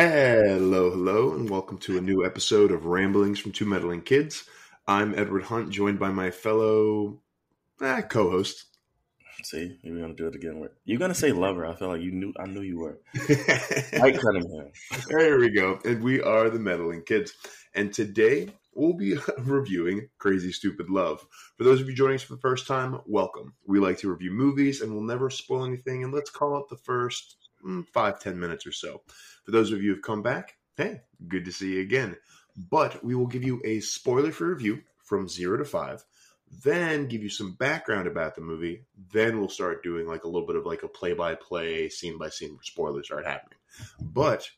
[0.00, 4.44] Hello, hello, and welcome to a new episode of Ramblings from Two Meddling Kids.
[4.88, 7.20] I'm Edward Hunt, joined by my fellow
[7.82, 8.64] eh, co-host.
[9.42, 10.66] See, you're gonna do it again.
[10.86, 11.66] You're gonna say lover.
[11.66, 12.32] I feel like you knew.
[12.40, 12.98] I knew you were.
[13.14, 14.72] i Mike Cunningham.
[15.10, 17.34] There we go, and we are the Meddling Kids.
[17.74, 21.22] And today we'll be reviewing Crazy Stupid Love.
[21.58, 23.52] For those of you joining us for the first time, welcome.
[23.66, 26.04] We like to review movies, and we'll never spoil anything.
[26.04, 29.02] And let's call it the first mm, five ten minutes or so.
[29.50, 32.16] For those of you who've come back, hey, good to see you again.
[32.56, 36.04] But we will give you a spoiler free review from zero to five,
[36.62, 38.84] then give you some background about the movie.
[39.12, 42.16] Then we'll start doing like a little bit of like a play by play, scene
[42.16, 43.58] by scene where spoilers start happening.
[44.00, 44.48] But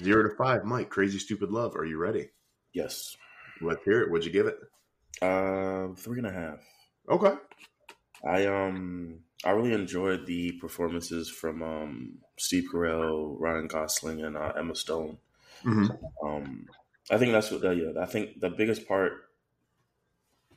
[0.00, 2.30] zero to five, Mike, Crazy Stupid Love, are you ready?
[2.72, 3.16] Yes.
[3.60, 4.12] Let's hear it.
[4.12, 4.58] What'd you give it?
[5.20, 6.60] Um, three and a half.
[7.10, 7.34] Okay.
[8.24, 14.52] I um I really enjoyed the performances from um Steve Carell, Ryan Gosling, and uh,
[14.56, 15.18] Emma Stone.
[15.64, 16.26] Mm-hmm.
[16.26, 16.66] Um,
[17.10, 17.64] I think that's what.
[17.64, 19.12] Uh, yeah, I think the biggest part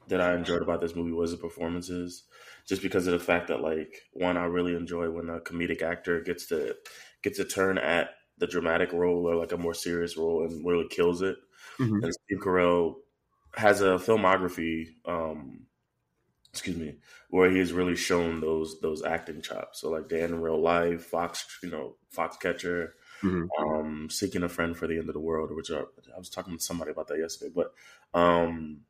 [0.08, 2.24] that I enjoyed about this movie was the performances,
[2.68, 6.22] just because of the fact that like one, I really enjoy when a comedic actor
[6.22, 6.76] gets to
[7.22, 10.88] gets a turn at the dramatic role or like a more serious role and really
[10.90, 11.38] kills it.
[11.80, 12.04] Mm-hmm.
[12.04, 12.96] And Steve Carell
[13.56, 14.88] has a filmography.
[15.06, 15.68] Um,
[16.54, 16.96] excuse me,
[17.30, 19.82] where he has really shown those those acting chops.
[19.82, 22.92] So like Dan in Real Life, Fox, you know, Foxcatcher,
[23.24, 23.48] Mhm.
[23.60, 26.58] um, Seeking a Friend for the End of the World, which are, I was talking
[26.58, 27.52] to somebody about that yesterday.
[27.56, 27.74] But
[28.14, 28.82] um,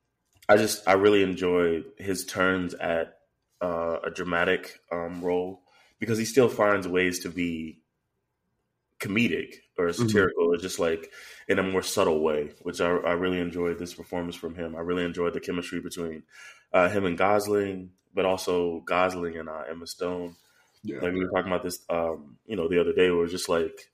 [0.50, 3.20] I just I really enjoy his turns at
[3.62, 5.64] uh, a dramatic um, role
[6.00, 7.82] because he still finds ways to be
[9.00, 11.12] comedic or satirical or just like
[11.48, 14.76] in a more subtle way, which I, I really enjoyed this performance from him.
[14.76, 16.24] I really enjoyed the chemistry between
[16.74, 20.36] uh, him and Gosling, but also Gosling and uh, Emma Stone.
[20.84, 21.00] Yeah.
[21.02, 23.10] Like we were talking about this, um, you know, the other day.
[23.10, 23.90] Where it was just like,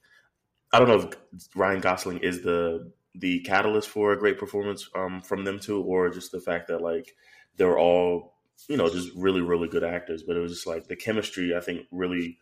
[0.73, 5.21] I don't know if Ryan Gosling is the the catalyst for a great performance um,
[5.21, 7.15] from them two, or just the fact that like
[7.57, 8.33] they were all,
[8.67, 10.23] you know, just really really good actors.
[10.23, 11.55] But it was just like the chemistry.
[11.55, 12.39] I think really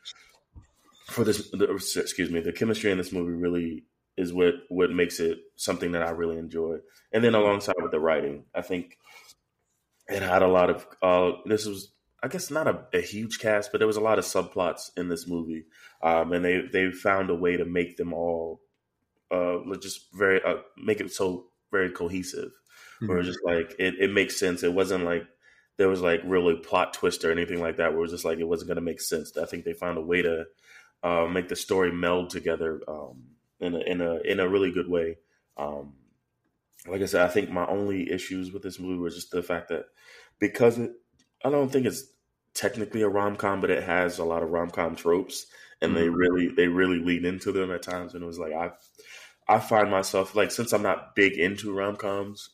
[1.07, 3.83] for this, the, excuse me, the chemistry in this movie really
[4.17, 6.77] is what what makes it something that I really enjoy.
[7.13, 8.97] And then alongside with the writing, I think
[10.09, 10.87] it had a lot of.
[11.01, 11.91] Uh, this was,
[12.23, 15.09] I guess, not a, a huge cast, but there was a lot of subplots in
[15.09, 15.65] this movie,
[16.01, 18.61] um, and they they found a way to make them all
[19.31, 22.51] uh, just very uh, make it so very cohesive.
[23.05, 24.63] Where it's just like it, it makes sense.
[24.63, 25.27] It wasn't like
[25.77, 27.91] there was like really plot twist or anything like that.
[27.91, 29.37] Where it was just like it wasn't going to make sense.
[29.37, 30.45] I think they found a way to
[31.03, 33.23] uh, make the story meld together um,
[33.59, 35.17] in a in a in a really good way.
[35.57, 35.93] Um,
[36.85, 39.69] like I said, I think my only issues with this movie was just the fact
[39.69, 39.85] that
[40.39, 40.91] because it,
[41.43, 42.03] I don't think it's
[42.53, 45.47] technically a rom com, but it has a lot of rom com tropes,
[45.81, 46.15] and they Mhm.
[46.15, 48.13] really they really lean into them at times.
[48.13, 48.71] And it was like I
[49.47, 52.51] I find myself like since I'm not big into rom coms,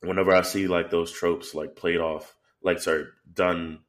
[0.00, 3.80] whenever I see like those tropes like played off, like sorry done,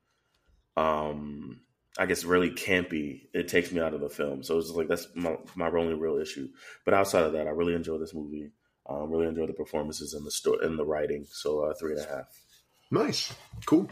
[0.75, 1.61] um,
[1.97, 4.43] I guess really campy, it takes me out of the film.
[4.43, 6.49] So it's like that's my my only real issue.
[6.85, 8.51] But outside of that, I really enjoy this movie.
[8.89, 11.25] Um, really enjoy the performances and the story and the writing.
[11.29, 12.25] So uh, three and a half.
[12.89, 13.33] Nice.
[13.65, 13.89] Cool.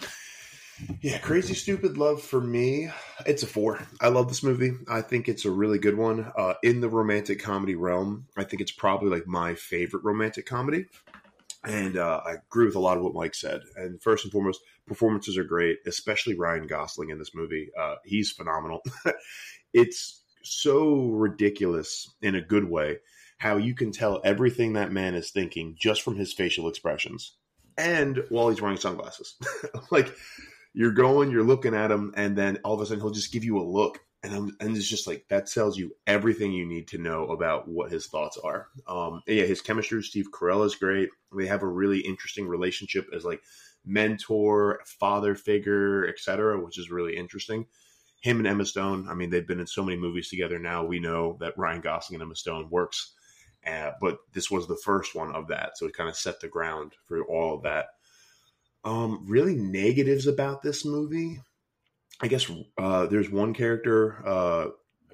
[1.01, 2.89] Yeah, Crazy Stupid Love for me,
[3.25, 3.79] it's a four.
[4.01, 4.73] I love this movie.
[4.89, 6.31] I think it's a really good one.
[6.37, 10.85] Uh, in the romantic comedy realm, I think it's probably like my favorite romantic comedy.
[11.63, 13.61] And uh, I agree with a lot of what Mike said.
[13.77, 17.69] And first and foremost, performances are great, especially Ryan Gosling in this movie.
[17.79, 18.81] Uh, he's phenomenal.
[19.73, 22.97] it's so ridiculous in a good way
[23.37, 27.35] how you can tell everything that man is thinking just from his facial expressions
[27.77, 29.35] and while he's wearing sunglasses.
[29.91, 30.15] like
[30.73, 33.43] you're going, you're looking at him, and then all of a sudden he'll just give
[33.43, 36.89] you a look, and I'm, and it's just like that tells you everything you need
[36.89, 38.67] to know about what his thoughts are.
[38.87, 41.09] Um, yeah, his chemistry with Steve Carell is great.
[41.37, 43.41] They have a really interesting relationship as like
[43.85, 47.67] mentor, father figure, etc., which is really interesting.
[48.21, 50.83] Him and Emma Stone, I mean, they've been in so many movies together now.
[50.83, 53.13] We know that Ryan Gosling and Emma Stone works
[53.65, 56.47] uh, but this was the first one of that, so it kind of set the
[56.47, 57.87] ground for all of that.
[58.83, 61.41] Um, really negatives about this movie.
[62.21, 64.67] I guess uh, there's one character, uh,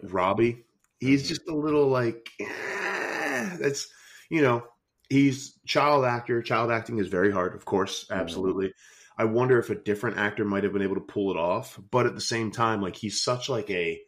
[0.04, 0.66] Robbie.
[1.00, 3.88] He's just a little like eh, that's
[4.30, 4.64] you know
[5.10, 6.42] he's child actor.
[6.42, 8.74] Child acting is very hard, of course, absolutely.
[9.18, 12.06] I wonder if a different actor might have been able to pull it off, but
[12.06, 14.02] at the same time, like he's such like a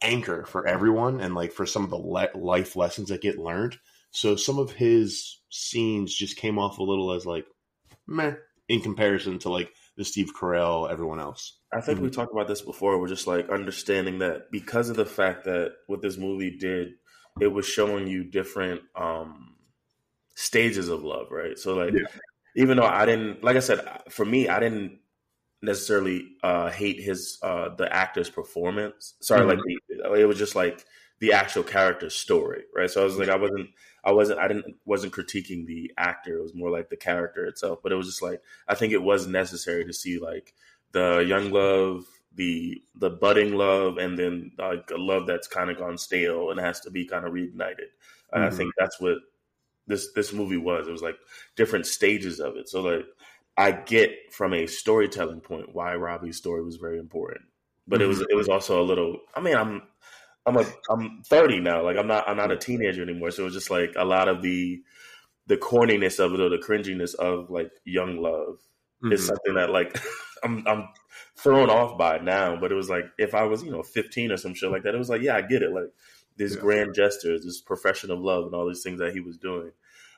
[0.00, 3.78] anchor for everyone and like for some of the le- life lessons that get learned.
[4.10, 7.46] So some of his scenes just came off a little as like
[8.06, 8.34] meh
[8.68, 11.58] in comparison to like the Steve Carell, everyone else.
[11.72, 12.98] I think we talked about this before.
[12.98, 16.94] We're just like understanding that because of the fact that what this movie did
[17.40, 19.56] it was showing you different um
[20.34, 21.58] stages of love, right?
[21.58, 22.06] So like Yeah.
[22.56, 23.80] even though I didn't like I said
[24.10, 25.00] for me I didn't
[25.62, 29.14] necessarily uh hate his uh the actor's performance.
[29.22, 30.84] Sorry, like the, Oh, it was just like
[31.20, 32.90] the actual character's story, right?
[32.90, 33.70] So I was like I wasn't
[34.04, 36.38] I wasn't I didn't wasn't critiquing the actor.
[36.38, 37.80] It was more like the character itself.
[37.82, 40.54] But it was just like I think it was necessary to see like
[40.92, 42.04] the young love,
[42.34, 46.60] the the budding love, and then like a love that's kind of gone stale and
[46.60, 47.90] has to be kind of reignited.
[48.32, 48.56] And I mm-hmm.
[48.56, 49.18] think that's what
[49.86, 50.88] this this movie was.
[50.88, 51.18] It was like
[51.56, 52.68] different stages of it.
[52.68, 53.06] So like
[53.56, 57.44] I get from a storytelling point why Robbie's story was very important.
[57.86, 59.82] But it was it was also a little I mean I'm
[60.46, 61.82] I'm a I'm 30 now.
[61.84, 63.30] Like I'm not I'm not a teenager anymore.
[63.30, 64.82] So it was just like a lot of the
[65.46, 68.60] the corniness of it or the cringiness of like young love
[69.10, 69.26] is Mhm.
[69.26, 69.96] something that like
[70.44, 70.88] I'm I'm
[71.36, 72.58] thrown off by now.
[72.60, 74.94] But it was like if I was you know 15 or some shit like that,
[74.94, 75.72] it was like yeah I get it.
[75.72, 75.92] Like
[76.36, 76.56] these Yeah.
[76.56, 79.72] grand gestures, this profession of love, and all these things that he was doing.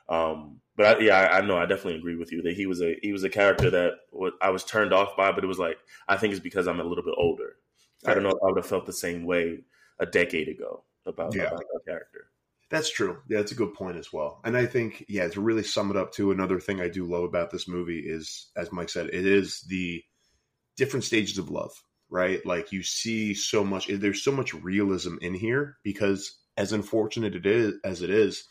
[0.09, 2.81] Um, but I, yeah, I, I know I definitely agree with you that he was
[2.81, 3.93] a he was a character that
[4.41, 5.31] I was turned off by.
[5.31, 5.77] But it was like
[6.07, 7.55] I think it's because I'm a little bit older.
[8.05, 9.63] I don't know if I would have felt the same way
[9.99, 11.45] a decade ago about, Yeah.
[11.45, 12.29] about that character.
[12.69, 13.17] That's true.
[13.27, 14.41] Yeah, that's a good point as well.
[14.43, 17.23] And I think, yeah, to really sum it up too, another thing I do love
[17.23, 20.03] about this movie is, as Mike said, it is the
[20.75, 21.71] different stages of love,
[22.09, 22.45] right?
[22.45, 27.45] Like you see so much, there's so much realism in here because as unfortunate it
[27.45, 28.43] is as it is,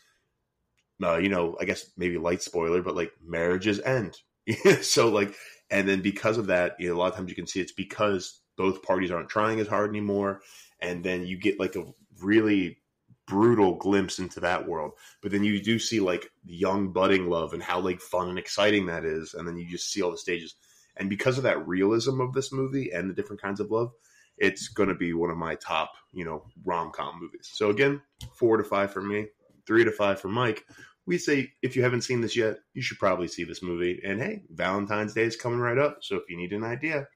[1.03, 4.17] uh, you know, I guess maybe light spoiler, but like marriages end.
[4.81, 5.33] so like,
[5.69, 7.71] and then because of that, you know, a lot of times you can see it's
[7.71, 10.41] because both parties aren't trying as hard anymore.
[10.81, 11.85] And then you get like a
[12.21, 12.79] really
[13.27, 14.93] brutal glimpse into that world.
[15.21, 18.85] But then you do see like young budding love and how like fun and exciting
[18.87, 19.33] that is.
[19.33, 20.55] And then you just see all the stages.
[20.95, 23.91] And because of that realism of this movie and the different kinds of love,
[24.37, 27.49] it's going to be one of my top, you know, rom com movies.
[27.53, 28.01] So again,
[28.33, 29.27] four to five for me,
[29.67, 30.65] three to five for Mike.
[31.05, 34.01] We say if you haven't seen this yet, you should probably see this movie.
[34.03, 35.99] And hey, Valentine's Day is coming right up.
[36.01, 37.07] So if you need an idea,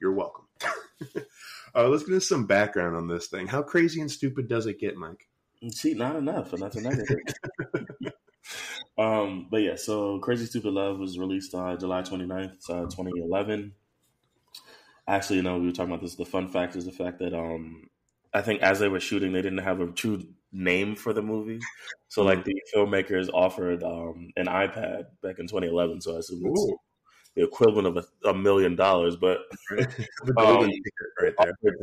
[0.00, 0.46] you're welcome.
[1.74, 3.46] uh, let's get into some background on this thing.
[3.46, 5.28] How crazy and stupid does it get, Mike?
[5.70, 8.12] See, not enough, and that's another negative.
[8.98, 13.74] um, but yeah, so Crazy Stupid Love was released on July 29th, uh, 2011.
[15.08, 16.14] Actually, you know, we were talking about this.
[16.14, 17.88] The fun fact is the fact that um,
[18.32, 20.22] I think as they were shooting, they didn't have a true
[20.52, 21.60] name for the movie.
[22.08, 26.00] So, like, the filmmakers offered um, an iPad back in 2011.
[26.00, 26.76] So, I assume it's Ooh.
[27.36, 29.16] the equivalent of a, a million dollars.
[29.16, 29.38] But
[30.36, 30.70] Um,
[31.20, 31.34] right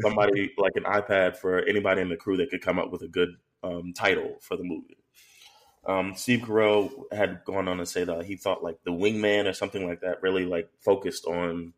[0.01, 3.07] somebody like an iPad for anybody in the crew that could come up with a
[3.07, 3.29] good
[3.63, 4.97] um, title for the movie.
[5.87, 9.53] Um, Steve Carell had gone on to say that he thought like the wingman or
[9.53, 11.73] something like that really like focused on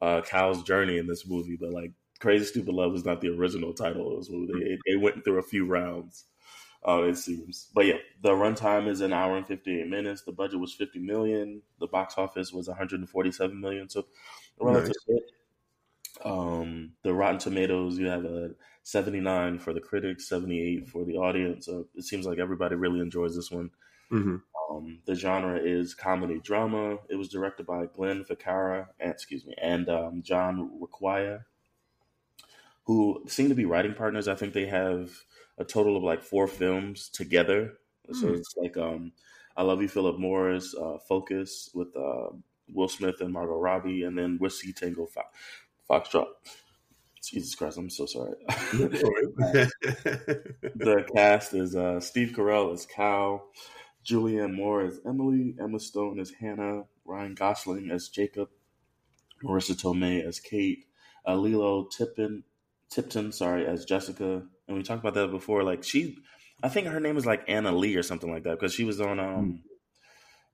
[0.00, 3.74] uh, Cal's journey in this movie, but like Crazy Stupid Love is not the original
[3.74, 4.52] title of this movie.
[4.86, 6.24] They, they went through a few rounds,
[6.86, 7.68] uh, it seems.
[7.74, 10.22] But yeah, the runtime is an hour and fifty eight minutes.
[10.22, 11.62] The budget was fifty million.
[11.78, 13.88] The box office was one hundred and forty seven million.
[13.88, 14.06] So
[14.60, 15.20] relative Nice.
[16.24, 18.50] Um, the Rotten Tomatoes, you have a
[18.82, 21.68] 79 for the critics, 78 for the audience.
[21.68, 23.70] It seems like everybody really enjoys this one.
[24.10, 24.36] hmm
[24.70, 26.98] Um, the genre is comedy drama.
[27.08, 31.44] It was directed by Glenn Ficarra, and, excuse me, and um, John Requa,
[32.84, 34.28] who seem to be writing partners.
[34.28, 35.24] I think they have
[35.60, 37.74] a total of like four films together.
[38.12, 38.34] So Hmm.
[38.34, 39.12] it's like um,
[39.56, 42.30] I Love You, Philip Morris, uh, Focus with uh,
[42.72, 45.22] Will Smith and Margot Robbie, and then Whiskey Tango Fo-
[45.88, 46.28] Foxtrot.
[47.22, 48.32] Jesus Christ, I'm so sorry.
[50.74, 53.50] the cast is uh, Steve Carell as Cal,
[54.04, 58.48] Julianne Moore as Emily, Emma Stone as Hannah, Ryan Gosling as Jacob,
[59.44, 60.86] Marisa Tomei as Kate,
[61.26, 62.44] uh, Lilo Tipton,
[62.90, 64.42] Tipton, sorry, as Jessica.
[64.70, 65.62] And we talked about that before.
[65.64, 66.18] Like she,
[66.62, 69.18] I think her name is like Analeigh or something like that because she was on
[69.18, 69.62] um,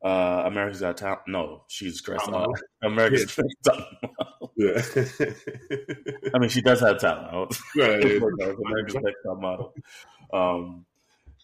[0.02, 1.20] uh, America's Got Talent.
[1.26, 2.28] No, she's Christ.
[2.28, 2.46] Uh,
[2.82, 3.86] America's Talent.
[4.56, 4.82] yeah.
[6.34, 7.56] I mean, she does have talent.
[7.76, 8.02] Right.
[8.02, 9.74] America's Next Top Model.
[10.32, 10.86] Um,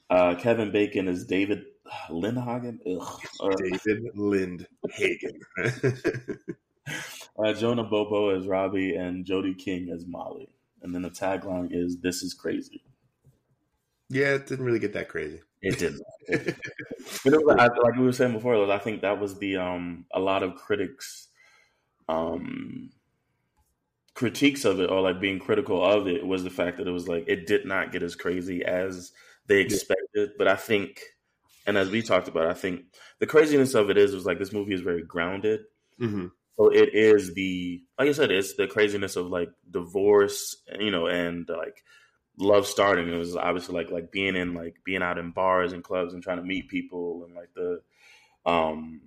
[0.09, 1.65] uh, Kevin Bacon is David
[2.09, 2.79] Lindhagen.
[2.87, 3.21] Ugh.
[3.41, 5.41] Uh, David Lindhagen.
[7.39, 10.49] Uh, Jonah Bobo is Robbie and Joey King as Molly.
[10.83, 12.83] And then the tagline is "This is crazy."
[14.13, 15.41] yeah, it didn't really get that crazy.
[15.63, 15.95] It did.
[16.29, 20.05] but it was, I, like we were saying before, I think that was the um
[20.13, 21.29] a lot of critics
[22.09, 22.91] um
[24.15, 27.09] critiques of it or like being critical of it was the fact that it was
[27.09, 29.13] like it did not get as crazy as
[29.47, 30.33] they expected.
[30.37, 31.01] But I think,
[31.67, 32.83] and as we talked about, I think
[33.19, 35.61] the craziness of it is was like this movie is very grounded.
[35.99, 36.27] hmm
[36.59, 41.07] So it is the like I said, it's the craziness of like divorce, you know,
[41.07, 41.83] and like
[42.39, 43.09] love starting.
[43.09, 46.23] It was obviously like like being in like being out in bars and clubs and
[46.23, 47.81] trying to meet people and like the
[48.45, 49.01] um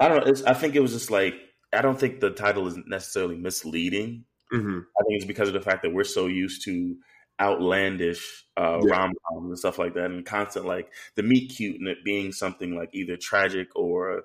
[0.00, 0.30] I don't know.
[0.30, 1.34] It's, I think it was just like
[1.72, 4.24] I don't think the title is necessarily misleading.
[4.52, 4.78] Mm-hmm.
[4.78, 6.96] I think it's because of the fact that we're so used to
[7.40, 8.94] outlandish uh, Yeah.
[8.94, 12.32] rom coms and stuff like that, and constant like the meet cute and it being
[12.32, 14.24] something like either tragic or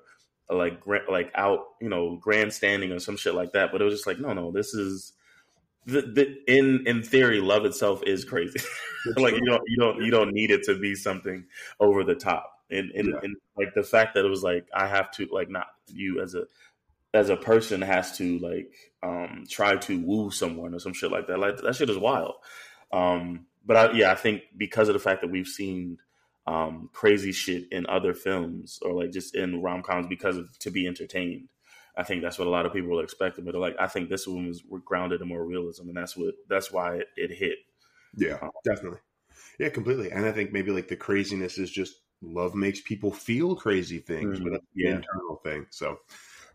[0.50, 3.72] like like out you know grandstanding or some shit like that.
[3.72, 5.12] But it was just like no, no, this is
[5.86, 8.60] the, the in in theory, love itself is crazy.
[9.16, 11.44] like you don't you don't you don't need it to be something
[11.78, 12.52] over the top.
[12.70, 13.20] And and, Yeah.
[13.22, 16.34] and like the fact that it was like I have to like not you as
[16.34, 16.44] a
[17.12, 21.26] as a person has to like um try to woo someone or some shit like
[21.28, 21.38] that.
[21.38, 22.34] Like that shit is wild.
[22.92, 25.98] Um but I, yeah, I think because of the fact that we've seen
[26.50, 30.70] um crazy shit in other films or like just in rom coms because of to
[30.70, 31.48] be entertained.
[31.96, 33.44] I think that's what a lot of people are expecting.
[33.44, 36.72] But like I think this one was grounded in more realism and that's what that's
[36.72, 37.58] why it, it hit.
[38.16, 39.00] Yeah, definitely.
[39.58, 40.10] Yeah, completely.
[40.10, 44.38] And I think maybe like the craziness is just love makes people feel crazy things,
[44.38, 44.44] Mhm.
[44.44, 44.96] but that's the Yeah.
[44.96, 45.66] internal thing.
[45.70, 46.00] So,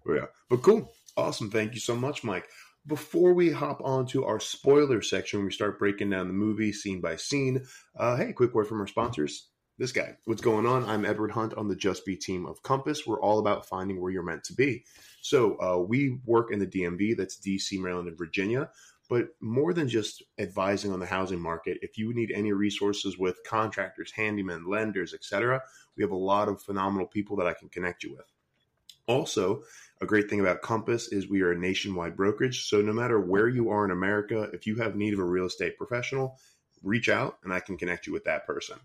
[0.07, 0.27] yeah.
[0.49, 0.93] But cool.
[1.17, 1.49] Awesome.
[1.49, 2.49] Thank you so much, Mike.
[2.87, 7.01] Before we hop on to our spoiler section, we start breaking down the movie scene
[7.01, 7.65] by scene.
[7.95, 9.49] Uh, hey, quick word from our sponsors.
[9.77, 10.15] This guy.
[10.23, 10.85] What's going on?
[10.85, 13.05] I'm Edward Hunt on the Just Be team of Compass.
[13.05, 14.85] We're all about finding where you're meant to be.
[15.19, 18.69] So uh, we work in the DMV, that's DC, Maryland, and Virginia.
[19.09, 23.43] But more than just advising on the housing market, if you need any resources with
[23.45, 25.61] contractors, handymen, lenders, etc.,
[25.97, 28.31] we have a lot of phenomenal people that I can connect you with.
[29.07, 29.63] Also,
[29.99, 32.69] a great thing about Compass is we are a nationwide brokerage.
[32.69, 35.47] So no matter where you are in America, if you have need of a real
[35.47, 36.39] estate professional,
[36.81, 38.77] reach out and I can connect you with that person.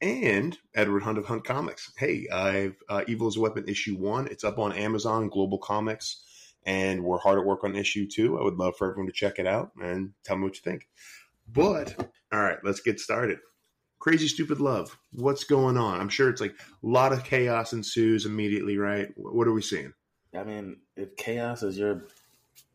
[0.00, 1.90] And Edward Hunt of Hunt Comics.
[1.96, 4.26] Hey, I've uh, Evil is a Weapon issue one.
[4.26, 6.16] It's up on Amazon, GlobalComix,
[6.66, 8.38] and we're hard at work on issue two.
[8.38, 10.86] I would love for everyone to check it out and tell me what you think.
[11.50, 13.38] But all right, let's get started.
[13.98, 14.98] Crazy Stupid Love.
[15.12, 15.98] What's going on?
[15.98, 19.08] I'm sure it's like a lot of chaos ensues immediately, right?
[19.16, 19.94] What are we seeing?
[20.36, 22.06] I mean, if chaos is your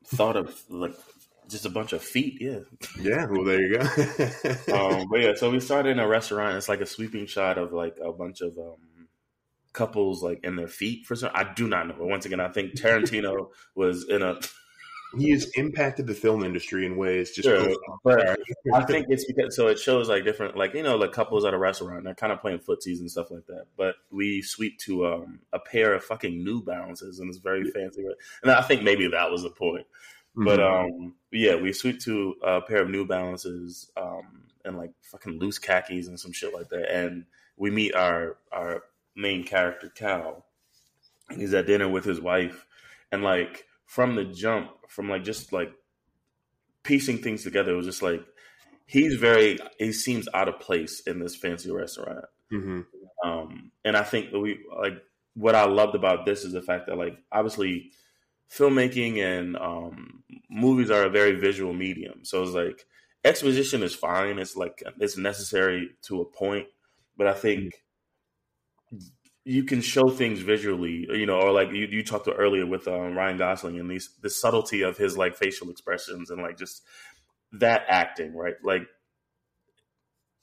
[0.07, 0.95] thought of like
[1.51, 2.59] just a bunch of feet, yeah.
[2.99, 3.83] Yeah, well, there you go.
[4.73, 6.57] um, but yeah, so we started in a restaurant.
[6.57, 9.07] It's like a sweeping shot of like a bunch of um,
[9.73, 11.31] couples like in their feet for some.
[11.33, 11.95] I do not know.
[11.97, 14.39] But once again, I think Tarantino was in a.
[15.17, 17.47] he has impacted the film industry in ways just.
[17.47, 18.37] Sure, but
[18.73, 21.53] I think it's because so it shows like different like you know like couples at
[21.53, 23.65] a restaurant they're kind of playing footsies and stuff like that.
[23.77, 28.05] But we sweep to um, a pair of fucking New Balances and it's very fancy.
[28.43, 29.85] And I think maybe that was the point.
[30.35, 30.61] But Mm-hmm.
[30.61, 35.59] um, yeah, we sweep to a pair of New Balances um, and like fucking loose
[35.59, 37.25] khakis and some shit like that, and
[37.57, 38.83] we meet our our
[39.15, 40.45] main character Cal,
[41.29, 42.65] and he's at dinner with his wife,
[43.11, 45.73] and like from the jump, from like just like
[46.83, 48.25] piecing things together, it was just like
[48.85, 52.25] he's very he seems out of place in this fancy restaurant.
[52.51, 52.81] hmm
[53.23, 55.01] Um, and I think that we like
[55.35, 57.91] what I loved about this is the fact that like obviously
[58.51, 62.23] filmmaking and um, movies are a very visual medium.
[62.23, 62.85] So it's like
[63.23, 64.39] exposition is fine.
[64.39, 66.67] It's like it's necessary to a point,
[67.17, 67.83] but I think
[69.43, 72.87] you can show things visually, you know, or like you, you talked to earlier with
[72.87, 76.83] um, Ryan Gosling and these the subtlety of his like facial expressions and like just
[77.53, 78.55] that acting, right?
[78.63, 78.83] Like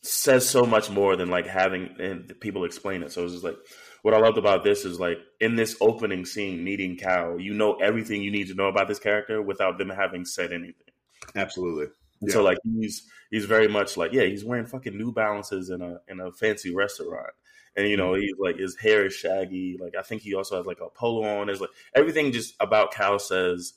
[0.02, 3.12] says so much more than like having and people explain it.
[3.12, 3.56] So it's just like
[4.02, 7.74] what I loved about this is like in this opening scene, meeting Cal, you know
[7.74, 10.92] everything you need to know about this character without them having said anything.
[11.34, 11.86] Absolutely.
[12.20, 15.82] And So like he's he's very much like yeah he's wearing fucking New Balances in
[15.82, 17.32] a in a fancy restaurant.
[17.76, 19.78] And you know he's like his hair is shaggy.
[19.80, 21.48] Like I think he also has like a polo on.
[21.48, 23.74] Is like everything just about Cal says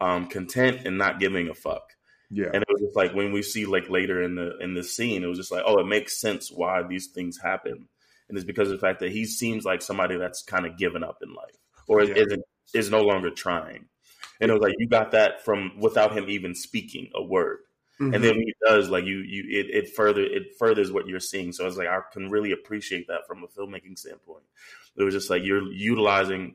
[0.00, 1.94] um content and not giving a fuck.
[2.30, 2.48] Yeah.
[2.52, 5.24] and it was just like when we see like later in the in the scene
[5.24, 7.88] it was just like oh it makes sense why these things happen
[8.28, 11.02] and it's because of the fact that he seems like somebody that's kind of given
[11.02, 11.56] up in life
[11.86, 12.16] or is, Yeah.
[12.16, 12.42] isn't
[12.74, 13.86] is no longer trying
[14.40, 17.58] and it was like you got that from without him even speaking a word
[18.00, 18.14] Mhm.
[18.14, 21.18] and then when he does like you you it, it further it furthers what you're
[21.18, 24.44] seeing so it's like i can really appreciate that from a filmmaking standpoint
[24.96, 26.54] it was just like you're utilizing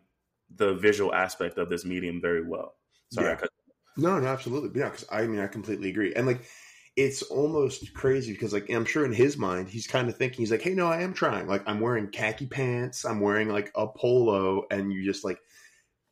[0.55, 2.75] the visual aspect of this medium very well
[3.11, 3.33] sorry Yeah.
[3.33, 3.49] I cut-
[3.97, 4.79] No, no, absolutely.
[4.79, 6.15] Yeah, because I mean, I completely agree.
[6.15, 6.41] And like,
[6.95, 10.51] it's almost crazy because, like, I'm sure in his mind, he's kind of thinking, he's
[10.51, 11.47] like, hey, no, I am trying.
[11.47, 15.39] Like, I'm wearing khaki pants, I'm wearing like a polo, and you just like,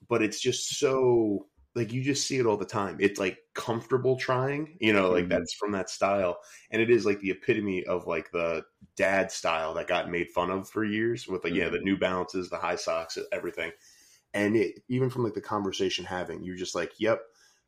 [0.08, 2.98] but it's just so, like, you just see it all the time.
[3.00, 5.30] It's like comfortable trying, you know, like Mhm.
[5.30, 6.40] that's from that style.
[6.72, 10.52] And it is like the epitome of like the dad style that got made fun
[10.52, 13.72] of for years with like, yeah, the New Balances, the high socks, everything.
[14.34, 17.24] And it, even from like the conversation having, you're just like, yep,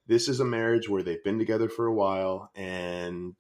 [0.08, 3.36] this is a marriage where they've been together for a while and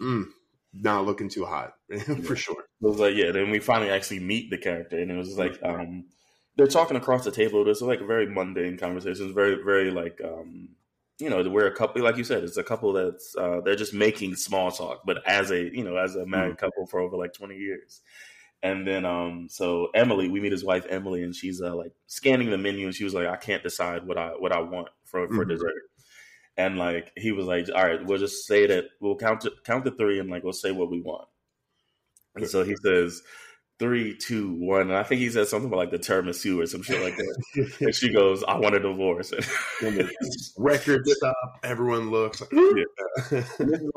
[0.00, 0.26] mm,
[0.72, 1.74] not looking too hot
[2.24, 2.64] for sure.
[2.80, 3.32] It was like, yeah.
[3.32, 6.04] Then we finally actually meet the character, and it was like, um,
[6.56, 7.64] they're talking across the table.
[7.64, 9.32] This is like a very mundane conversation.
[9.32, 10.70] conversations, very, very like, um,
[11.18, 13.94] you know, we're a couple, like you said, it's a couple that's uh, they're just
[13.94, 16.66] making small talk, but as a you know, as a married mm-hmm.
[16.66, 18.02] couple for over like twenty years.
[18.60, 22.50] And then, um, so Emily, we meet his wife Emily, and she's uh, like scanning
[22.50, 25.26] the menu, and she was like, "I can't decide what I what I want for
[25.28, 25.50] for mm-hmm.
[25.50, 25.82] dessert."
[26.56, 29.84] And like he was like, "All right, we'll just say that we'll count to count
[29.84, 31.28] to three, and like we'll say what we want."
[32.34, 33.22] And so he says,
[33.78, 34.82] three, two, one.
[34.82, 37.16] And I think he said something about like the term tiramisu or some shit like
[37.16, 37.76] that.
[37.80, 39.32] and she goes, I want a divorce.
[39.80, 40.10] And
[40.56, 41.60] record stop.
[41.62, 42.40] Everyone looks.
[42.40, 43.42] Like, yeah.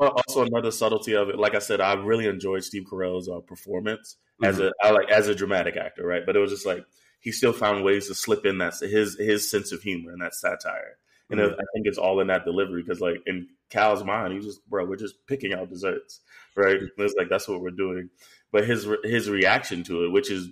[0.00, 1.38] also another subtlety of it.
[1.38, 4.48] Like I said, I really enjoyed Steve Carell's uh, performance mm-hmm.
[4.48, 6.22] as a I like as a dramatic actor, right?
[6.24, 6.84] But it was just like
[7.22, 10.34] he still found ways to slip in that his his sense of humor and that
[10.34, 10.98] satire.
[11.30, 11.52] And mm-hmm.
[11.54, 14.84] I think it's all in that delivery because, like, in Cal's mind, he's just, bro,
[14.84, 16.20] we're just picking out desserts,
[16.54, 16.76] right?
[16.76, 18.10] And it's like that's what we're doing
[18.52, 20.50] but his his reaction to it, which is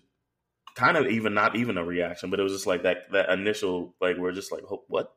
[0.75, 3.95] kind of even not even a reaction, but it was just like that that initial
[4.00, 5.12] like we're just like what.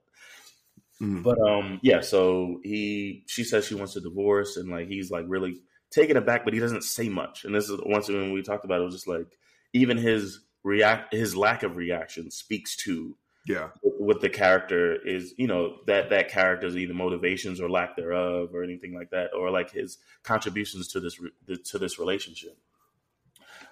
[1.02, 1.24] Mm.
[1.24, 5.26] But um yeah, so he she says she wants a divorce and like he's like
[5.28, 7.46] really taken aback, but he doesn't say much.
[7.46, 9.28] And this is once when we talked about it, it was just like
[9.72, 13.16] even his react his lack of reaction speaks to
[13.46, 13.70] yeah.
[13.82, 18.64] what the character is you know that that character's either motivations or lack thereof or
[18.64, 21.20] anything like that or like his contributions to this
[21.66, 22.58] to this relationship.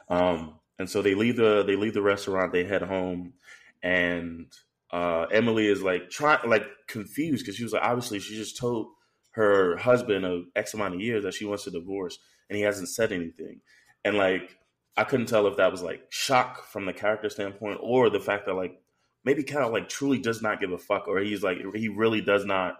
[0.09, 3.33] Um, and so they leave the they leave the restaurant, they head home,
[3.81, 4.47] and
[4.91, 8.87] uh, Emily is like trying like confused because she was like obviously she just told
[9.31, 12.19] her husband of X amount of years that she wants a divorce,
[12.49, 13.61] and he hasn't said anything,
[14.03, 14.57] and like
[14.97, 18.45] I couldn't tell if that was like shock from the character standpoint or the fact
[18.45, 18.81] that like
[19.23, 22.45] maybe Cal like truly does not give a fuck or he's like he really does
[22.45, 22.77] not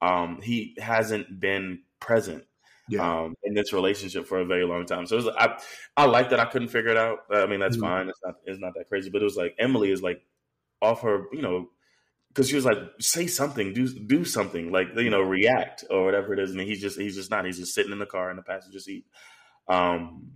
[0.00, 2.44] um he hasn't been present
[2.88, 3.22] yeah.
[3.22, 5.06] um, in this relationship for a very long time.
[5.06, 5.58] So it was, I,
[5.96, 7.20] I like that I couldn't figure it out.
[7.30, 7.86] I mean, that's mm-hmm.
[7.86, 8.08] fine.
[8.08, 9.10] It's not, it's not that crazy.
[9.10, 10.22] But it was like Emily is like
[10.80, 11.68] off her, you know,
[12.28, 16.32] because she was like, say something, do do something, like you know, react or whatever
[16.32, 16.50] it is.
[16.52, 17.44] And he's just he's just not.
[17.44, 19.06] He's just sitting in the car in the passenger seat,
[19.68, 20.32] um,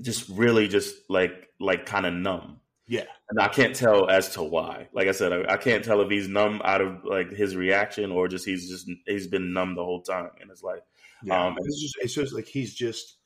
[0.00, 2.60] just really just like like kind of numb.
[2.86, 4.88] Yeah, and I can't tell as to why.
[4.92, 8.10] Like I said, I, I, can't tell if he's numb out of like his reaction
[8.10, 10.82] or just he's just he's been numb the whole time in his life.
[11.22, 13.16] Yeah, um, it's just it's just like he's just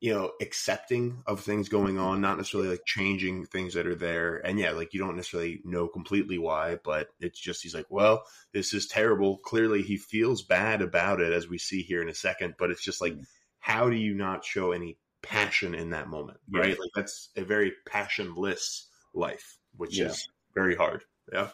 [0.00, 4.36] you know accepting of things going on, not necessarily like changing things that are there.
[4.36, 8.22] And yeah, like you don't necessarily know completely why, but it's just he's like, well,
[8.52, 9.38] this is terrible.
[9.38, 12.54] Clearly, he feels bad about it, as we see here in a second.
[12.56, 13.14] But it's just like,
[13.58, 14.96] how do you not show any
[15.28, 16.70] passion in that moment, right?
[16.70, 16.76] Yeah.
[16.80, 20.06] Like that's a very passionless life, which yeah.
[20.06, 21.04] is very hard.
[21.32, 21.48] Yeah.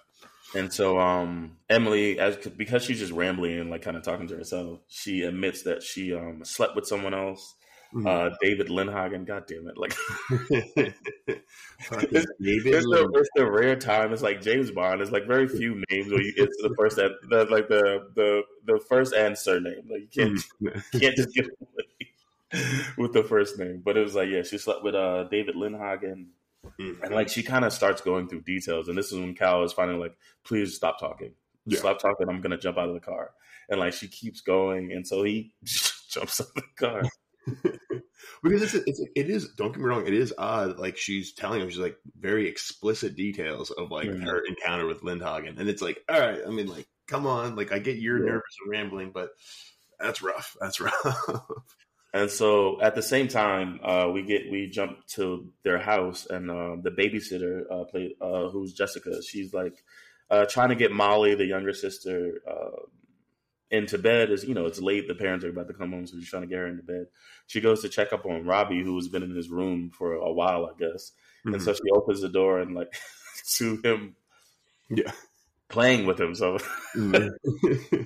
[0.55, 4.37] And so um, Emily, as because she's just rambling and like kind of talking to
[4.37, 7.55] herself, she admits that she um, slept with someone else.
[7.93, 8.07] Mm-hmm.
[8.07, 9.79] Uh, David Lindhagen, god damn it!
[9.79, 9.95] Like
[10.51, 14.13] it's, David it's, the, it's the rare time.
[14.13, 15.01] It's like James Bond.
[15.01, 18.09] It's like very few names where you get to the first, and, the, like the
[18.17, 19.89] the the first and surname.
[19.89, 20.99] Like you can't mm-hmm.
[20.99, 22.14] can't just get away
[22.99, 23.83] with the first name.
[23.85, 26.27] But it was like yeah, she slept with uh, David Lindhagen.
[26.81, 27.05] Mm-hmm.
[27.05, 29.73] And like she kind of starts going through details, and this is when Cal is
[29.73, 31.33] finally like, "Please stop talking,
[31.67, 31.79] yeah.
[31.79, 32.29] stop talking.
[32.29, 33.33] I'm gonna jump out of the car."
[33.69, 35.53] And like she keeps going, and so he
[36.11, 37.03] jumps out of the car.
[38.43, 41.61] because it's, it's it is don't get me wrong it is odd like she's telling
[41.61, 44.25] him she's like very explicit details of like mm-hmm.
[44.25, 47.73] her encounter with Lindhagen and it's like all right I mean like come on like
[47.73, 48.33] I get you're yeah.
[48.33, 49.31] nervous and rambling but
[50.01, 51.51] that's rough that's rough
[52.15, 56.49] and so at the same time, uh, we get we jump to their house, and
[56.49, 59.21] uh, the babysitter uh, play, uh, who's Jessica.
[59.21, 59.83] She's like
[60.31, 62.83] uh, trying to get Molly, the younger sister, uh,
[63.73, 64.31] into bed.
[64.31, 65.09] Is you know, it's late.
[65.09, 67.07] The parents are about to come home, so she's trying to get her into bed.
[67.49, 70.67] She goes to check up on Robbie, who's been in his room for a while,
[70.67, 71.11] I guess.
[71.45, 71.55] Mm-hmm.
[71.55, 72.95] And so she opens the door and like
[73.57, 74.15] to him,
[74.89, 75.11] yeah,
[75.69, 76.35] playing with him.
[76.35, 76.59] So,
[76.97, 78.03] mm-hmm.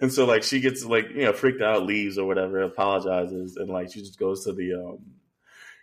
[0.00, 3.68] and so like she gets like you know freaked out, leaves or whatever, apologizes, and
[3.68, 4.98] like she just goes to the um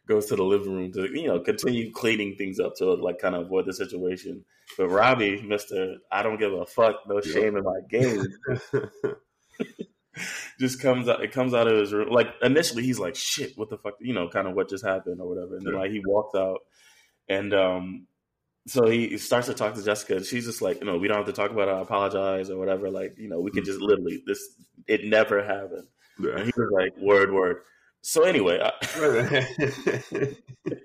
[0.08, 3.36] goes to the living room to you know continue cleaning things up to like kind
[3.36, 4.46] of avoid the situation.
[4.78, 8.26] But Robbie, Mister, I don't give a fuck, no shame in my game.
[10.60, 11.24] just comes out.
[11.24, 12.10] It comes out of his room.
[12.10, 15.22] Like initially, he's like, "Shit, what the fuck?" You know, kind of what just happened
[15.22, 15.58] or whatever.
[15.58, 16.60] And then like he walks out,
[17.30, 18.08] and um,
[18.68, 21.18] so he starts to talk to Jessica, and she's just like, you know, we don't
[21.18, 21.72] have to talk about it.
[21.72, 22.90] I apologize or whatever.
[22.90, 23.68] Like, you know, we can mm.
[23.68, 24.56] just literally this.
[24.88, 25.88] It never happened.
[26.20, 26.38] Yeah.
[26.38, 27.62] And he was like, word, word.
[28.02, 28.72] So anyway, I,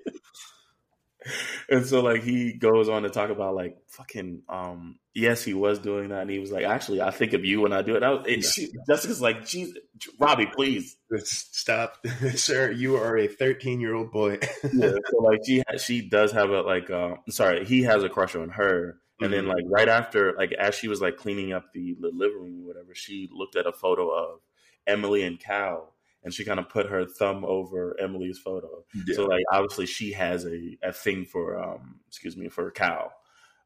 [1.69, 5.79] and so like he goes on to talk about like fucking um yes he was
[5.79, 8.03] doing that and he was like actually I think of you when I do it.
[8.03, 9.77] I was, it she, Jessica's like Jesus
[10.19, 12.05] Robbie please stop
[12.35, 14.39] sir you are a 13 year old boy.
[14.73, 18.35] yeah, so like she she does have a like uh, sorry he has a crush
[18.35, 18.97] on her.
[19.21, 19.47] And mm-hmm.
[19.47, 22.63] then like right after like as she was like cleaning up the, the living room
[22.63, 24.39] or whatever, she looked at a photo of
[24.87, 25.92] Emily and Cal
[26.23, 28.83] and she kind of put her thumb over Emily's photo.
[29.07, 29.15] Yeah.
[29.15, 33.11] So like obviously she has a, a thing for um excuse me for a cow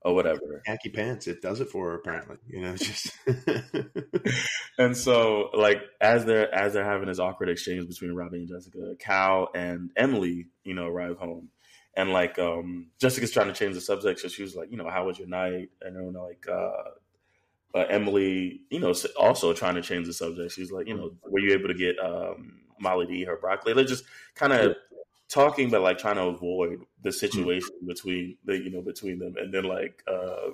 [0.02, 0.62] or whatever.
[0.66, 2.38] Khaki pants, it does it for her apparently.
[2.48, 3.12] You know, just
[4.78, 8.96] and so like as they're as they're having this awkward exchange between Robbie and Jessica,
[9.00, 11.50] Cal and Emily, you know, arrive home.
[11.96, 14.90] And like um Jessica's trying to change the subject, so she was like, you know,
[14.90, 15.70] how was your night?
[15.82, 16.92] And then like uh
[17.76, 20.54] uh, Emily, you know, also trying to change the subject.
[20.54, 23.74] She's like, you know, were you able to get um, Molly D her broccoli?
[23.74, 24.76] They're just kind of
[25.30, 27.88] talking, but like trying to avoid the situation mm-hmm.
[27.88, 29.36] between the, you know, between them.
[29.38, 30.52] And then like uh,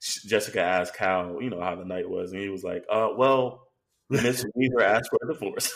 [0.00, 3.68] Jessica asked Cal, you know, how the night was, and he was like, uh, well,
[4.10, 5.72] Miss Weaver asked for a divorce.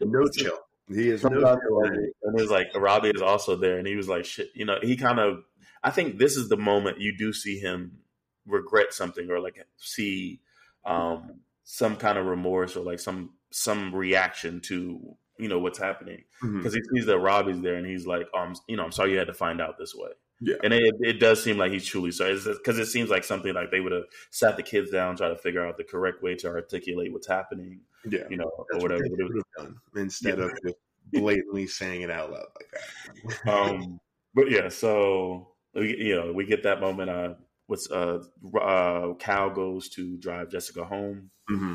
[0.00, 0.58] no chill.
[0.88, 1.82] He is no chill.
[2.22, 4.96] And he's like, Robbie is also there, and he was like, shit, you know, he
[4.96, 5.44] kind of.
[5.84, 8.01] I think this is the moment you do see him
[8.46, 10.40] regret something or like see
[10.84, 16.22] um, some kind of remorse or like some some reaction to you know what's happening
[16.40, 16.94] because mm-hmm.
[16.94, 19.26] he sees that Robbie's there and he's like, um, you know, I'm sorry you had
[19.26, 20.10] to find out this way.
[20.40, 23.54] Yeah, and it, it does seem like he's truly sorry because it seems like something
[23.54, 26.34] like they would have sat the kids down, try to figure out the correct way
[26.36, 27.80] to articulate what's happening.
[28.08, 29.04] Yeah, you know, That's or whatever.
[29.08, 30.46] What would have done instead yeah.
[30.46, 30.76] of just
[31.12, 33.52] blatantly saying it out loud like that.
[33.52, 34.00] um,
[34.34, 37.10] but yeah, so we, you know, we get that moment.
[37.10, 37.34] Uh,
[37.66, 38.22] what's uh,
[38.60, 41.74] uh, Cal goes to drive Jessica home, mm-hmm.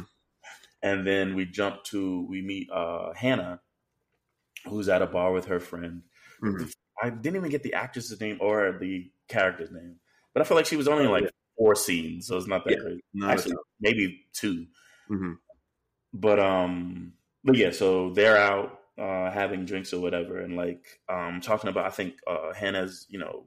[0.81, 3.61] and then we jump to we meet uh, Hannah,
[4.67, 6.03] who's at a bar with her friend.
[6.43, 6.67] Mm-hmm.
[7.01, 9.97] I didn't even get the actress's name or the character's name,
[10.33, 12.73] but I feel like she was only in like four scenes, so it's not that
[12.73, 13.03] yeah, crazy.
[13.13, 14.65] Not Actually, maybe 2
[15.11, 15.31] mm-hmm.
[16.13, 21.41] But um, but yeah, so they're out uh, having drinks or whatever, and like um,
[21.41, 21.85] talking about.
[21.85, 23.45] I think uh, Hannah's, you know,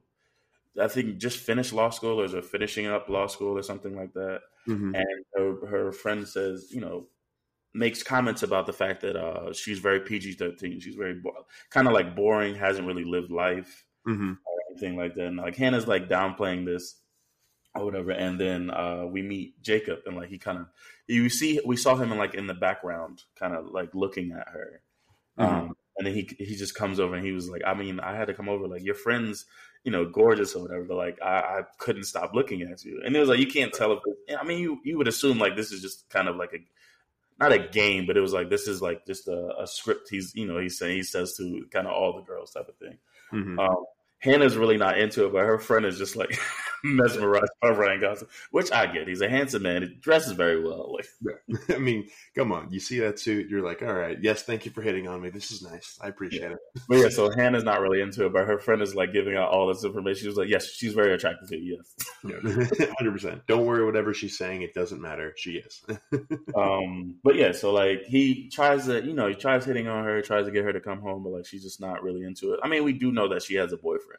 [0.79, 4.13] I think just finished law school or is finishing up law school or something like
[4.15, 4.41] that.
[4.69, 4.95] Mm-hmm.
[4.95, 7.07] And her, her friend says, you know,
[7.75, 10.81] makes comments about the fact that uh, she's very PG thirteen.
[10.81, 14.33] She's very bo- kind of like boring, hasn't really lived life mm-hmm.
[14.33, 15.27] or anything like that.
[15.27, 16.97] And like Hannah's like downplaying this
[17.75, 18.11] or whatever.
[18.11, 20.67] And then uh, we meet Jacob, and like he kind of
[21.07, 24.49] you see we saw him in like in the background, kind of like looking at
[24.49, 24.83] her.
[25.39, 25.55] Mm-hmm.
[25.55, 28.17] Um, and then he he just comes over and he was like, I mean, I
[28.17, 28.67] had to come over.
[28.67, 29.47] Like your friends
[29.85, 30.85] you know, gorgeous or whatever.
[30.85, 33.73] But like, I, I couldn't stop looking at you, and it was like you can't
[33.73, 34.01] tell if.
[34.39, 36.59] I mean, you you would assume like this is just kind of like a
[37.41, 40.09] not a game, but it was like this is like just a, a script.
[40.11, 42.77] He's you know he's saying he says to kind of all the girls type of
[42.77, 42.99] thing.
[43.33, 43.59] Mm-hmm.
[43.59, 43.85] Um,
[44.21, 46.39] Hannah's really not into it, but her friend is just like
[46.85, 49.09] mesmerized by Ryan Gosling, which I get.
[49.09, 49.83] He's a handsome man.
[49.83, 50.95] He dresses very well.
[50.95, 51.07] Like.
[51.75, 52.71] I mean, come on.
[52.71, 55.31] You see that suit, you're like, all right, yes, thank you for hitting on me.
[55.31, 55.99] This is nice.
[56.03, 56.53] I appreciate yeah.
[56.53, 56.83] it.
[56.89, 59.51] But yeah, so Hannah's not really into it, but her friend is like giving out
[59.51, 60.23] all this information.
[60.23, 61.83] She was like, yes, she's very attractive to you.
[62.25, 62.71] Yes.
[62.81, 63.43] Yeah, 100%.
[63.47, 65.35] Don't worry, whatever she's saying, it doesn't matter.
[65.37, 65.83] She is.
[66.55, 70.21] um, but yeah, so like he tries to, you know, he tries hitting on her,
[70.23, 72.61] tries to get her to come home, but like she's just not really into it.
[72.63, 74.10] I mean, we do know that she has a boyfriend.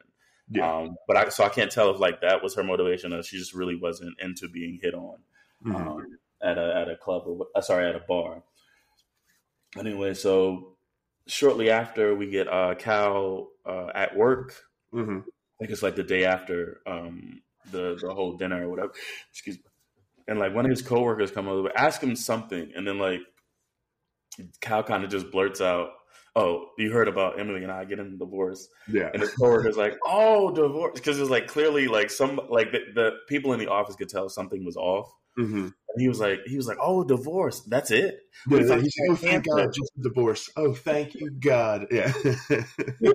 [0.51, 0.79] Yeah.
[0.79, 3.37] Um, but I so I can't tell if like that was her motivation or she
[3.37, 5.17] just really wasn't into being hit on
[5.65, 5.75] mm-hmm.
[5.75, 8.43] um, at a at a club or uh, sorry at a bar.
[9.77, 10.75] Anyway, so
[11.27, 14.55] shortly after we get uh, Cal uh, at work.
[14.93, 15.19] Mm-hmm.
[15.19, 18.93] I think it's like the day after um, the the whole dinner or whatever.
[19.31, 19.63] Excuse me.
[20.27, 23.21] And like one of his coworkers come over, ask him something, and then like
[24.59, 25.91] Cal kind of just blurts out,
[26.35, 28.69] oh, you heard about Emily and I getting divorced.
[28.87, 29.09] Yeah.
[29.13, 30.93] And his coworker's like, oh, divorce.
[30.95, 34.29] Because it's like clearly like some, like the, the, people in the office could tell
[34.29, 35.11] something was off.
[35.37, 35.65] Mm-hmm.
[35.65, 37.61] And he was like, he was like, oh, divorce.
[37.61, 38.19] That's it.
[38.49, 40.49] Yeah, like, oh, thank God, just divorce.
[40.55, 41.87] Oh, thank you, God.
[41.91, 42.11] Yeah.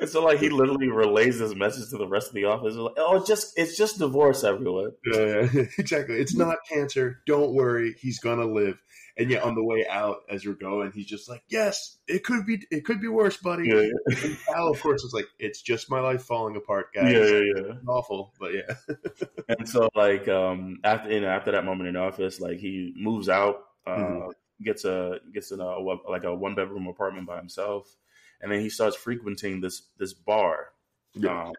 [0.00, 2.74] and so like he literally relays this message to the rest of the office.
[2.74, 4.92] Like, oh, it's just it's just divorce, everyone.
[5.04, 6.16] Yeah, yeah, exactly.
[6.16, 7.20] It's not cancer.
[7.26, 7.94] Don't worry.
[8.00, 8.80] He's gonna live.
[9.16, 12.46] And yet on the way out, as you're going, he's just like, "Yes, it could
[12.46, 14.24] be, it could be worse, buddy." Yeah, yeah.
[14.24, 17.42] And Cal, of course, is like, "It's just my life falling apart, guys." Yeah, yeah,
[17.56, 17.72] yeah.
[17.86, 18.74] awful, but yeah.
[19.48, 22.94] and so, like, um, after you know, after that moment in the office, like he
[22.96, 24.30] moves out, uh, mm-hmm.
[24.64, 27.94] gets a gets in a like a one bedroom apartment by himself,
[28.40, 30.72] and then he starts frequenting this this bar
[31.14, 31.44] Yeah.
[31.44, 31.52] Um,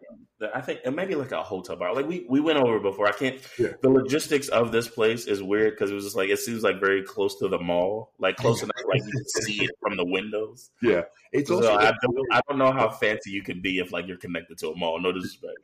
[0.54, 1.94] I think it maybe like a hotel bar.
[1.94, 3.06] Like we we went over before.
[3.06, 3.38] I can't.
[3.58, 3.74] Yeah.
[3.80, 6.80] The logistics of this place is weird because it was just like it seems like
[6.80, 10.04] very close to the mall, like close enough like you can see it from the
[10.06, 10.70] windows.
[10.80, 13.92] Yeah, it's So also I don't I don't know how fancy you can be if
[13.92, 14.98] like you're connected to a mall.
[15.00, 15.58] No disrespect.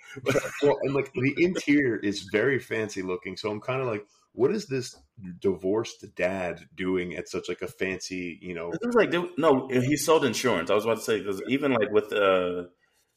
[0.63, 3.37] well, and like the interior is very fancy looking.
[3.37, 4.07] So I'm kind of like,
[4.39, 4.95] what is this
[5.41, 8.71] divorced dad doing at such like a fancy, you know?
[8.71, 10.71] It was like no, he sold insurance.
[10.71, 12.65] I was about to say because even like with uh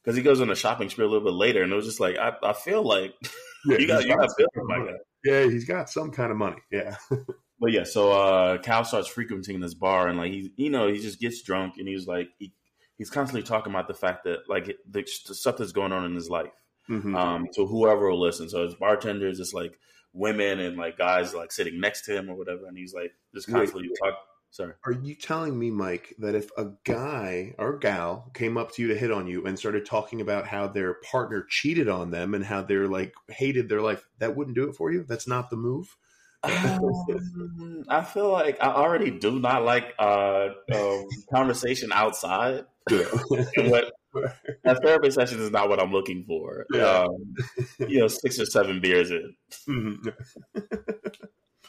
[0.03, 1.99] because he goes on a shopping spree a little bit later, and it was just
[1.99, 3.13] like I, I feel like
[3.65, 4.97] Yeah, you got you got bills, some my guy.
[5.23, 6.57] Yeah, he's got some kind of money.
[6.71, 6.95] Yeah,
[7.59, 10.99] But yeah, so uh Cal starts frequenting this bar and like he you know, he
[10.99, 12.51] just gets drunk and he's like he,
[12.97, 16.15] he's constantly talking about the fact that like the, the stuff that's going on in
[16.15, 16.49] his life.
[16.89, 17.15] Mhm.
[17.15, 18.49] Um to whoever will listen.
[18.49, 19.77] So his bartenders, it's like
[20.13, 23.47] women and like guys like sitting next to him or whatever and he's like just
[23.47, 23.53] Wait.
[23.55, 24.15] constantly talk
[24.51, 24.73] sorry.
[24.85, 28.89] Are you telling me, Mike, that if a guy or gal came up to you
[28.89, 32.45] to hit on you and started talking about how their partner cheated on them and
[32.45, 35.03] how they're like hated their life, that wouldn't do it for you?
[35.07, 35.97] That's not the move.
[36.43, 42.65] Um, I feel like I already do not like uh, um, conversation outside.
[42.89, 43.05] Yeah.
[43.57, 43.93] What
[44.65, 46.65] a therapy session is not what I'm looking for.
[46.73, 47.05] Yeah.
[47.07, 47.35] Um,
[47.79, 49.35] you know, six or seven beers in.
[49.67, 50.13] Mhm.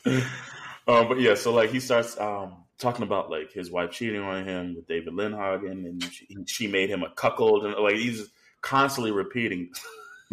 [0.88, 4.44] Um, but yeah, so like he starts um, talking about like his wife cheating on
[4.44, 8.28] him with David Lindhagen, and she, she made him a cuckold, and like he's
[8.61, 9.70] constantly repeating.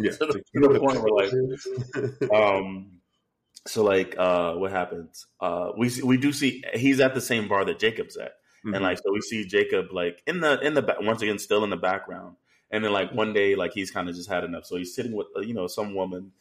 [0.02, 0.12] Yeah.
[0.12, 3.00] To the- to the point where, like, um,
[3.66, 5.26] so like uh, what happens?
[5.38, 8.32] Uh, we see, we do see he's at the same bar that Jacob's at,
[8.64, 8.74] Mhm.
[8.74, 11.64] and like so we see Jacob like in the in the ba- once again still
[11.64, 12.36] in the background,
[12.70, 15.12] and then like one day like he's kind of just had enough, so he's sitting
[15.12, 16.32] with uh, you know some woman,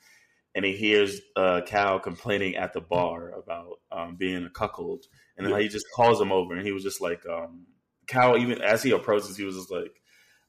[0.55, 5.05] and he hears uh, Cal complaining at the bar about um, being a cuckold,
[5.37, 7.65] and then like, he just calls him over, and he was just like um,
[8.07, 9.93] Cal even as he approaches, he was just like.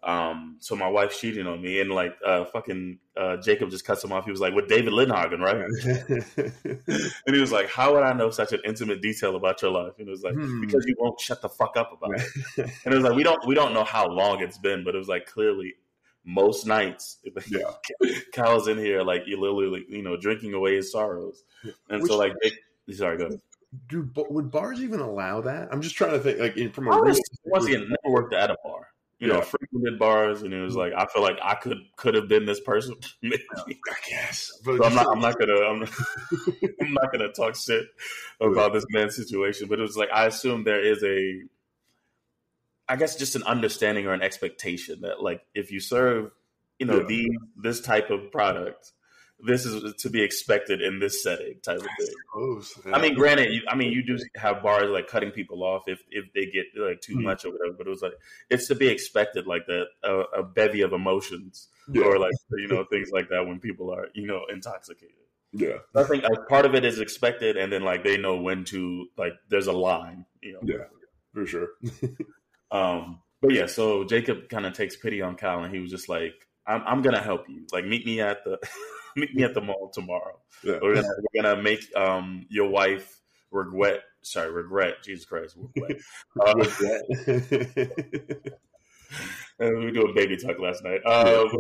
[0.03, 4.03] Um, so my wife's cheating on me, and like uh, fucking uh, Jacob just cuts
[4.03, 4.25] him off.
[4.25, 5.57] He was like, "With David Lindhagen, right?"
[7.27, 9.93] And he was like, "How would I know such an intimate detail about your life?"
[9.99, 10.61] And it was like, Hmm.
[10.63, 12.27] "Because you won't shut the fuck up about it."
[12.85, 14.99] And it was like, "We don't we don't know how long it's been, but it
[14.99, 15.75] was like clearly
[16.25, 17.73] most nights, Yeah.
[18.33, 21.45] Cal's in here like you literally you know drinking away his sorrows."
[21.91, 22.53] And so like, they,
[22.95, 23.41] sorry, go ahead.
[23.87, 25.69] Dude, would bars even allow that?
[25.71, 27.15] I'm just trying to think, like, from a real.
[27.45, 28.89] once again, never worked at a bar.
[29.21, 29.41] You know, Yeah.
[29.43, 32.59] frequented bars, and it was like I feel like I could could have been this
[32.61, 32.97] person.
[33.23, 33.45] Maybe.
[33.69, 34.51] I guess.
[34.65, 35.07] But So I'm not.
[35.13, 35.57] I'm not gonna.
[35.61, 35.83] I'm,
[36.81, 37.85] I'm not gonna talk shit
[38.41, 39.69] about this man's situation.
[39.69, 41.43] But it was like I assume there is a,
[42.89, 46.31] I guess, just an understanding or an expectation that like if you serve,
[46.79, 47.07] you know, Yeah.
[47.07, 47.31] the
[47.63, 48.93] this type of product,
[49.47, 52.63] this is to be expected in this setting type of thing.
[52.87, 52.97] yeah.
[52.97, 56.01] I mean, granted, you, I mean, you do have bars like cutting people off if
[56.11, 57.23] if they get like too Mhm.
[57.23, 57.75] much or whatever.
[57.77, 58.15] But it was like
[58.51, 62.03] it's to be expected, like that a, a bevy of emotions yeah.
[62.05, 65.15] or like you know things like that when people are you know intoxicated.
[65.53, 65.79] yeah.
[65.97, 69.07] I think like, part of it is expected, and then like they know when to
[69.17, 69.33] like.
[69.49, 70.61] There's a line, you know.
[70.63, 70.85] Yeah.
[71.35, 71.69] For sure.
[72.73, 76.09] Um, but yeah, so Jacob kind of takes pity on Kyle, and he was just
[76.09, 76.35] like,
[76.67, 77.67] "I'm, I'm gonna help you.
[77.73, 78.59] Like, meet me at the
[79.17, 80.39] meet me at the mall tomorrow.
[80.63, 80.79] Yeah.
[80.83, 83.21] We're gonna we're gonna make um your wife
[83.51, 84.03] regret.
[84.23, 85.03] Sorry, regret.
[85.03, 86.01] Jesus Christ, regret.
[89.61, 91.05] Uh, we were doing baby talk last night.
[91.05, 91.51] Um,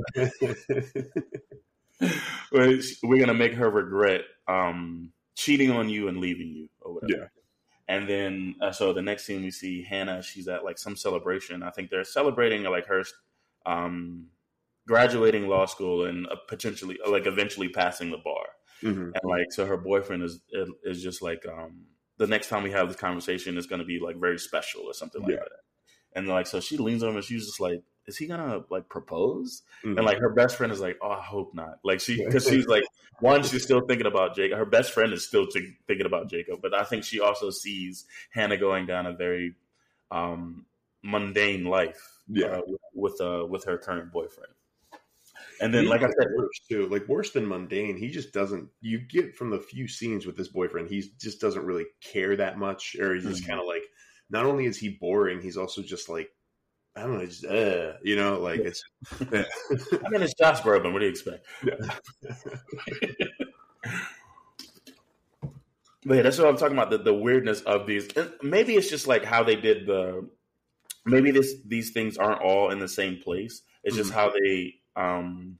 [2.52, 7.22] we're gonna make her regret um, cheating on you and leaving you or whatever.
[7.22, 7.94] Yeah.
[7.94, 10.22] And then, uh, so the next scene we see Hannah.
[10.22, 11.62] She's at like some celebration.
[11.62, 13.04] I think they're celebrating like her
[13.66, 14.26] um,
[14.90, 18.46] graduating law school and uh, potentially like eventually passing the bar.
[18.82, 19.12] Mhm.
[19.14, 20.40] And like, so her boyfriend is
[20.84, 24.00] is just like, um, the next time we have this conversation is going to be
[24.00, 25.36] like very special or something like Yeah.
[25.52, 25.62] that.
[26.16, 29.62] And like, so she leans over and she's just like, is he gonna like propose?
[29.84, 29.96] Mhm.
[29.96, 31.78] And like her best friend is like, oh, I hope not.
[31.84, 32.82] Like she, because she's like,
[33.20, 34.58] one, she's still thinking about Jacob.
[34.58, 38.06] Her best friend is still t- thinking about Jacob, but I think she also sees
[38.30, 39.54] Hannah going down a very
[40.10, 40.66] um,
[41.04, 42.46] mundane life, Yeah.
[42.58, 44.52] uh, with uh, with her current boyfriend.
[45.60, 47.96] And then, like I said, worse too, like worse than mundane.
[47.98, 48.70] He just doesn't.
[48.80, 52.58] You get from the few scenes with this boyfriend, he just doesn't really care that
[52.58, 53.48] much, or he's just Mhm.
[53.48, 53.82] kind of like.
[54.30, 56.30] Not only is he boring, he's also just like,
[56.96, 58.82] I don't know, just uh, you know, like it's.
[59.32, 59.44] Yeah.
[60.04, 60.92] I mean, it's Josh Groban.
[60.92, 61.46] What do you expect?
[66.04, 66.90] But yeah, that's what I'm talking about.
[66.90, 68.08] The, the weirdness of these.
[68.16, 70.28] and Maybe it's just like how they did the.
[71.04, 73.62] Maybe this these things aren't all in the same place.
[73.84, 74.14] It's just Mhm.
[74.14, 75.58] how they um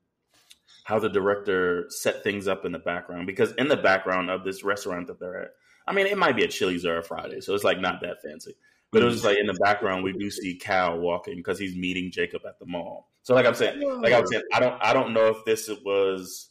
[0.85, 3.27] how the director set things up in the background.
[3.27, 5.51] Because in the background of this restaurant that they're at,
[5.87, 8.23] I mean, it might be a Chili's or a Friday, so it's like not that
[8.23, 8.55] fancy.
[8.93, 12.11] But it was like in the background we do see Cal walking because he's meeting
[12.11, 13.09] Jacob at the mall.
[13.23, 16.49] So like I'm saying, like I'm saying, I don't I don't know if this was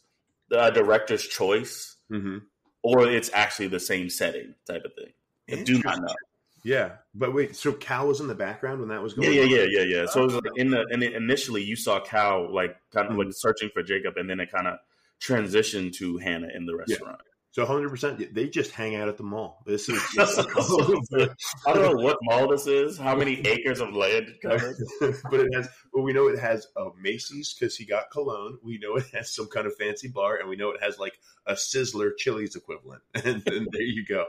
[0.48, 2.38] the director's choice Mm-hmm.
[2.82, 5.12] or it's actually the same setting type of thing.
[5.48, 6.14] I do not know.
[6.62, 9.36] Yeah, but wait, so Cal was in the background when that was Yeah, going?
[9.36, 9.50] yeah, on?
[9.50, 10.06] yeah, yeah, yeah.
[10.06, 13.28] So it was like in the and initially you saw Cal like kind of like
[13.28, 13.32] mm-hmm.
[13.32, 14.78] searching for Jacob, and then it kind of
[15.20, 17.20] transitioned to Hannah in the restaurant.
[17.52, 19.62] So 100, percent they just hang out at the mall.
[19.66, 24.28] This is just, I don't know what mall this is, how many acres of land
[24.28, 24.80] it covers.
[25.30, 25.68] but it has.
[25.92, 28.58] Well, we know it has a Macy's because he got cologne.
[28.62, 31.18] We know it has some kind of fancy bar, and we know it has like
[31.46, 33.02] a Sizzler Chili's equivalent.
[33.14, 34.26] And then there you go.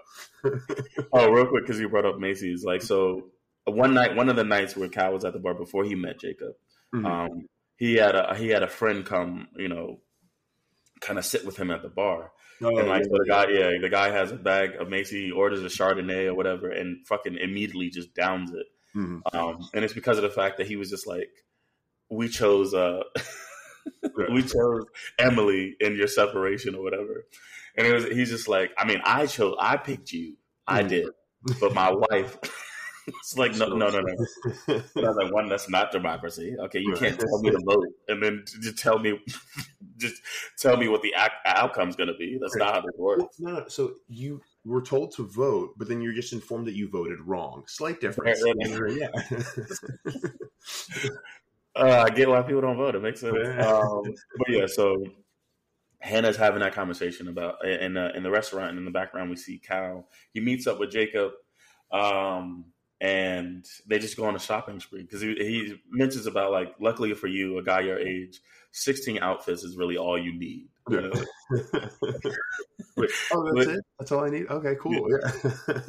[1.13, 2.63] Oh, real quick, because you brought up Macy's.
[2.63, 3.27] Like, so
[3.65, 6.19] one night, one of the nights where Cal was at the bar before he met
[6.19, 6.53] Jacob,
[6.93, 7.05] Mhm.
[7.05, 9.99] um, he had a he had a friend come, you know,
[11.01, 12.31] kind of sit with him at the bar.
[12.63, 13.10] Oh, and like yeah.
[13.10, 16.36] so the guy, yeah, the guy has a bag of Macy, orders a Chardonnay or
[16.36, 18.67] whatever, and fucking immediately just downs it.
[18.95, 19.21] Mhm.
[19.34, 21.30] Um, and it's because of the fact that he was just like,
[22.10, 23.04] we chose, uh,
[24.32, 24.86] we chose
[25.17, 27.26] Emily in your separation or whatever.
[27.78, 30.36] And it was, he's just like, I mean, I chose, I picked you,
[30.67, 30.89] I Mhm.
[30.89, 31.10] did,
[31.60, 32.38] but my wife.
[33.07, 34.25] It's like no, no, no, no.
[34.67, 36.55] And I was like, one, that's not democracy.
[36.59, 39.19] Okay, you can't tell me to vote and then just tell me,
[39.97, 40.21] just
[40.57, 41.13] tell me what the
[41.45, 42.37] outcome's going to be.
[42.39, 43.23] That's not how this works.
[43.39, 43.67] Well, no, no.
[43.67, 47.63] So you were told to vote, but then you're just informed that you voted wrong.
[47.67, 48.43] Slight difference.
[48.97, 49.09] Yeah.
[51.73, 52.95] Uh, I get why people don't vote.
[52.95, 53.33] It makes sense.
[53.33, 54.03] Um,
[54.37, 55.05] but yeah, so
[55.99, 59.35] Hannah's having that conversation about in the in the restaurant, and in the background we
[59.35, 60.07] see Cal.
[60.33, 61.31] He meets up with Jacob,
[61.91, 62.65] um,
[63.01, 67.13] and they just go on a shopping spree because he, he mentions about like, luckily
[67.15, 68.39] for you, a guy your age,
[68.71, 70.67] sixteen outfits is really all you need.
[70.87, 71.11] You know?
[73.33, 73.85] oh, that's it.
[73.99, 74.47] That's all I need.
[74.49, 75.07] Okay, cool.
[75.09, 75.81] Yeah.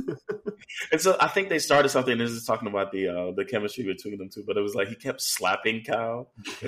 [0.91, 2.17] And so I think they started something.
[2.17, 4.89] This is talking about the uh, the chemistry between them two, but it was like
[4.89, 6.31] he kept slapping Cal.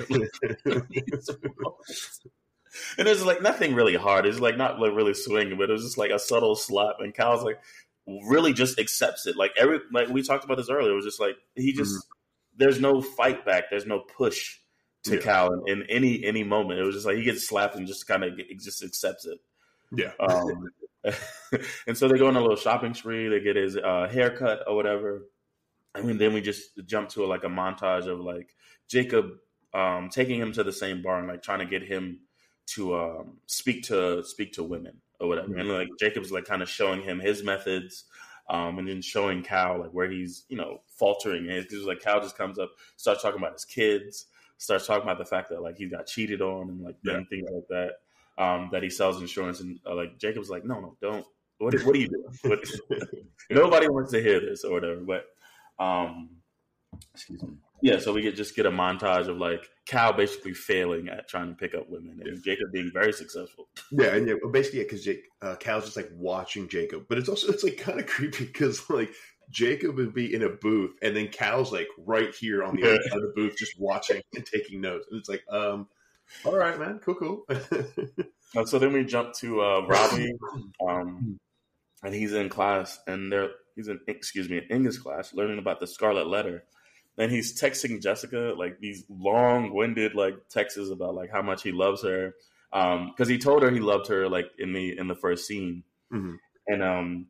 [2.97, 4.25] and it was like nothing really hard.
[4.25, 6.97] It's like not like really swinging, but it was just like a subtle slap.
[6.99, 7.59] And Cal's like
[8.07, 9.35] really just accepts it.
[9.35, 10.91] Like every like we talked about this earlier.
[10.91, 11.95] It was just like he just
[12.55, 13.65] there's no fight back.
[13.69, 14.57] There's no push
[15.05, 15.21] to Yeah.
[15.21, 16.79] Cal in, in any any moment.
[16.79, 19.39] It was just like he gets slapped and just kind of just accepts it.
[19.91, 20.11] yeah.
[20.19, 20.69] Um,
[21.87, 23.27] and so they go on a little shopping spree.
[23.27, 25.27] They get his uh, haircut or whatever.
[25.93, 28.49] I mean, then we just jump to like a montage of like
[28.89, 29.31] Jacob
[29.73, 32.21] um, taking him to the same bar and like trying to get him
[32.67, 35.55] to um, speak to speak to women or whatever.
[35.55, 38.05] And like Jacob's like kind of showing him his methods.
[38.47, 42.21] Um, and then showing Cal like where he's you know faltering and it's like Cal
[42.21, 44.27] just comes up starts talking about his kids
[44.59, 47.21] starts talking about the fact that like he got cheated on and like Yeah.
[47.27, 47.93] things like that
[48.37, 51.25] um, that he sells insurance, and uh, like Jacob's like, no, no, don't.
[51.57, 52.09] What, what are you
[52.43, 52.59] doing?
[53.49, 54.99] Nobody wants to hear this or whatever.
[55.01, 55.25] But,
[55.79, 56.29] um,
[57.13, 57.53] excuse me.
[57.81, 61.49] Yeah, so we get just get a montage of like Cal basically failing at trying
[61.49, 63.67] to pick up women, and Jacob being very successful.
[63.91, 67.17] Yeah, and yeah, well, basically, yeah, because Jake, uh, Cal's just like watching Jacob, but
[67.17, 69.11] it's also it's like kind of creepy because like
[69.51, 72.87] Jacob would be in a booth, and then Cal's like right here on the Yeah.
[72.89, 75.87] other side of the booth, just watching and taking notes, and it's like, um,
[76.43, 77.45] all right, man, cool, cool.
[78.55, 80.33] Uh, so then we jump to uh, Robbie,
[80.87, 81.37] um,
[82.03, 85.79] and he's in class, and they're he's in excuse me, in English class, learning about
[85.79, 86.63] the Scarlet Letter,
[87.17, 92.03] and he's texting Jessica like these long-winded like texts about like how much he loves
[92.03, 92.33] her,
[92.71, 96.37] because he told her he loved her like in the in the first scene, Mhm.
[96.67, 97.27] and um,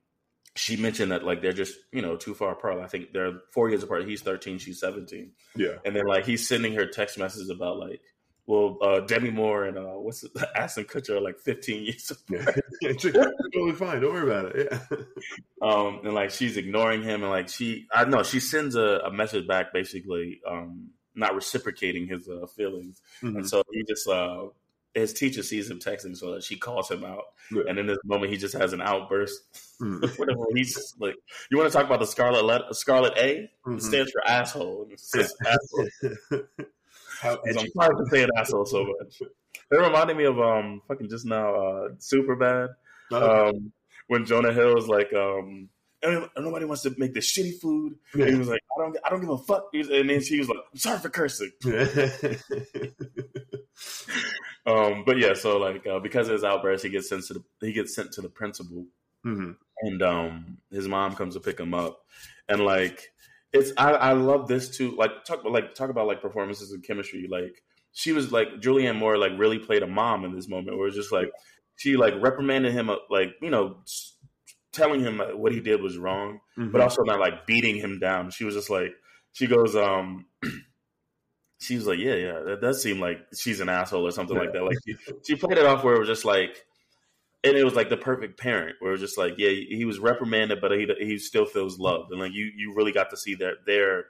[0.55, 2.79] she mentioned that like they're just you know too far apart.
[2.79, 4.07] I think they're four years apart.
[4.07, 5.31] He's thirteen, she's seventeen.
[5.55, 8.01] yeah, And then like he's sending her text messages about like,
[8.47, 12.11] well, uh, Demi Moore and uh, what's it, Ashton Kutcher are like 15 years.
[12.29, 12.45] yeah.
[12.81, 13.13] it's like,
[13.53, 14.01] totally fine.
[14.01, 14.67] Don't worry about it.
[14.71, 14.97] Yeah,
[15.61, 19.11] Um, and like she's ignoring him, and like she, I know she sends a, a
[19.11, 23.01] message back, basically, um, not reciprocating his uh, feelings.
[23.21, 23.37] Mhm.
[23.37, 24.47] And so he just, uh,
[24.93, 27.23] his teacher sees him texting, so that she calls him out.
[27.51, 27.63] Yeah.
[27.67, 29.41] And in this moment, he just has an outburst.
[29.81, 30.19] Mhm.
[30.19, 30.41] Whatever.
[30.53, 31.15] He's just like,
[31.49, 33.49] you want to talk about the Scarlet letter, Scarlet A?
[33.65, 33.77] Mhm.
[33.77, 34.83] It stands for asshole.
[34.83, 36.43] And it says asshole.
[37.23, 39.21] I'm sorry for saying asshole so much.
[39.21, 42.69] It reminded me of um fucking just now uh super bad.
[43.11, 43.71] Oh, Um
[44.07, 45.69] when Jonah Hill was like um
[46.37, 47.95] nobody wants to make this shitty food.
[48.13, 49.69] And he was like, I don't I don't give a fuck.
[49.73, 51.51] And then she was like, I'm sorry for cursing.
[54.67, 57.43] Um but yeah, so like uh, because of his outburst, he gets sent to the
[57.61, 58.85] he gets sent to the principal
[59.25, 59.55] Mhm.
[59.81, 62.03] and um his mom comes to pick him up
[62.47, 63.11] and like
[63.55, 67.27] it's I, I love this too like talk like talk about like performances and chemistry
[67.29, 70.87] like she was like Julianne Moore like really played a mom in this moment where
[70.87, 71.31] it's just like
[71.77, 73.77] she like reprimanded him uh, like you know
[74.75, 76.71] telling him like, what he did was wrong, Mhm.
[76.71, 78.29] but also not like beating him down.
[78.29, 78.93] She was just like,
[79.31, 80.25] she goes, um,
[81.59, 84.51] she was like, yeah, yeah, that does seem like she's an asshole or something like
[84.51, 84.63] that.
[84.63, 84.95] Like she,
[85.25, 86.65] she played it off where it was just like,
[87.45, 89.99] and it was like the perfect parent where it was just like, yeah, he was
[89.99, 93.35] reprimanded, but he he still feels loved, and like you you really got to see
[93.35, 94.05] their their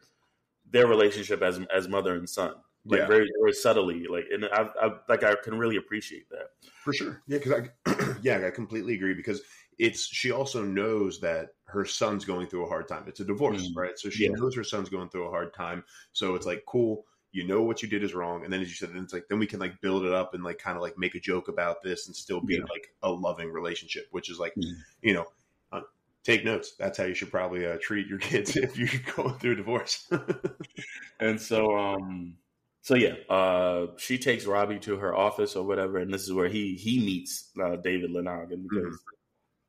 [0.70, 2.56] their relationship as as mother and son,
[2.90, 3.08] like Yeah.
[3.08, 6.50] very very subtly, like, and I, I like I can really appreciate that.
[6.84, 7.24] For sure.
[7.28, 9.42] Yeah, because I yeah, I completely agree because
[9.78, 13.06] it's she also knows that her son's going through a hard time.
[13.08, 13.76] It's a divorce, Mhm.
[13.76, 13.98] right?
[13.98, 14.36] So she Yeah.
[14.36, 15.84] knows her son's going through a hard time.
[16.14, 17.06] So it's like cool.
[17.36, 19.28] You know what you did is wrong, and then as you said, then it's like
[19.30, 21.48] then we can like build it up and like kind of like make a joke
[21.50, 22.66] about this and still be Yeah.
[22.74, 24.86] like a loving relationship, which is like Mhm.
[25.02, 25.26] you know,
[25.72, 25.82] uh,
[26.24, 26.76] take notes.
[26.80, 30.10] That's how you should probably uh, treat your kids if you're going through a divorce.
[31.20, 32.38] And so, um,
[32.82, 36.50] so yeah, uh, she takes Robbie to her office or whatever, and this is where
[36.50, 39.02] he he meets uh, David Lindhagen because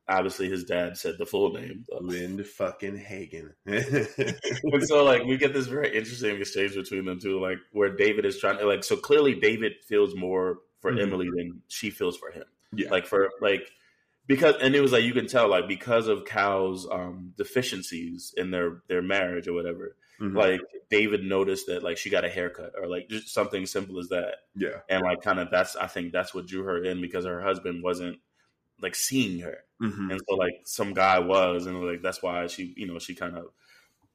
[0.09, 1.85] obviously his dad said the full name.
[1.99, 3.53] Lind fucking Hagen.
[3.65, 8.25] and so, like, we get this very interesting exchange between them two, like where David
[8.25, 8.83] is trying to like.
[8.83, 11.01] So clearly, David feels more for Mhm.
[11.01, 12.43] Emily than she feels for him.
[12.73, 13.69] yeah, Like for like
[14.27, 18.51] because, and it was like you can tell like because of Cal's um, deficiencies in
[18.51, 19.95] their their marriage or whatever.
[20.21, 20.35] Mhm.
[20.35, 24.09] Like David noticed that like she got a haircut or like just something simple as
[24.09, 24.35] that.
[24.55, 24.79] yeah.
[24.89, 27.83] and like kind of that's I think that's what drew her in because her husband
[27.83, 28.19] wasn't
[28.81, 30.11] like seeing her, Mhm.
[30.11, 33.37] and so like some guy was, and like that's why she you know she kind
[33.37, 33.45] of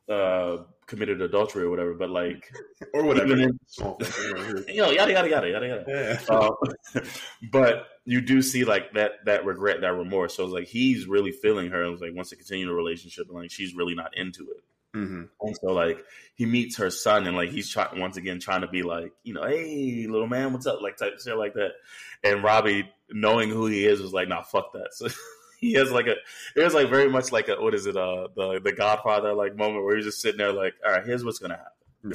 [0.08, 1.94] uh committed adultery or whatever.
[1.94, 2.52] But like
[2.94, 3.32] Or whatever.
[3.34, 3.58] in,
[4.68, 5.84] you know yada yada yada yada yada.
[5.88, 6.20] Yeah.
[6.36, 6.50] Uh,
[7.52, 10.34] but you do see like that that regret that remorse.
[10.34, 13.28] So it's like he's really feeling her and was like wants to continue the relationship,
[13.28, 14.62] and like she's really not into it.
[14.94, 18.60] Hmm And so like he meets her son and like he's trying once again trying
[18.60, 20.82] to be like, you know, hey little man, what's up?
[20.82, 21.72] Like type shit like that.
[22.22, 24.90] And Robbie, knowing who he is, was like, nah, fuck that.
[24.92, 25.08] So
[25.60, 26.16] he has like a
[26.56, 29.56] it was like very much like a what is it, uh the the Godfather like
[29.56, 31.68] moment where he's just sitting there like, all right, here's what's gonna happen.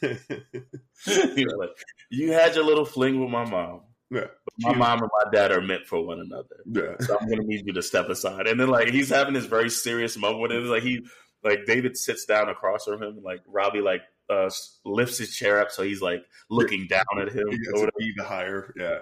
[1.04, 1.70] He's like,
[2.10, 3.82] You had your little fling with my mom.
[4.10, 4.26] Yeah.
[4.44, 6.56] But my mom and my dad are meant for one another.
[6.66, 6.96] yeah.
[7.00, 8.46] So I'm gonna need you to step aside.
[8.46, 10.60] And then like he's having this very serious moment with it.
[10.60, 11.06] It's like he
[11.44, 14.50] like David sits down across from him, and like Robbie like uh
[14.84, 17.48] lifts his chair up so he's like looking down at him.
[17.50, 17.86] He or gets whatever.
[17.86, 18.74] to be the higher.
[18.76, 18.98] Yeah.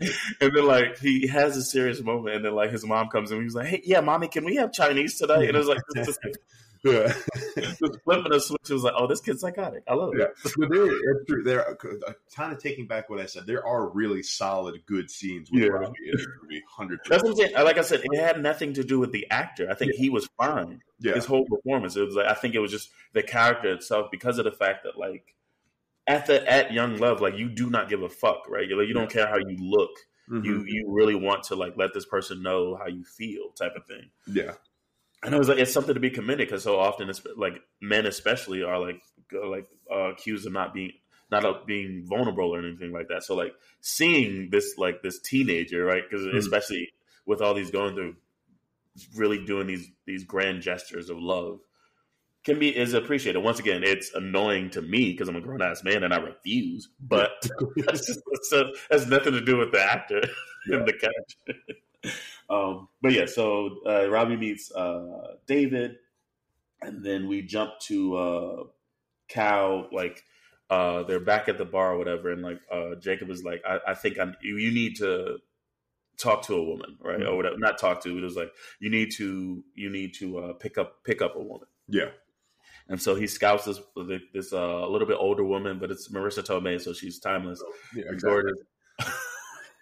[0.40, 3.42] And then like he has a serious moment, and then like his mom comes in.
[3.42, 5.80] He's like, "Hey, yeah, mommy, can we have Chinese today?" And it's like
[6.92, 7.12] Yeah.
[7.56, 8.60] just flipping a switch.
[8.68, 9.82] It was like, "Oh, this kid's psychotic.
[9.88, 10.50] I love it." Yeah.
[10.56, 11.42] But there, it's true.
[11.42, 11.78] There, are-
[12.34, 13.46] kind of taking back what I said.
[13.46, 15.68] There are really solid, good scenes with Yeah.
[15.68, 16.62] Robbie in this movie.
[16.68, 17.54] Hundred That's what I'm saying.
[17.54, 19.68] Like I said, it had nothing to do with the actor.
[19.70, 20.80] I think he was fine.
[20.98, 21.14] Yeah.
[21.14, 21.96] his whole performance.
[21.96, 24.84] It was like I think it was just the character itself because of the fact
[24.84, 25.34] that like
[26.06, 28.66] at the at Young Love, like you do not give a fuck, right?
[28.68, 29.90] You like you don't care how you look.
[30.30, 30.44] Mhm.
[30.44, 33.84] You you really want to like let this person know how you feel, type of
[33.86, 34.10] thing.
[34.26, 34.54] Yeah.
[35.22, 38.06] And it was like it's something to be commended because so often it's like men
[38.06, 39.00] especially are like
[39.32, 40.92] like uh, accused of not being
[41.30, 43.24] not of being vulnerable or anything like that.
[43.24, 46.02] So like seeing this like this teenager, right?
[46.08, 46.36] Because Mhm.
[46.36, 46.90] especially
[47.24, 48.16] with all these going through,
[49.16, 51.60] really doing these these grand gestures of love
[52.44, 53.40] can be is appreciated.
[53.40, 56.88] Once again, it's annoying to me because I'm a grown ass man and I refuse.
[57.00, 57.30] But
[57.76, 60.22] that's just so has nothing to do with the actor
[60.68, 60.76] Yeah.
[60.78, 61.76] and the character.
[62.50, 65.96] um, but yeah, so uh, Robbie meets uh, David,
[66.82, 68.62] and then we jump to uh,
[69.28, 69.88] Cal.
[69.92, 70.22] Like
[70.70, 73.78] uh, they're back at the bar or whatever, and like uh, Jacob is like, I,
[73.88, 75.38] I think I'm, you, need to
[76.18, 77.28] talk to a woman, right, Mhm.
[77.28, 77.58] or whatever.
[77.58, 78.16] Not talk to.
[78.16, 81.40] It was like you need to you need to uh, pick up pick up a
[81.40, 81.68] woman.
[81.88, 82.10] Yeah.
[82.88, 83.80] And so he scouts this
[84.32, 87.62] this uh, a little bit older woman, but it's Marisa Tomei, so she's timeless,
[87.94, 88.04] Yeah.
[88.10, 88.52] Exactly.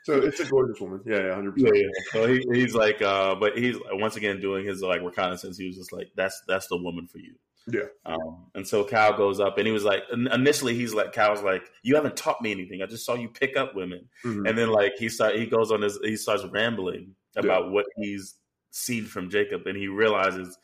[0.05, 1.01] So it's a gorgeous woman.
[1.07, 1.27] Yeah.
[1.29, 1.35] Yeah.
[1.35, 1.87] Hundred Yeah, percent.
[1.87, 2.13] yeah.
[2.13, 5.59] So he, he's like, uh, but he's once again doing his like reconnaissance.
[5.59, 7.35] He was just like, "That's that's the woman for you."
[7.67, 7.87] Yeah.
[8.05, 11.63] Um, and so Cal goes up, and he was like, initially he's like, Cal's like,
[11.83, 12.83] "You haven't taught me anything.
[12.83, 14.47] I just saw you pick up women." Mhm.
[14.49, 18.35] And then like he start he goes on his he starts rambling about what he's
[18.71, 20.59] seen from Jacob, and he realizes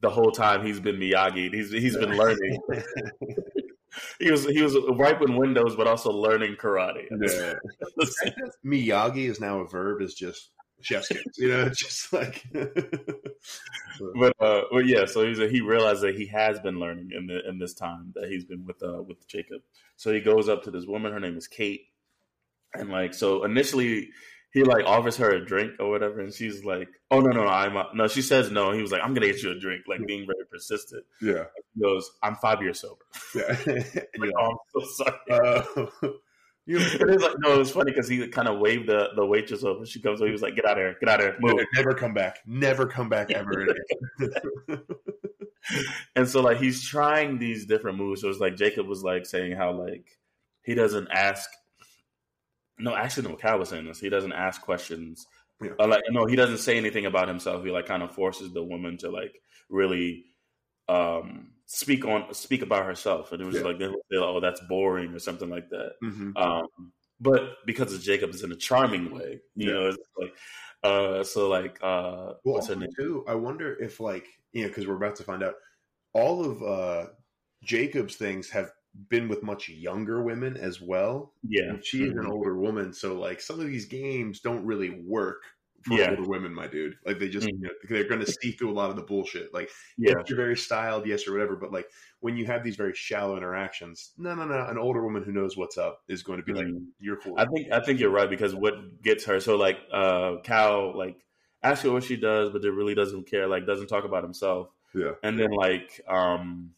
[0.00, 1.52] the whole time he's been Miyagi.
[1.52, 2.58] He's he's been learning.
[4.18, 7.06] he was he was wiping windows, but also learning karate.
[7.10, 7.54] Yeah.
[8.64, 10.02] Miyagi is now a verb.
[10.02, 11.22] Is just chef's kiss.
[11.36, 12.44] You know, just like.
[12.52, 17.46] but uh, but yeah, so he's he realized that he has been learning in the
[17.48, 19.62] in this time that he's been with uh with Jacob.
[19.96, 21.12] So he goes up to this woman.
[21.12, 21.86] Her name is Kate,
[22.74, 24.10] and like so initially
[24.56, 27.50] he like offers her a drink or whatever, and she's like, "Oh no no no
[27.50, 28.72] I'm uh, no." She says no.
[28.72, 31.04] He was like, "I'm gonna get you a drink," like being very persistent.
[31.20, 31.44] yeah.
[31.74, 33.04] He goes, "I'm five years sober."
[33.34, 33.42] Yeah.
[33.66, 35.18] Like, you're oh, I'm so sorry.
[35.30, 36.08] uh,
[36.68, 39.24] You, it was like no, it was funny because he kind of waved the, the
[39.24, 39.86] waitress over.
[39.86, 41.64] She comes over, he was like, "Get out of here, get out of here, move."
[41.76, 42.38] Never come back.
[42.44, 43.68] Never come back ever
[46.16, 48.20] and so like he's trying these different moves.
[48.20, 50.06] So it's like Jacob was like saying how like
[50.62, 51.48] he doesn't ask.
[52.78, 53.36] No, actually, no.
[53.36, 54.00] Cal was saying this.
[54.00, 55.26] He doesn't ask questions.
[55.62, 55.70] Yeah.
[55.78, 57.64] Uh, like no, he doesn't say anything about himself.
[57.64, 60.24] He like kind of forces the woman to like really
[60.88, 63.62] um speak on speak about herself, and it was Yeah.
[63.62, 65.94] like, they would say, "Oh, that's boring" or something like that.
[66.02, 66.36] Mhm.
[66.36, 69.72] Um, but because of Jacob is in a charming way, you Yeah.
[69.74, 70.36] know, it's like
[70.84, 72.90] uh, so like uh, Well, what's her name?
[72.96, 75.54] too, I wonder if like you know because we're about to find out
[76.12, 77.06] all of uh
[77.64, 78.70] Jacob's things have
[79.08, 81.34] been with much younger women as well.
[81.48, 82.30] Yeah, And she's an Mhm.
[82.30, 85.42] older woman, so like some of these games don't really work
[85.82, 86.10] for Yeah.
[86.10, 86.96] older women, my dude.
[87.04, 87.60] Like they just Mhm.
[87.60, 89.52] you know, they're going to see through a lot of the bullshit.
[89.54, 90.14] Like yeah.
[90.14, 91.88] yes, you're very styled, yes or whatever, but like
[92.20, 95.56] when you have these very shallow interactions, no, no, no, an older woman who knows
[95.56, 96.86] what's up is going to be like, Mhm.
[96.98, 100.36] "You're cool." I think I think you're right because what gets her so like uh
[100.42, 101.24] Cal like
[101.62, 103.46] asks her what she does, but it really doesn't care.
[103.48, 106.74] Like doesn't talk about himself, yeah, and then like um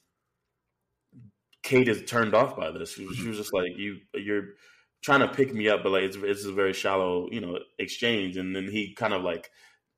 [1.63, 2.93] Kate is turned off by this.
[2.95, 4.55] She was, she was just like you you're
[5.03, 8.37] trying to pick me up, but like it's it's a very shallow you know exchange,
[8.37, 9.51] and then he kind of like.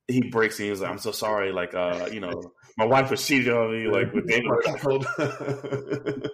[0.09, 1.53] He breaks and he was like, "I'm so sorry.
[1.53, 3.87] Like, uh, you know, my wife was cheating on me.
[3.87, 4.51] Like, with David.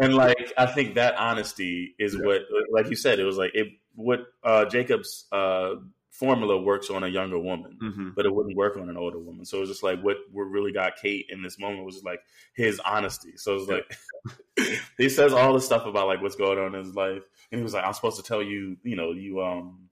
[0.00, 2.20] and like I think that honesty is Yeah.
[2.26, 2.42] what,
[2.72, 5.74] like you said, it was like it what uh, Jacob's uh,
[6.18, 8.14] formula works on a younger woman, Mhm.
[8.14, 9.44] but it wouldn't work on an older woman.
[9.44, 12.20] So it was just like what what really got Kate in this moment was like
[12.54, 13.36] his honesty.
[13.36, 13.98] So it was like
[14.98, 17.62] he says all the stuff about like what's going on in his life, and he
[17.62, 19.88] was like, "I'm supposed to tell you, you know, you um."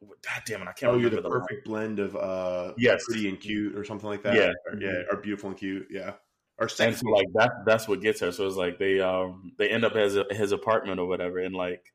[0.00, 0.68] God damn it!
[0.68, 1.40] I can't Oh, you're remember the the line.
[1.40, 3.02] perfect blend of uh, Yes.
[3.06, 4.34] pretty and cute, or something like that.
[4.34, 4.52] Yeah.
[4.70, 5.86] or, yeah, or beautiful and cute.
[5.90, 6.10] Yeah,
[6.58, 6.98] or and sexy.
[7.06, 9.94] so like that that's what gets her so it's like they um they end up
[9.96, 11.92] at his apartment or whatever and like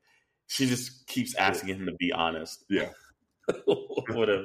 [0.48, 2.90] she just keeps asking him to be honest Yeah.
[4.10, 4.44] whatever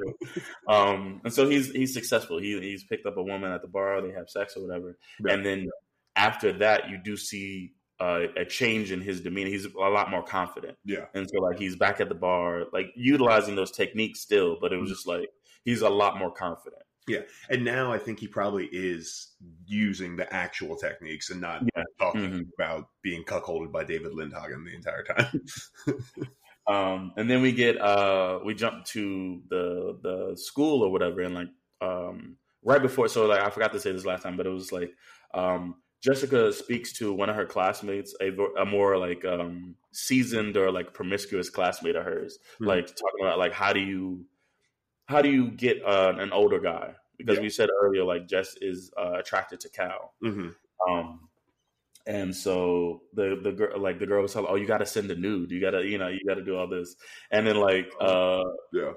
[0.68, 4.02] um and so he's he's successful he he's picked up a woman at the bar
[4.02, 5.34] they have sex or whatever Yeah.
[5.34, 5.70] and then
[6.16, 10.24] after that you do see uh, a change in his demeanor he's a lot more
[10.24, 11.06] confident Yeah.
[11.14, 14.76] and so like he's back at the bar like utilizing those techniques still but it
[14.76, 14.82] Mm-hmm.
[14.82, 15.30] was just like
[15.64, 19.36] he's a lot more confident Yeah, And now I think he probably is
[19.68, 21.84] using the actual techniques and not Yeah.
[22.00, 22.48] talking Mhm.
[22.58, 25.42] about being cuckolded by David Lindhagen the entire time.
[26.68, 31.36] Um, and then we get uh, we jump to the the school or whatever, and
[31.36, 31.50] like
[31.82, 34.72] um, right before, so like I forgot to say this last time, but it was
[34.72, 34.94] like
[35.34, 40.72] um, Jessica speaks to one of her classmates, a, a more like um, seasoned or
[40.72, 42.68] like promiscuous classmate of hers, Mhm.
[42.68, 44.26] like talking about like how do you
[45.08, 46.96] how do you get uh, an older guy?
[47.18, 47.44] Because Yeah.
[47.44, 50.16] we said earlier, like Jess is uh, attracted to Cal.
[50.22, 50.50] hmm
[50.90, 51.30] Um,
[52.08, 55.10] and so the the girl like the girl was telling, oh, you got to send
[55.12, 56.96] a nude, you got to you know you got to do all this,
[57.32, 58.94] and then like uh, Yeah.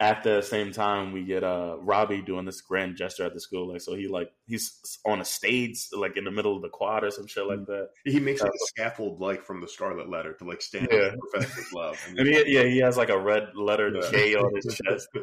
[0.00, 3.68] at the same time we get uh Robbie doing this grand gesture at the school,
[3.72, 7.02] like so he like he's on a stage like in the middle of the quad
[7.04, 10.34] or some shit like that, He makes like a scaffold like from the Scarlet Letter
[10.34, 10.98] to like stand Yeah.
[10.98, 11.98] up for Professor's love.
[12.06, 14.10] And and he, yeah he has like a red letter Yeah.
[14.10, 15.08] J on his chest.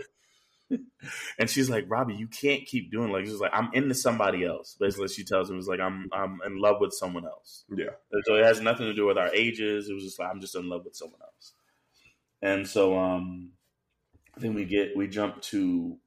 [1.37, 4.75] And she's like, Robbie, you can't keep doing like she's like, I'm into somebody else.
[4.79, 7.91] Basically, she tells him, "It's like I'm I'm in love with someone else." yeah.
[8.11, 9.89] And so it has nothing to do with our ages.
[9.89, 11.53] It was just like I'm just in love with someone else.
[12.41, 13.51] And so um
[14.37, 15.97] then we get we jump to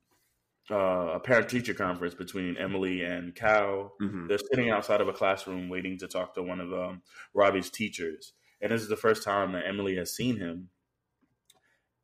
[0.70, 3.94] uh, a parent teacher conference between Emily and Cal.
[4.00, 7.02] hmm They're sitting outside of a classroom waiting to talk to one of um,
[7.34, 8.32] Robbie's teachers.
[8.60, 10.68] And this is the first time that Emily has seen him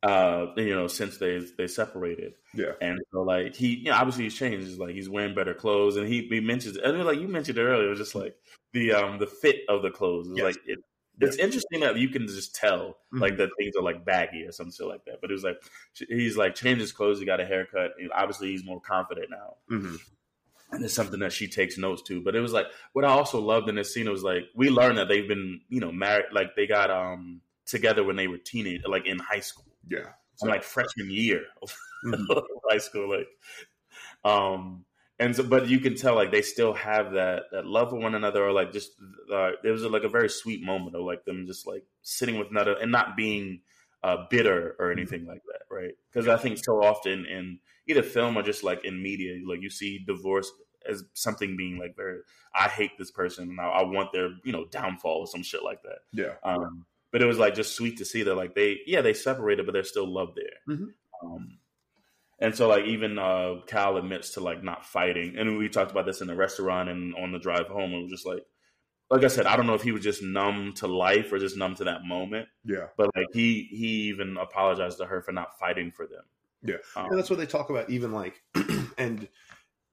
[0.07, 2.33] uh, you know, since they they separated.
[2.53, 2.73] Yeah.
[2.81, 4.67] And so like he you know, obviously he's changed.
[4.67, 7.87] He's like he's wearing better clothes and he, he mentions and like you mentioned earlier,
[7.87, 8.35] it was just like
[8.73, 10.27] the um the fit of the clothes.
[10.27, 10.43] It Yes.
[10.43, 10.79] like it
[11.21, 13.21] it's interesting that you can just tell Mhm.
[13.21, 15.21] like that things are like baggy or some shit like that.
[15.21, 15.57] But it was like
[15.93, 19.55] he's like changed his clothes, he got a haircut, and obviously he's more confident now.
[19.69, 19.95] hmm
[20.71, 22.21] And it's something that she takes notes to.
[22.21, 24.97] But it was like what I also loved in this scene was like we learned
[24.97, 28.81] that they've been, you know, married like they got um together when they were teenage
[28.85, 29.65] like in high school.
[29.89, 30.09] Yeah.
[30.35, 31.75] So like freshman year of
[32.05, 32.43] Mhm.
[32.69, 33.27] high school, like,
[34.23, 34.85] um,
[35.17, 38.15] and so, but you can tell like they still have that that love for one
[38.15, 38.91] another, or like just
[39.33, 42.49] uh, there was like a very sweet moment of like them just like sitting with
[42.49, 43.61] another and not being
[44.03, 45.93] uh, bitter or anything like that, right?
[46.11, 49.69] Because I think so often in either film or just like in media, like you
[49.69, 50.51] see divorce
[50.87, 52.19] as something being like very,
[52.53, 55.63] I hate this person and I, I want their you know downfall or some shit
[55.63, 55.99] like that.
[56.11, 56.33] Yeah.
[56.43, 59.65] Um, but it was like just sweet to see that like they yeah they separated,
[59.65, 60.75] but there's still love there.
[60.75, 60.87] Mhm.
[61.23, 61.59] Um,
[62.39, 66.05] and so like even uh, Cal admits to like not fighting, and we talked about
[66.05, 67.93] this in the restaurant and on the drive home.
[67.93, 68.45] It was just like
[69.09, 71.55] like I said, I don't know if he was just numb to life or just
[71.55, 72.49] numb to that moment.
[72.65, 76.23] Yeah, but like he he even apologized to her for not fighting for them.
[76.63, 77.89] Yeah, um, and that's what they talk about.
[77.89, 78.41] Even like,
[78.97, 79.25] and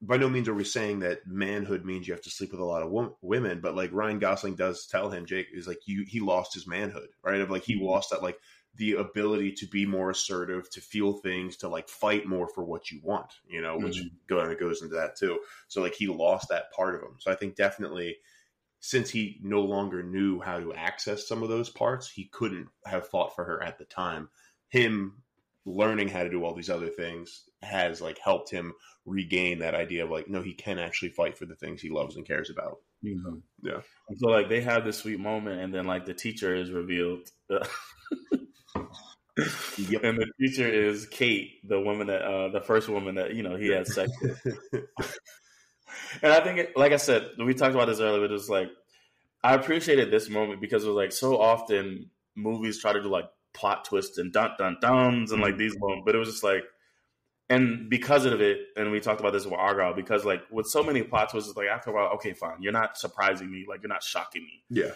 [0.02, 2.64] by no means are we saying that manhood means you have to sleep with a
[2.64, 6.04] lot of wo- women, but like Ryan Gosling does tell him, Jake is like you
[6.06, 7.40] he lost his manhood, right?
[7.40, 7.86] Of like he mm-hmm.
[7.86, 8.38] lost that like
[8.74, 12.90] the ability to be more assertive, to feel things, to like fight more for what
[12.90, 14.54] you want, you know, which mm-hmm.
[14.58, 15.38] goes into that too.
[15.68, 17.16] So like he lost that part of him.
[17.18, 18.16] So I think definitely
[18.80, 23.06] since he no longer knew how to access some of those parts, he couldn't have
[23.06, 24.28] fought for her at the time.
[24.68, 25.22] Him
[25.64, 28.72] learning how to do all these other things has like helped him
[29.04, 32.16] regain that idea of like no he can actually fight for the things he loves
[32.16, 33.36] and cares about mm-hmm.
[33.62, 33.80] yeah
[34.16, 37.66] so like they have this sweet moment and then like the teacher is revealed yep.
[40.04, 43.56] and the teacher is kate the woman that uh the first woman that you know
[43.56, 44.40] he had sex with
[46.22, 48.48] and i think it, like i said we talked about this earlier but it was
[48.48, 48.68] like
[49.42, 53.28] i appreciated this moment because it was like so often movies try to do like
[53.52, 56.64] plot twists and dun dun duns and like these moments, but it was just like,
[57.48, 60.82] and because of it, and we talked about this with Argylle, because like with so
[60.82, 63.88] many plot twists, like after a while, okay, fine, you're not surprising me, like you're
[63.88, 64.92] not shocking me, yeah.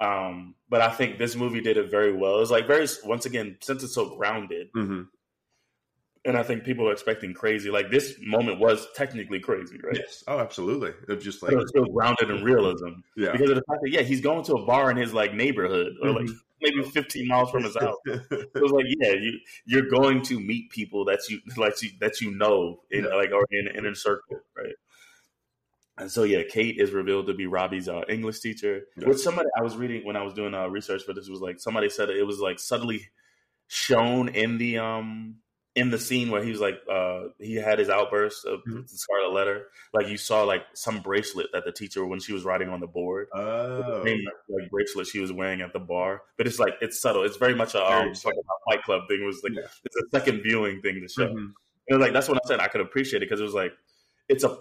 [0.00, 2.40] Um, but I think this movie did it very well.
[2.40, 5.02] It's like very once again, since it's so grounded, mm-hmm
[6.24, 7.70] and I think people are expecting crazy.
[7.70, 9.96] Like this moment was technically crazy, right?
[9.96, 10.24] Yes.
[10.26, 10.92] Oh, absolutely.
[11.08, 13.00] It's just like it was still grounded in realism.
[13.16, 13.32] Yeah.
[13.32, 15.94] Because of the fact that yeah, he's going to a bar in his like neighborhood
[16.02, 16.36] or like mm-hmm.
[16.60, 17.96] Maybe 15 miles from his house.
[18.06, 22.20] it was like yeah, you you're going to meet people that you like you, that
[22.20, 23.14] you know in yeah.
[23.14, 24.74] like or in, in a circle, right?
[25.98, 28.82] And so yeah, Kate is revealed to be Robbie's uh, English teacher.
[28.96, 29.06] Yes.
[29.06, 31.58] Which somebody I was reading when I was doing uh, research for this was like
[31.58, 33.08] somebody said it was like subtly
[33.66, 35.36] shown in the um
[35.78, 38.80] in the scene where he was like uh he had his outburst of mm-hmm.
[38.82, 42.44] the scarlet letter like you saw like some bracelet that the teacher when she was
[42.44, 44.02] writing on the board oh.
[44.04, 47.36] same, like bracelet she was wearing at the bar but it's like it's subtle it's
[47.36, 49.68] very much a um, fight club thing it was like yeah.
[49.84, 51.46] it's a second viewing thing to show mm-hmm.
[51.88, 53.72] and like that's what i said i could appreciate it because it was like
[54.28, 54.58] it's a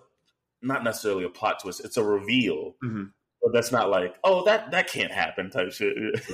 [0.62, 3.06] not necessarily a plot twist it's a reveal mm-hmm
[3.42, 5.96] but that's not like oh that that can't happen type shit.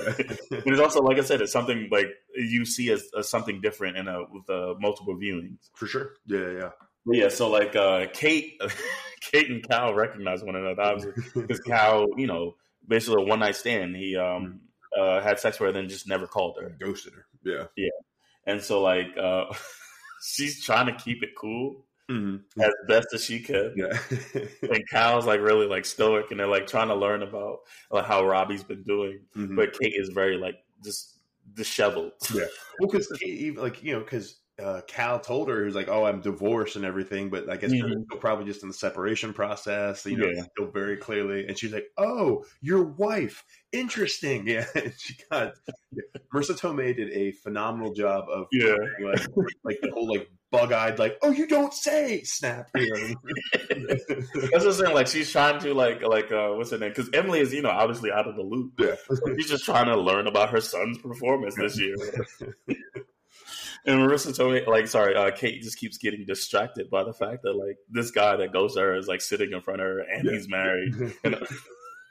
[0.50, 3.96] but it's also like I said, it's something like you see as, as something different
[3.96, 6.12] in a with uh, multiple viewings for sure.
[6.26, 6.70] Yeah, yeah.
[7.06, 8.60] But yeah, so like uh, Kate,
[9.20, 13.56] Kate and Cal recognize one another obviously because Cal, you know, basically a one night
[13.56, 13.96] stand.
[13.96, 14.60] He um
[14.98, 17.26] uh, had sex with her, then just never called her, ghosted her.
[17.44, 17.90] Yeah, yeah.
[18.46, 19.44] And so like uh,
[20.22, 22.60] she's trying to keep it cool mm-hmm.
[22.60, 23.74] as best as she could.
[23.76, 23.98] Yeah.
[24.62, 28.24] and Cal's like really like stoic, and they're like trying to learn about like how
[28.24, 29.56] Robbie's been doing, mm-hmm.
[29.56, 31.18] but Kate is very like just
[31.54, 32.12] disheveled.
[32.32, 32.46] Yeah.
[32.78, 36.04] Well, because even like you know, because uh, Cal told her he was like, "Oh,
[36.04, 38.18] I'm divorced and everything," but I guess mm-hmm.
[38.18, 40.06] probably just in the separation process.
[40.06, 40.42] You know, yeah.
[40.52, 41.46] still very clearly.
[41.46, 45.54] And she's like, "Oh, your wife, interesting." Yeah, and she got
[45.92, 46.20] yeah.
[46.32, 49.26] Marisa Tomei did a phenomenal job of yeah, like,
[49.64, 52.70] like the whole like bug-eyed, like, "Oh, you don't say!" Snap.
[52.74, 53.16] You
[53.52, 56.90] That's what I'm Like she's trying to like like uh, what's her name?
[56.90, 58.72] Because Emily is you know obviously out of the loop.
[58.78, 58.94] Yeah,
[59.36, 61.96] she's just trying to learn about her son's performance this year.
[63.86, 67.52] And Marisa Tomei, like, sorry, uh, Kate just keeps getting distracted by the fact that
[67.52, 70.24] like this guy that goes to her is like sitting in front of her and
[70.24, 70.32] yeah.
[70.32, 70.94] he's married.
[71.22, 71.46] and,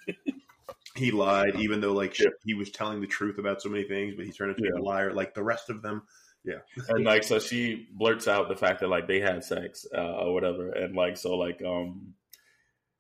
[0.96, 2.30] he lied, even though like yeah.
[2.44, 4.80] he was telling the truth about so many things, but he turned into yeah.
[4.80, 6.04] a liar, like the rest of them.
[6.46, 10.16] Yeah, and like so, she blurts out the fact that like they had sex uh,
[10.16, 12.14] or whatever, and like so, like um,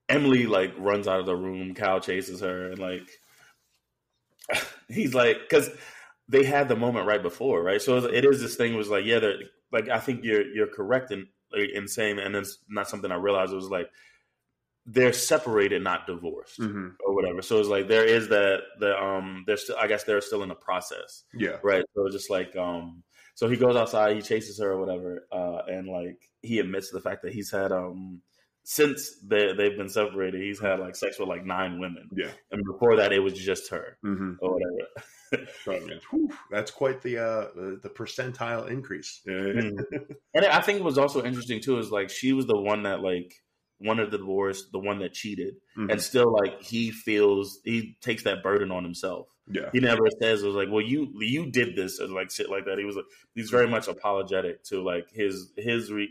[0.08, 1.74] Emily like runs out of the room.
[1.74, 3.10] Cal chases her, and like
[4.88, 5.70] he's like, because
[6.30, 7.82] they had the moment right before, right?
[7.82, 9.20] So it is this thing was like, yeah,
[9.72, 13.54] like I think you're you're correct in in saying, and it's not something I realized.
[13.54, 13.90] It was like
[14.86, 16.90] they're separated, not divorced, mm-hmm.
[17.06, 17.42] or whatever.
[17.42, 20.50] So it's like there is that the um, they're still, I guess they're still in
[20.50, 21.86] the process, yeah, right.
[21.96, 23.04] So just like um,
[23.36, 27.02] so he goes outside, he chases her or whatever, uh, and like he admits the
[27.02, 28.22] fact that he's had um
[28.66, 32.10] since they they've been separated, he's had like sex with like nine women.
[32.16, 34.34] Yeah, and before that, it was just her mm-hmm.
[34.40, 35.48] or whatever.
[36.12, 39.22] Whew, that's quite the uh, the percentile increase.
[39.28, 39.78] mm.
[40.34, 41.78] And I think it was also interesting too.
[41.78, 43.34] Is like she was the one that like
[43.80, 45.90] wanted the divorce, the one that cheated, mm-hmm.
[45.90, 49.28] and still like he feels he takes that burden on himself.
[49.48, 52.50] Yeah, he never says it was like, well, you you did this and like shit
[52.50, 52.78] like that.
[52.78, 56.10] He was like, he's very much apologetic to like his his re,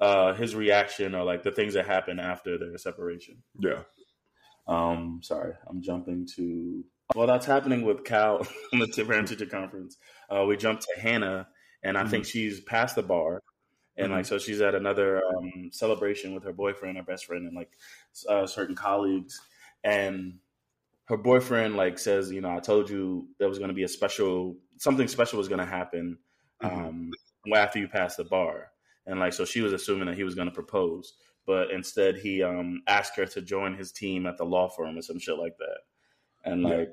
[0.00, 3.42] uh his reaction or like the things that happen after their separation.
[3.58, 3.82] Yeah.
[4.66, 9.96] Um, sorry, I'm jumping to well, that's happening with Cal in the parent teacher conference.
[10.28, 11.48] Uh, we jumped to Hannah,
[11.82, 12.10] and I mm-hmm.
[12.10, 13.42] think she's past the bar,
[13.96, 14.16] and mm-hmm.
[14.16, 17.70] like so she's at another um, celebration with her boyfriend, her best friend, and like
[18.28, 19.40] uh, certain colleagues,
[19.84, 20.34] and
[21.08, 23.88] her boyfriend like says, you know, I told you there was going to be a
[23.88, 26.18] special something special was going to happen
[26.62, 26.86] Mm-hmm.
[26.86, 27.10] um,
[27.54, 28.72] after you passed the bar,
[29.06, 31.14] and like so she was assuming that he was going to propose,
[31.46, 35.02] but instead he um asked her to join his team at the law firm or
[35.02, 35.78] some shit like that,
[36.44, 36.76] and Yeah.
[36.78, 36.92] like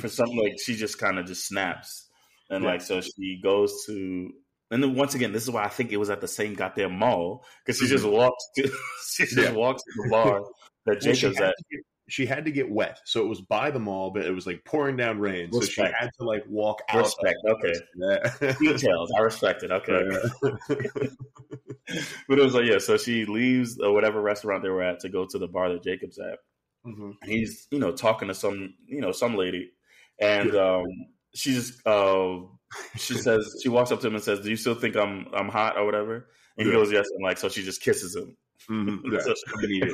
[0.00, 2.08] for something like she just kind of just snaps,
[2.50, 2.70] and Yeah.
[2.70, 4.30] like so she goes to.
[4.70, 6.98] And then once again, this is why I think it was at the same goddamn
[6.98, 8.62] mall because she just walks to
[9.10, 9.54] she just Mm-hmm.
[9.54, 9.58] Yeah.
[9.58, 10.40] walks to the bar
[10.84, 11.54] that Well, Jacob's had at.
[11.56, 11.64] to
[12.08, 14.64] she had to get wet, so it was by the mall, but it was like
[14.64, 17.04] pouring down rain, so she had to like walk out.
[17.04, 17.74] Respect, okay.
[17.96, 18.52] Yeah.
[18.60, 19.70] Details, I respect it.
[19.70, 20.08] Okay,
[22.28, 22.78] but it was like yeah.
[22.78, 25.82] So she leaves uh, whatever restaurant they were at to go to the bar that
[25.82, 26.38] Jacob's at.
[26.86, 27.14] Mhm.
[27.24, 29.70] He's you know talking to some you know some lady,
[30.18, 30.86] and um,
[31.34, 32.38] she just uh,
[32.96, 35.48] she says she walks up to him and says, "Do you still think I'm I'm
[35.48, 36.78] hot or whatever?" And he Yeah.
[36.78, 38.36] goes, "Yes." And like so, she just kisses him.
[38.70, 39.00] Mhm.
[39.12, 39.18] Yeah.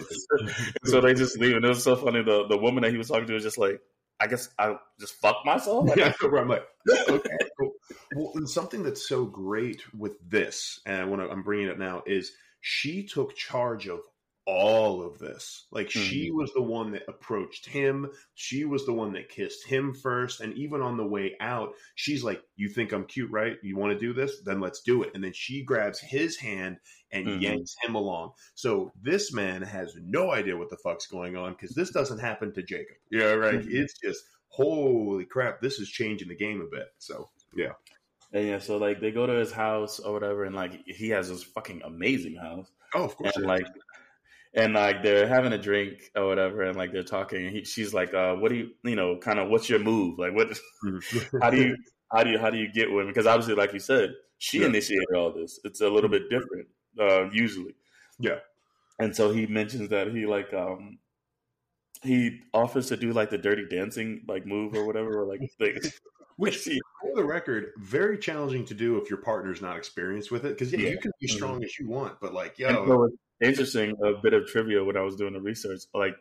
[0.04, 0.36] So,
[0.84, 2.22] so they just leave, and it was so funny.
[2.22, 3.80] The the woman that he was talking to was just like,
[4.20, 6.64] "I guess I just fucked myself." Like, yeah, I'm like,
[7.08, 7.72] okay, cool.
[8.16, 11.72] Well, and something that's so great with this, and I want to, I'm bringing it
[11.72, 14.00] up now, is she took charge of
[14.46, 15.66] all of this.
[15.70, 18.10] Like she was the one that approached him.
[18.34, 22.22] She was the one that kissed him first, and even on the way out, she's
[22.22, 23.56] like, "You think I'm cute, right?
[23.62, 24.42] You want to do this?
[24.44, 26.78] Then let's do it." And then she grabs his hand
[27.10, 27.40] and Mhm.
[27.40, 28.32] yanks him along.
[28.54, 32.52] So this man has no idea what the fuck's going on because this doesn't happen
[32.54, 32.96] to Jacob.
[33.10, 33.60] Yeah, right.
[33.60, 33.68] Mhm.
[33.88, 35.60] It's just holy crap.
[35.60, 36.88] This is changing the game a bit.
[36.98, 37.72] So yeah.
[38.32, 41.28] And yeah, so like they go to his house or whatever, and like he has
[41.28, 43.36] this fucking amazing house, Oh, of course.
[43.36, 43.64] and like,
[44.54, 47.92] and like they're having a drink or whatever, and like they're talking, and he, she's
[47.94, 50.18] like, uh, "What do you, you know, kind of, what's your move?
[50.18, 50.56] Like, what,
[51.40, 51.76] how do you,
[52.12, 53.08] how do you, how do you get women?
[53.08, 54.66] Because obviously, like you said, she Yeah.
[54.66, 55.58] initiated all this.
[55.64, 56.68] It's a little bit different,
[57.00, 57.74] uh, usually.
[58.18, 58.38] Yeah.
[59.00, 60.98] And so he mentions that he like, um,
[62.02, 65.82] he offers to do like the dirty dancing like move or whatever, or like, like
[66.36, 70.50] Which, for the record, very challenging to do if your partner's not experienced with it.
[70.50, 70.88] Because yeah, Yeah.
[70.90, 71.32] you can be Mhm.
[71.32, 73.08] strong as you want, but like, yo, so
[73.40, 75.80] interesting a bit of trivia when I was doing the research.
[75.94, 76.16] Like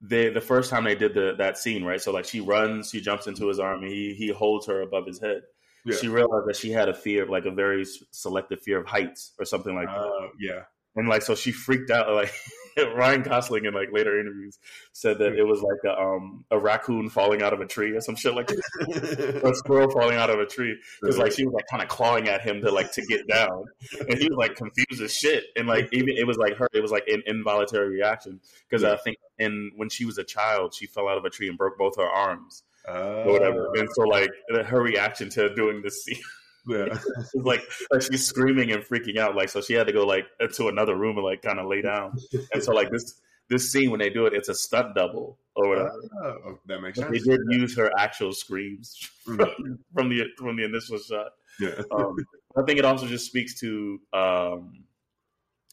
[0.00, 2.00] they the first time they did the that scene, right?
[2.00, 5.06] So like she runs, she jumps into his arm, and he he holds her above
[5.06, 5.42] his head.
[5.84, 5.96] Yeah.
[5.96, 9.32] She realized that she had a fear of like a very selective fear of heights
[9.38, 9.96] or something like that.
[9.96, 10.62] uh, yeah,
[10.96, 12.12] And like so she freaked out.
[12.12, 12.32] Like
[12.96, 14.58] Ryan Gosling in like later interviews
[14.92, 18.00] said that it was like a um a raccoon falling out of a tree or
[18.00, 19.40] some shit like that.
[19.44, 22.28] A squirrel falling out of a tree because like she was like kind of clawing
[22.28, 23.64] at him to like to get down,
[24.08, 25.44] and he was like confused as shit.
[25.56, 28.96] And like even it was like her, it was like an involuntary reaction because I
[28.96, 31.78] think in when she was a child, she fell out of a tree and broke
[31.78, 33.70] both her arms uh, or whatever.
[33.74, 34.30] And so like
[34.66, 36.20] her reaction to doing this scene
[36.68, 36.86] yeah.
[37.34, 39.34] was like like she's screaming and freaking out.
[39.34, 41.82] Like so she had to go like into another room and like kind of lay
[41.82, 42.16] down.
[42.52, 45.68] And so like this this scene when they do it, it's a stunt double or
[45.68, 45.92] whatever.
[46.22, 48.96] Oh, that makes But they did use her actual screams
[49.26, 49.78] Mhm.
[49.94, 51.32] from, the from the initial shot.
[51.58, 51.80] Yeah.
[51.90, 52.16] Um,
[52.56, 54.84] I think it also just speaks to um,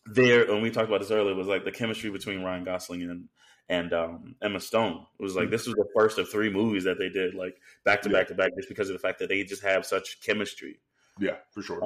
[0.06, 0.50] their.
[0.52, 1.36] And we talked about this earlier.
[1.36, 3.28] Was like the chemistry between Ryan Gosling and
[3.70, 5.06] and um, Emma Stone.
[5.20, 8.02] It was like this was the first of three movies that they did like back
[8.04, 8.18] to Yeah.
[8.20, 10.78] back to back, just because of the fact that they just have such chemistry.
[11.20, 11.80] Yeah, for sure.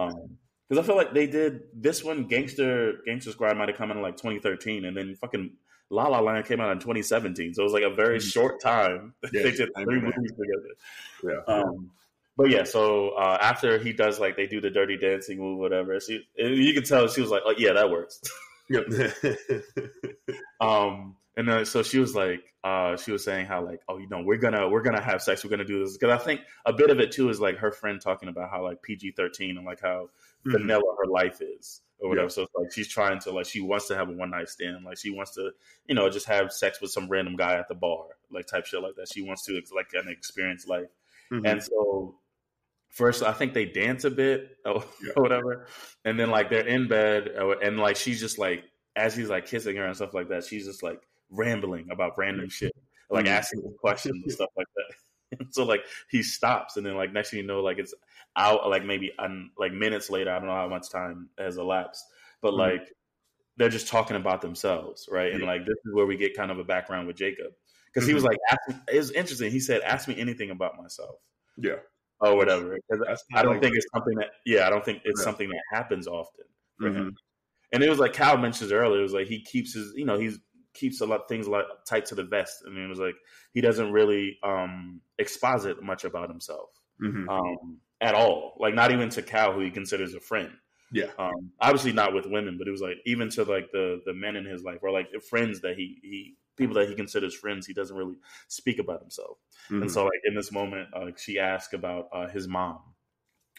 [0.67, 3.97] Because I feel like they did this one, Gangster Gangster Squad, might have come out
[3.97, 5.51] in like 2013, and then fucking
[5.89, 7.53] La La Land came out in 2017.
[7.55, 8.31] So it was like a very Mhm.
[8.31, 10.75] short time Yeah, they did three movies together.
[11.23, 11.53] Yeah.
[11.53, 11.91] Um,
[12.37, 15.99] but yeah, so uh, after he does like they do the dirty dancing move, whatever.
[15.99, 18.21] She, you can tell she was like, "Oh yeah, that works."
[18.69, 18.85] Yep.
[20.61, 24.07] Um, and then so she was like, uh, she was saying how like, oh, you
[24.09, 26.73] know, we're gonna we're gonna have sex, we're gonna do this because I think a
[26.73, 29.65] bit of it too is like her friend talking about how like PG thirteen and
[29.65, 30.09] like how
[30.45, 30.51] Mhm.
[30.51, 32.25] vanilla her life is or whatever.
[32.25, 32.29] Yeah.
[32.29, 34.83] So it's like she's trying to like she wants to have a one night stand,
[34.85, 35.51] like she wants to
[35.87, 38.81] you know just have sex with some random guy at the bar, like type shit
[38.81, 39.07] like that.
[39.13, 40.89] She wants to like an experience life,
[41.31, 41.49] Mhm.
[41.49, 42.15] and so.
[42.91, 45.11] First, I think they dance a bit or, Yeah.
[45.15, 45.67] or whatever,
[46.03, 48.63] and then like they're in bed, uh, and like she's just like
[48.95, 52.49] as he's like kissing her and stuff like that, she's just like rambling about random
[52.49, 52.73] shit,
[53.09, 53.31] like Mhm.
[53.31, 54.95] asking questions and stuff like that.
[55.39, 57.93] And so like he stops, and then like next thing you know, like it's
[58.35, 62.03] out, like maybe un, like minutes later, I don't know how much time has elapsed,
[62.41, 62.55] but Mhm.
[62.55, 62.91] like
[63.57, 65.33] they're just talking about themselves, right?
[65.33, 67.53] And like this is where we get kind of a background with Jacob
[67.87, 68.25] because he was Mhm.
[68.25, 68.61] like, ask,
[68.91, 69.51] it was interesting.
[69.51, 71.17] He said, "Ask me anything about myself."
[71.57, 71.79] yeah.
[72.21, 72.77] Or whatever.
[72.89, 75.23] That's I don't think it's something that, yeah, I don't think it's Yeah.
[75.23, 76.45] something that happens often
[76.79, 76.93] for Mhm.
[76.93, 77.15] him
[77.73, 78.99] and it was like Cal mentions earlier.
[78.99, 80.39] It was like he keeps his, you know, he's
[80.79, 82.63] keeps a lot of things a lot tight to the vest.
[82.65, 83.15] I mean, it was like
[83.53, 86.69] he doesn't really um exposit much about himself
[87.01, 87.27] Mhm.
[87.29, 88.55] um at all.
[88.59, 90.51] Like not even to Cal, who he considers a friend.
[90.91, 91.11] Yeah.
[91.19, 94.35] Um, obviously not with women, but it was like even to like the the men
[94.35, 97.73] in his life or like friends that he he people that he considers friends, he
[97.73, 98.17] doesn't really
[98.47, 99.37] speak about himself.
[99.65, 99.83] Mm-hmm.
[99.83, 102.79] And so, like in this moment, uh, she asked about uh, his mom,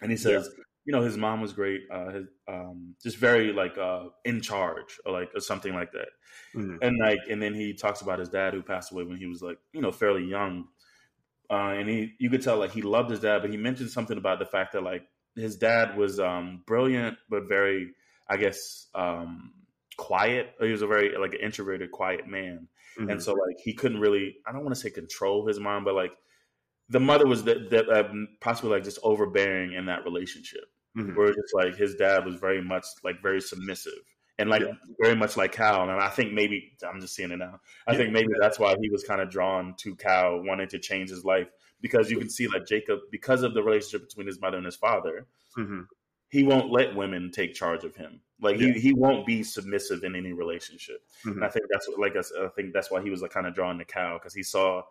[0.03, 0.65] and he says, yeah.
[0.85, 4.99] You know, his mom was great, uh, his, um, just very like uh, in charge,
[5.05, 6.09] or like or something like that.
[6.55, 6.77] Mm-hmm.
[6.83, 9.43] And like, and then he talks about his dad who passed away when he was
[9.43, 10.69] like, you know, fairly young.
[11.51, 14.17] Uh, and he, you could tell like he loved his dad, but he mentioned something
[14.17, 15.03] about the fact that like
[15.37, 17.91] his dad was um, brilliant, but very,
[18.29, 19.53] I guess, um,
[19.97, 20.55] quiet.
[20.61, 22.69] He was a very like an introverted, quiet man,
[22.99, 23.11] mm-hmm.
[23.11, 24.37] and so like he couldn't really.
[24.47, 26.13] I don't want to say control his mom, but like
[26.91, 28.09] the mother was that, that uh,
[28.41, 30.65] possibly like just overbearing in that relationship,
[30.97, 31.15] mm-hmm.
[31.15, 33.93] where just like his dad was very much like very submissive.
[34.39, 34.73] And like yeah.
[34.99, 37.61] very much like Cal, and I think maybe I'm just seeing it now.
[37.87, 37.99] I yeah.
[37.99, 41.27] think maybe that's why he was kind of drawn to Cal, wanting to change his
[41.27, 41.49] life
[41.83, 44.77] because you can see like Jacob, because of the relationship between his mother and his
[44.77, 45.27] father,
[45.59, 45.81] mm-hmm.
[46.29, 48.21] he won't let women take charge of him.
[48.41, 48.73] Like yeah.
[48.73, 51.03] he, he won't be submissive in any relationship.
[51.27, 51.37] Mm-hmm.
[51.37, 53.47] And I think that's what, like I, I, think that's why he was like kind
[53.47, 54.83] of drawn to Cal because he saw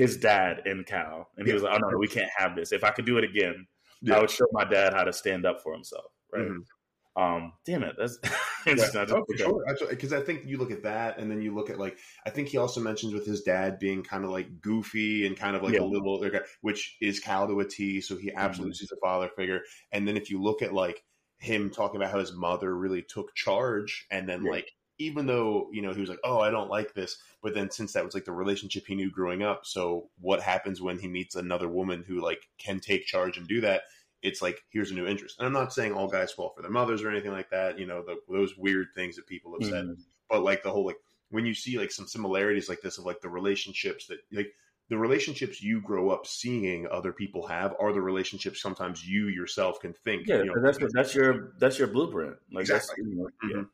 [0.00, 2.72] his dad in Cal, and he was like, "Oh no, we can't have this.
[2.72, 3.66] If I could do it again,
[4.00, 4.16] yeah.
[4.16, 6.46] I would show my dad how to stand up for himself." Right.
[6.46, 7.22] Mm-hmm.
[7.22, 8.18] Um, damn it, that's
[8.66, 9.04] yeah.
[9.10, 9.88] oh, sure.
[9.90, 12.48] Because I think you look at that, and then you look at like I think
[12.48, 15.74] he also mentions with his dad being kind of like goofy and kind of like
[15.74, 15.82] yeah.
[15.82, 16.24] a little,
[16.62, 18.00] which is Cal to a T.
[18.00, 18.78] So he absolutely mm-hmm.
[18.78, 19.60] sees a father figure.
[19.92, 21.02] And then if you look at like
[21.40, 25.82] him talking about how his mother really took charge, and then like even though you
[25.82, 28.24] know he was like, oh, I don't like this, but then since that was like
[28.24, 32.20] the relationship he knew growing up, so what happens when he meets another woman who
[32.20, 33.82] like can take charge and do that?
[34.22, 35.38] it's like here's a new interest.
[35.38, 37.78] And I'm not saying all guys fall for their mothers or anything like that.
[37.78, 39.84] You know, the, those weird things that people have said.
[39.84, 40.00] Mm-hmm.
[40.28, 40.98] But like the whole like
[41.30, 44.52] when you see like some similarities like this of like the relationships that like
[44.88, 49.80] the relationships you grow up seeing other people have are the relationships sometimes you yourself
[49.80, 50.26] can think.
[50.26, 52.36] Yeah, you know, that's that's your that's your blueprint.
[52.52, 52.96] Like exactly.
[52.98, 53.58] You know, mm-hmm.
[53.58, 53.64] yeah.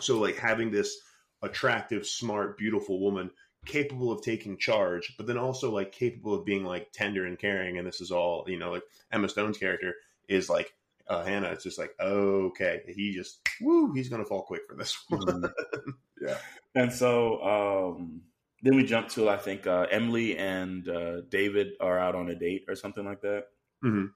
[0.00, 0.96] So like having this
[1.42, 3.30] attractive, smart, beautiful woman
[3.66, 7.78] capable of taking charge, but then also like capable of being like tender and caring.
[7.78, 8.82] And this is all, you know, like
[9.12, 9.94] Emma Stone's character
[10.28, 10.72] is like
[11.08, 11.48] uh, Hannah.
[11.48, 15.20] It's just like, okay, he just, woo, he's going to fall quick for this one.
[15.26, 15.90] Mm-hmm.
[16.22, 16.38] yeah.
[16.74, 18.22] And so um,
[18.62, 22.34] then we jump to, I think, uh, Emily and uh, David are out on a
[22.34, 23.44] date or something like that.
[23.84, 24.06] Mm-hmm.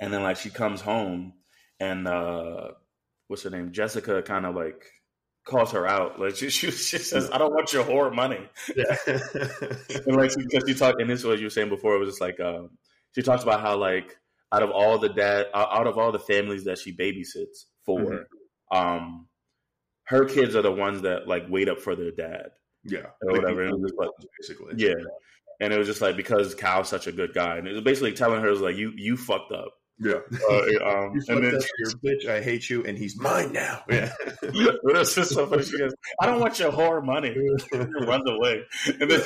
[0.00, 1.34] And then like she comes home
[1.80, 2.72] and uh,
[3.28, 3.72] what's her name?
[3.72, 4.84] Jessica kind of like
[5.48, 6.20] calls her out.
[6.20, 8.40] Like she, she, she says, "I don't want your whore money."
[8.76, 8.96] Yeah,
[10.06, 11.96] and like because she talked, and this was what you were saying before.
[11.96, 12.70] It was just like um,
[13.14, 14.16] she talks about how like
[14.52, 18.76] out of all the dad, out of all the families that she babysits for, mm-hmm.
[18.76, 19.26] um,
[20.04, 22.50] her kids are the ones that like wait up for their dad.
[22.84, 23.70] Yeah, or whatever.
[23.70, 24.94] Like, basically, yeah.
[25.60, 28.12] And it was just like because Cal's such a good guy, and it was basically
[28.12, 30.20] telling her it was like you you fucked up yeah.
[30.48, 33.82] Uh, um, and then your bitch, I hate you, and he's mine now.
[33.90, 34.12] Yeah.
[34.42, 35.64] it's just so funny.
[35.64, 37.34] She goes, "I don't want your whore money."
[37.72, 38.64] runs away,
[39.00, 39.22] and then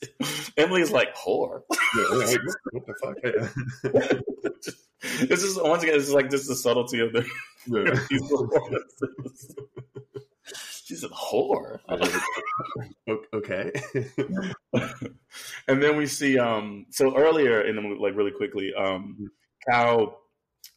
[0.56, 1.62] Emily's like, "Whore."
[1.96, 4.62] Yeah, like, what the fuck?
[5.28, 7.26] this is once again, this is like just the subtlety of the.
[10.84, 11.78] She's a whore.
[13.34, 13.72] okay.
[15.66, 19.30] and then we see um so earlier in the movie, like really quickly, um
[19.70, 20.14] mm-hmm.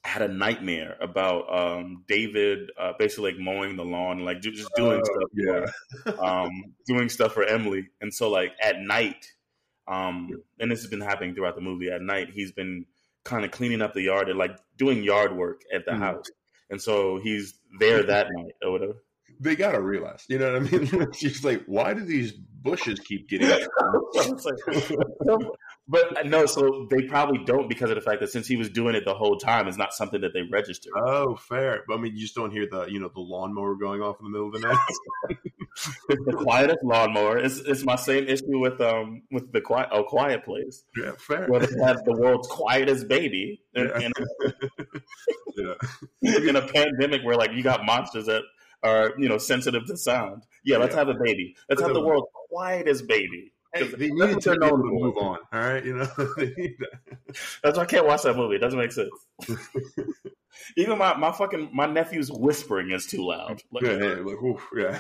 [0.03, 5.01] Had a nightmare about um, David uh, basically like mowing the lawn, like just doing
[5.01, 5.65] uh, stuff, yeah,
[6.03, 6.51] for, um,
[6.86, 7.88] doing stuff for Emily.
[8.01, 9.25] And so like at night,
[9.88, 10.29] um,
[10.59, 11.89] and this has been happening throughout the movie.
[11.89, 12.86] At night, he's been
[13.23, 16.01] kind of cleaning up the yard and like doing yard work at the mm-hmm.
[16.01, 16.25] house.
[16.69, 18.93] And so he's there that night or whatever.
[19.39, 21.11] They gotta realize, you know what I mean?
[21.13, 23.49] She's like, why do these bushes keep getting?
[25.88, 28.95] But no, so they probably don't because of the fact that since he was doing
[28.95, 30.93] it the whole time, it's not something that they registered.
[30.97, 31.83] Oh, fair.
[31.88, 34.25] But I mean, you just don't hear the you know the lawnmower going off in
[34.25, 34.79] the middle of the night.
[35.29, 35.89] It's
[36.25, 37.38] the quietest lawnmower.
[37.38, 40.83] It's it's my same issue with um with the quiet oh quiet place.
[40.97, 41.45] Yeah, fair.
[41.47, 43.99] Where they have the world's quietest baby in, yeah.
[43.99, 44.53] in, a,
[46.21, 46.38] yeah.
[46.49, 48.41] in a pandemic where like you got monsters that
[48.81, 50.45] are you know sensitive to sound.
[50.63, 50.99] Yeah, let's yeah.
[50.99, 51.55] have a baby.
[51.69, 53.51] Let's have the world's quietest baby.
[53.76, 55.39] Hey, they need to know to move on.
[55.51, 56.07] All right, you know.
[57.63, 58.55] That's why I can't watch that movie.
[58.55, 59.09] It doesn't make sense.
[60.78, 63.61] Even my, my fucking my nephew's whispering is too loud.
[63.73, 64.99] Like, yeah, yeah, like, oof, yeah.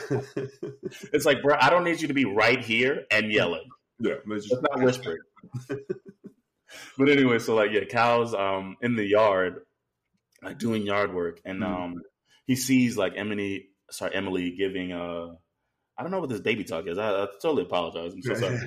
[1.13, 3.69] it's like, bro, I don't need you to be right here and yelling.
[3.99, 5.19] Yeah, it's, just, not whispering.
[6.97, 9.61] but anyway, so like, yeah, Cal's um in the yard,
[10.43, 11.65] like doing yard work, and mm.
[11.65, 12.01] um
[12.45, 15.35] he sees like Emily, sorry, Emily giving uh
[15.97, 16.97] I don't know what this baby talk is.
[16.97, 18.13] I, I totally apologize.
[18.13, 18.59] I'm so sorry.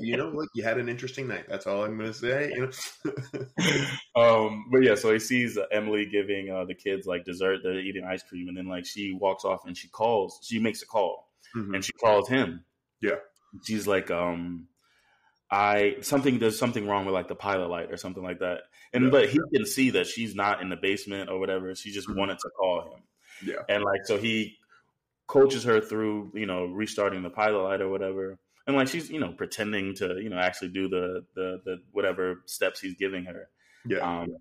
[0.00, 1.44] you know, like you had an interesting night.
[1.48, 2.52] That's all I'm going to say.
[2.54, 2.70] You
[3.04, 4.16] know?
[4.46, 7.60] um, but yeah, so he sees uh, Emily giving uh, the kids like dessert.
[7.62, 10.40] They're eating ice cream, and then like she walks off and she calls.
[10.42, 11.74] She makes a call, mm-hmm.
[11.74, 12.64] and she calls him.
[13.00, 13.16] Yeah,
[13.64, 14.66] she's like, um,
[15.52, 18.62] I something there's something wrong with like the pilot light or something like that,
[18.92, 19.10] and yeah.
[19.10, 21.72] but he can see that she's not in the basement or whatever.
[21.76, 22.18] She just mm-hmm.
[22.18, 23.02] wanted to call him.
[23.44, 24.56] Yeah, and like so he
[25.26, 28.38] coaches her through you know restarting the pilot light or whatever.
[28.66, 32.42] And like she's you know pretending to you know actually do the the, the whatever
[32.46, 33.48] steps he's giving her.
[33.86, 33.98] Yeah.
[33.98, 34.36] Um,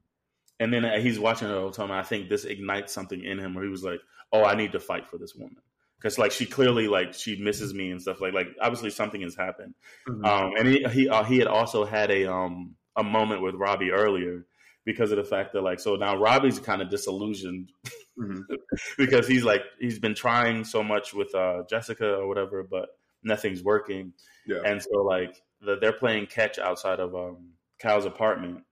[0.59, 3.39] and then uh, he's watching her all the time i think this ignites something in
[3.39, 3.99] him where he was like
[4.31, 5.57] oh i need to fight for this woman.
[5.97, 9.35] Because like she clearly like she misses me and stuff like like obviously something has
[9.35, 9.73] happened.
[10.07, 10.25] Mm-hmm.
[10.25, 13.91] um and he he, uh, he had also had a um a moment with robbie
[13.91, 14.45] earlier
[14.85, 17.71] because of the fact that like so now robbie's kind of disillusioned
[18.19, 18.41] mm-hmm.
[18.97, 22.89] because he's like he's been trying so much with uh jessica or whatever but
[23.25, 24.13] nothing's working.
[24.47, 24.61] Yeah.
[24.63, 28.63] And so like the, they're playing catch outside of um, Cal's apartment,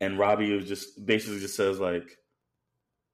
[0.00, 2.16] and Robbie was just basically just says like,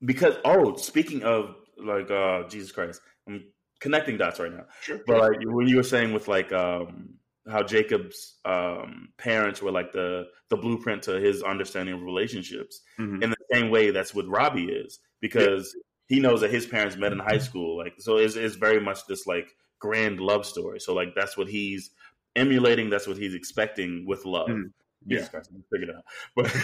[0.05, 3.45] because oh, speaking of like uh, Jesus Christ, I'm
[3.80, 4.66] connecting dots right now.
[4.82, 5.01] Sure.
[5.07, 7.14] But like when you were saying with like um,
[7.49, 12.81] how Jacob's um, parents were like the the blueprint to his understanding of relationships.
[12.99, 13.23] Mm-hmm.
[13.23, 16.17] In the same way, that's what Robbie is because yeah.
[16.17, 17.77] he knows that his parents met in high school.
[17.79, 20.81] Like so, it's, it's very much this like grand love story.
[20.81, 21.91] So like that's what he's
[22.37, 22.91] emulating.
[22.91, 24.49] That's what he's expecting with love.
[24.49, 24.73] Mm.
[25.07, 25.25] Yeah,
[25.73, 26.05] figure it out.
[26.37, 26.55] But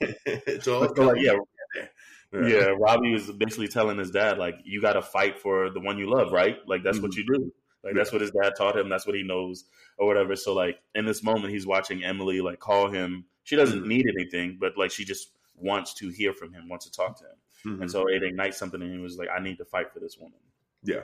[0.26, 1.36] it's all so like yeah.
[2.34, 2.46] Yeah.
[2.46, 5.98] yeah, Robbie was basically telling his dad, like, you got to fight for the one
[5.98, 6.56] you love, right?
[6.66, 7.06] Like, that's mm-hmm.
[7.06, 7.52] what you do.
[7.84, 8.88] Like, that's what his dad taught him.
[8.88, 9.64] That's what he knows,
[9.98, 10.36] or whatever.
[10.36, 13.24] So, like, in this moment, he's watching Emily, like, call him.
[13.44, 13.88] She doesn't mm-hmm.
[13.88, 17.24] need anything, but, like, she just wants to hear from him, wants to talk to
[17.24, 17.36] him.
[17.66, 17.82] Mm-hmm.
[17.82, 20.16] And so it ignites something, and he was like, I need to fight for this
[20.18, 20.38] woman.
[20.84, 21.02] Yeah.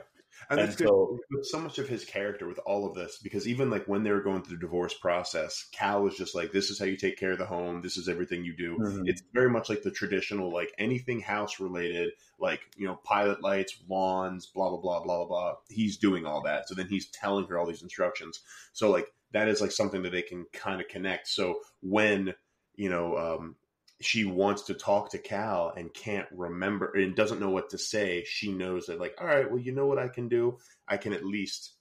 [0.49, 3.85] And, and so, so much of his character with all of this because even like
[3.87, 6.85] when they were going through the divorce process, Cal was just like, "This is how
[6.85, 7.81] you take care of the home.
[7.81, 9.03] This is everything you do." Mm-hmm.
[9.05, 13.77] It's very much like the traditional, like anything house related, like you know, pilot lights,
[13.87, 15.53] lawns, blah blah blah blah blah blah.
[15.67, 18.39] He's doing all that, so then he's telling her all these instructions.
[18.73, 21.27] So like that is like something that they can kind of connect.
[21.27, 22.33] So when
[22.75, 23.55] you know um,
[24.01, 28.23] she wants to talk to Cal and can't remember and doesn't know what to say,
[28.25, 30.57] she knows that like, all right, well, you know what I can do?
[30.87, 31.73] I can at least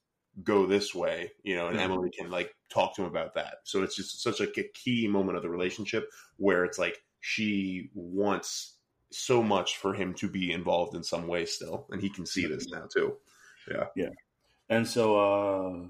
[0.43, 1.79] go this way, you know, and.
[1.79, 3.59] Emily can like talk to him about that.
[3.65, 7.91] So it's just such like a key moment of the relationship where it's like she
[7.95, 8.75] wants
[9.11, 12.47] so much for him to be involved in some way still, and he can see
[12.47, 13.17] this now too.
[13.71, 13.85] Yeah.
[13.97, 14.11] Yeah.
[14.69, 15.87] And so uh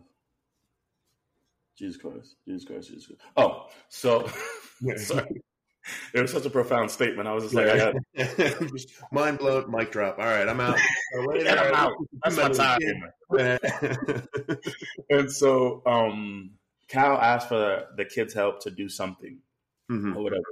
[1.77, 3.23] Jesus Christ, Jesus Christ, Jesus Christ.
[3.37, 4.29] Oh, so
[4.97, 5.43] sorry
[6.15, 7.29] it was such a profound statement.
[7.29, 8.55] I was just like, yeah.
[8.73, 10.19] just mind blown, mic drop.
[10.19, 10.79] All right, I'm out.
[11.35, 11.93] yeah, I'm out.
[12.25, 12.79] That's my time.
[15.11, 16.51] and so, um,
[16.89, 19.39] Cal asked for the kids' help to do something
[19.91, 20.17] mm-hmm.
[20.17, 20.45] or whatever.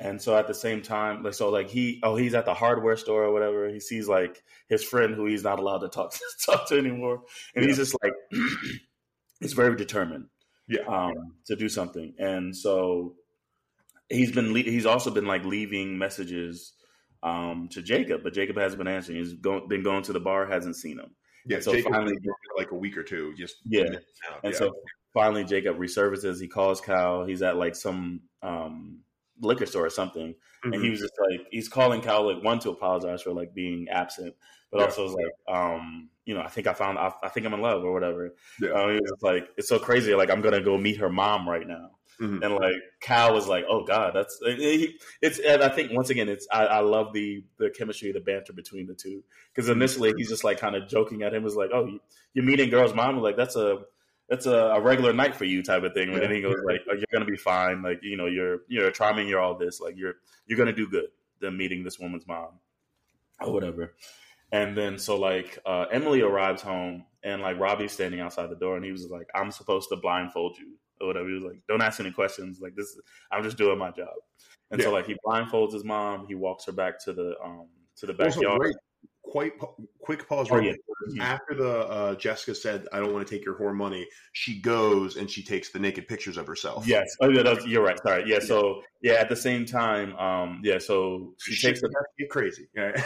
[0.00, 2.96] And so at the same time, like so, like he, oh, he's at the hardware
[2.96, 3.68] store or whatever.
[3.68, 7.22] He sees like his friend who he's not allowed to talk to, talk to anymore,
[7.54, 7.68] and yeah.
[7.68, 8.12] he's just like,
[9.40, 10.26] he's very determined,
[10.68, 12.14] yeah, um, to do something.
[12.18, 13.16] And so
[14.08, 16.72] he's been he's also been like leaving messages
[17.22, 19.18] um, to Jacob, but Jacob hasn't been answering.
[19.18, 21.14] He's go, been going to the bar, hasn't seen him.
[21.46, 22.16] Yeah, so Jacob finally,
[22.56, 23.84] like a week or two, just yeah.
[24.42, 24.58] And yeah.
[24.58, 24.72] so
[25.14, 26.40] finally, Jacob resurfaces.
[26.40, 27.24] He calls Cal.
[27.24, 29.00] He's at like some um,
[29.40, 30.72] liquor store or something, mm-hmm.
[30.72, 30.90] and he mm-hmm.
[30.90, 34.34] was just like he's calling Cal like one to apologize for like being absent,
[34.70, 34.84] but yeah.
[34.84, 37.62] also was like um, you know I think I found I, I think I'm in
[37.62, 38.34] love or whatever.
[38.60, 38.70] Yeah.
[38.70, 40.14] Um, he was like it's so crazy.
[40.14, 41.92] Like I'm gonna go meet her mom right now.
[42.20, 42.42] Mm-hmm.
[42.42, 46.48] And like Cal was like, "Oh God, that's it's." And I think once again, it's
[46.50, 49.22] I, I love the the chemistry, the banter between the two.
[49.54, 51.98] Because initially, he's just like kind of joking at him, was like, "Oh,
[52.34, 53.82] you're meeting girl's mom." Like that's a
[54.28, 56.12] that's a, a, regular night for you type of thing.
[56.12, 57.82] And then he goes like, oh, "You're gonna be fine.
[57.82, 59.28] Like you know, you're you're charming.
[59.28, 59.80] You're all this.
[59.80, 60.14] Like you're
[60.46, 61.06] you're gonna do good."
[61.40, 62.48] Than meeting this woman's mom
[63.40, 63.94] or whatever.
[64.50, 68.74] And then so like uh, Emily arrives home and like Robbie's standing outside the door
[68.74, 71.28] and he was like, I'm supposed to blindfold you or whatever.
[71.28, 72.60] He was like, "Don't ask any questions.
[72.60, 72.98] Like this,
[73.32, 74.14] I'm just doing my job."
[74.70, 74.86] And yeah.
[74.86, 76.26] so like he blindfolds his mom.
[76.26, 78.74] He walks her back to the um to the backyard
[79.30, 79.52] quite
[80.00, 80.48] quick pause.
[80.50, 81.22] Oh, right oh, yeah.
[81.22, 85.16] After the uh, Jessica said, "I don't want to take your whore money," she goes
[85.16, 86.86] and she takes the naked pictures of herself.
[86.86, 87.98] Yes, oh, yeah, you're right.
[88.02, 88.40] Sorry, yeah.
[88.40, 90.78] So yeah, at the same time, um, yeah.
[90.78, 92.68] So she, she takes the get crazy.
[92.76, 92.98] Right?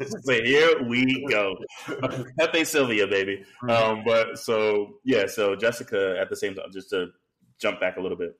[0.00, 1.54] so here we go,
[2.38, 3.44] Pepe Sylvia, baby.
[3.62, 3.70] Mm-hmm.
[3.70, 7.08] Um, but so yeah, so Jessica at the same time, just to
[7.60, 8.38] jump back a little bit,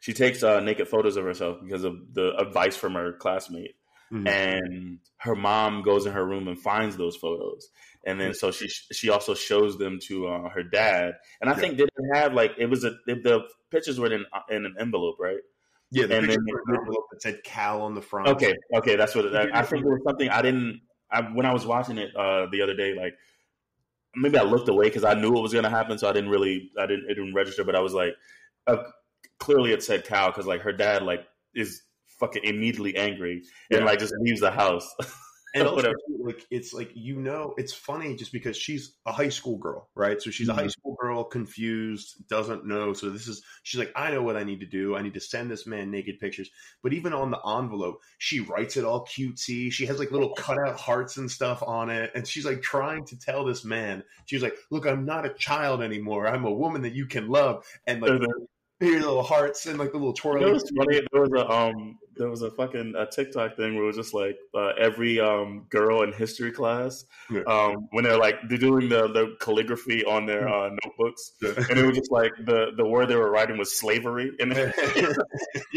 [0.00, 3.74] she takes uh, naked photos of herself because of the advice from her classmate.
[4.12, 4.26] Mm-hmm.
[4.26, 7.68] And her mom goes in her room and finds those photos,
[8.06, 11.14] and then so she she also shows them to uh, her dad.
[11.40, 11.58] And I yeah.
[11.58, 15.16] think they didn't have like it was a the pictures were in in an envelope,
[15.20, 15.40] right?
[15.90, 16.38] Yeah, the and then
[16.68, 18.28] envelope that said Cal on the front.
[18.28, 20.80] Okay, okay, that's what it, I, I think it was something I didn't.
[21.10, 23.14] I, when I was watching it uh, the other day, like
[24.14, 26.30] maybe I looked away because I knew it was going to happen, so I didn't
[26.30, 27.64] really I didn't it didn't register.
[27.64, 28.14] But I was like,
[28.66, 28.78] uh,
[29.38, 31.82] clearly it said Cal because like her dad like is
[32.18, 33.84] fucking immediately angry and Yeah.
[33.86, 34.94] like just leaves the house.
[35.54, 39.56] and also, like it's like you know it's funny just because she's a high school
[39.56, 40.20] girl right?
[40.20, 40.72] So she's a high Mhm.
[40.72, 42.92] school girl confused doesn't know.
[42.92, 44.94] So this is she's like i know what i need to do.
[44.94, 46.50] I need to send this man naked pictures.
[46.82, 49.72] But even on the envelope she writes it all cutesy.
[49.72, 52.10] She has like little cutout hearts and stuff on it.
[52.14, 55.80] And she's like trying to tell this man she's like look i'm not a child
[55.82, 56.28] anymore.
[56.28, 57.64] I'm a woman that you can love.
[57.86, 58.20] And like
[58.80, 61.00] here little hearts and like the little twirly It was funny.
[61.10, 64.12] There was a um, there was a fucking a TikTok thing where it was just
[64.14, 67.42] like uh, every um girl in history class, Yeah.
[67.46, 71.32] um, when they're like they're doing the the calligraphy on their uh, notebooks,
[71.70, 74.74] and it was just like the the word they were writing was slavery, and but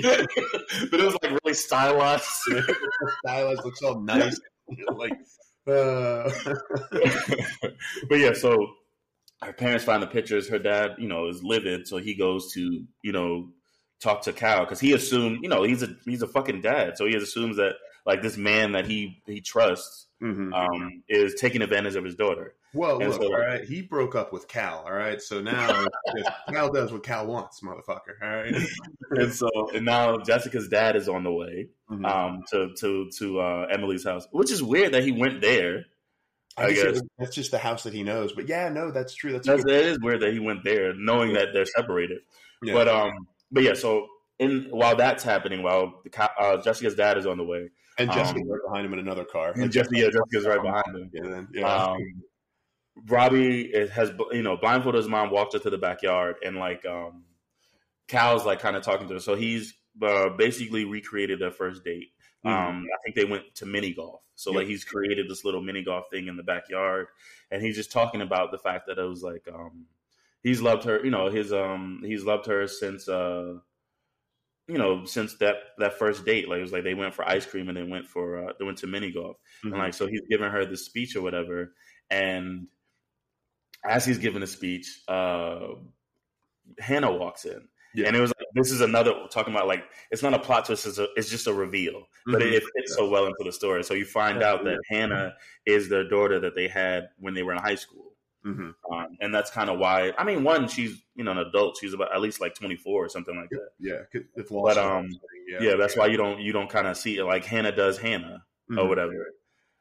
[0.04, 2.26] it was like really stylized.
[3.26, 4.39] stylized looks all nice
[4.96, 5.14] like
[5.68, 6.30] uh
[8.10, 8.74] but yeah, so
[9.44, 10.48] her parents find the pictures.
[10.50, 13.50] Her dad, you know, is livid, so he goes to you know
[14.02, 17.06] talk to Cal because he assumed, you know, he's a he's a fucking dad, so
[17.06, 17.76] he assumes that
[18.06, 20.54] like this man that he he trusts mhm.
[20.54, 22.56] um, is taking advantage of his daughter.
[22.74, 23.64] Well, And look, so- all right.
[23.66, 24.84] He broke up with Cal.
[24.86, 25.86] All right, so now
[26.49, 28.16] Cal does what Cal wants, motherfucker.
[28.22, 28.56] All right.
[29.14, 32.10] And so and now Jessica's dad is on the way Mhm.
[32.10, 35.86] um, to to to uh, Emily's house, which is weird that he went there.
[36.58, 38.32] I I guess that's just the house that he knows.
[38.32, 39.34] But yeah, no, that's true.
[39.34, 42.20] That's, That's, it is weird that he went there, knowing that they're separated.
[42.64, 42.74] Yeah.
[42.74, 43.74] But um, but yeah.
[43.74, 44.08] So
[44.39, 48.41] in while that's happening, while the, uh, Jessica's dad is on the way, and Jessica's
[48.41, 49.54] um, right behind him in another car.
[49.56, 51.12] and Jessica, yeah, Jessica's right behind him.
[51.14, 51.86] Yeah, then, yeah.
[51.86, 51.99] Um,
[53.08, 56.86] Robbie is, has you know blindfolded his mom, walked her to the backyard, and like
[56.86, 57.24] um,
[58.08, 59.20] Cal's like kind of talking to her.
[59.20, 62.10] So he's uh, basically recreated their first date.
[62.45, 62.52] Mhm.
[62.52, 64.22] Um, I think they went to mini golf.
[64.36, 67.08] So like he's created this little mini golf thing in the backyard,
[67.52, 69.86] and he's just talking about the fact that it was like um,
[70.44, 71.04] he's loved her.
[71.04, 73.56] You know, his um, he's loved her since uh,
[74.68, 76.48] you know since that that first date.
[76.50, 78.66] Like it was like they went for ice cream and they went for uh, they
[78.66, 79.72] went to mini golf, Mhm.
[79.72, 81.74] and like so he's giving her this speech or whatever,
[82.10, 82.68] and
[83.84, 85.70] as he's giving a speech, uh,
[86.80, 87.68] Hannah walks in.
[87.94, 88.08] Yeah.
[88.08, 90.86] And it was like, this is another talking about like it's not a plot twist,
[90.86, 92.46] it's, a, it's just a reveal, but Mhm.
[92.48, 93.84] it, it fits so well into the story.
[93.84, 95.36] So you find out that Hannah
[95.66, 98.11] is the daughter that they had when they were in high school,
[98.46, 98.74] Mhm.
[98.92, 100.14] um, and that's kind of why.
[100.18, 103.06] I mean, one, she's you know an adult; she's about at least like twenty four
[103.06, 103.70] or something like that.
[103.80, 104.02] yeah,
[104.36, 105.10] if But um,
[105.48, 105.76] yeah.
[105.76, 108.76] that's why you don't you don't kind of see it like Hannah does Hannah or
[108.78, 108.89] Mhm.
[108.89, 109.34] whatever.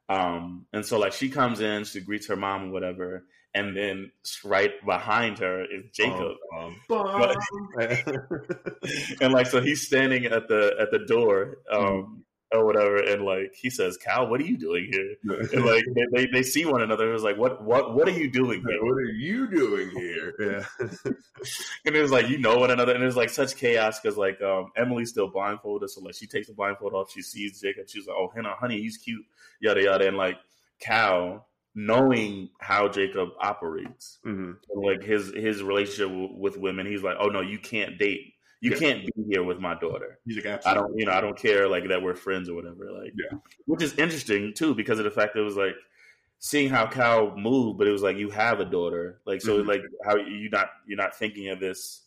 [0.08, 4.10] Um, and so like she comes in, she greets her mom or whatever, and then
[4.44, 6.36] right behind her is Jacob.
[6.58, 7.36] Um, But-
[9.20, 13.54] and like so he's standing at the at the door um or whatever and like
[13.54, 15.14] he says cal what are you doing here
[15.52, 18.28] and like they, they, see one another it was like what what what are you
[18.30, 20.34] doing here what are you doing here?
[20.40, 20.88] Yeah.
[21.86, 24.16] and it was like you know one another and it was like such chaos because
[24.16, 27.88] like um emily's still blindfolded so like she takes the blindfold off she sees jacob
[27.88, 29.24] she's like oh hannah honey he's cute
[29.60, 30.36] yada yada and like
[30.80, 31.46] cal
[31.76, 34.56] knowing how jacob operates Mhm.
[34.74, 38.70] like his his relationship w- with women he's like oh no you can't date you
[38.72, 38.78] Yeah.
[38.78, 41.66] can't be here with my daughter He's like, I don't, you know, I don't care
[41.68, 42.90] like that we're friends or whatever.
[42.92, 43.38] Like, Yeah.
[43.66, 45.74] which is interesting too because of the fact that it was like
[46.38, 49.66] seeing how Cal moved, but it was like you have a daughter, like so, Mhm.
[49.66, 52.06] like how you not you're not thinking of this,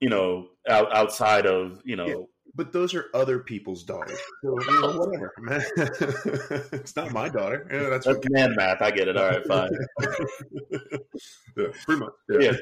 [0.00, 2.14] you know, out, outside of you know, Yeah.
[2.56, 4.20] But those are other people's daughters.
[4.44, 5.64] So, you know, whatever, man.
[6.72, 7.66] it's not my daughter.
[7.68, 8.80] Yeah, that's that's man math.
[8.80, 9.16] I get it.
[9.16, 9.70] All right, fine.
[11.56, 12.12] yeah, pretty much.
[12.28, 12.52] yeah.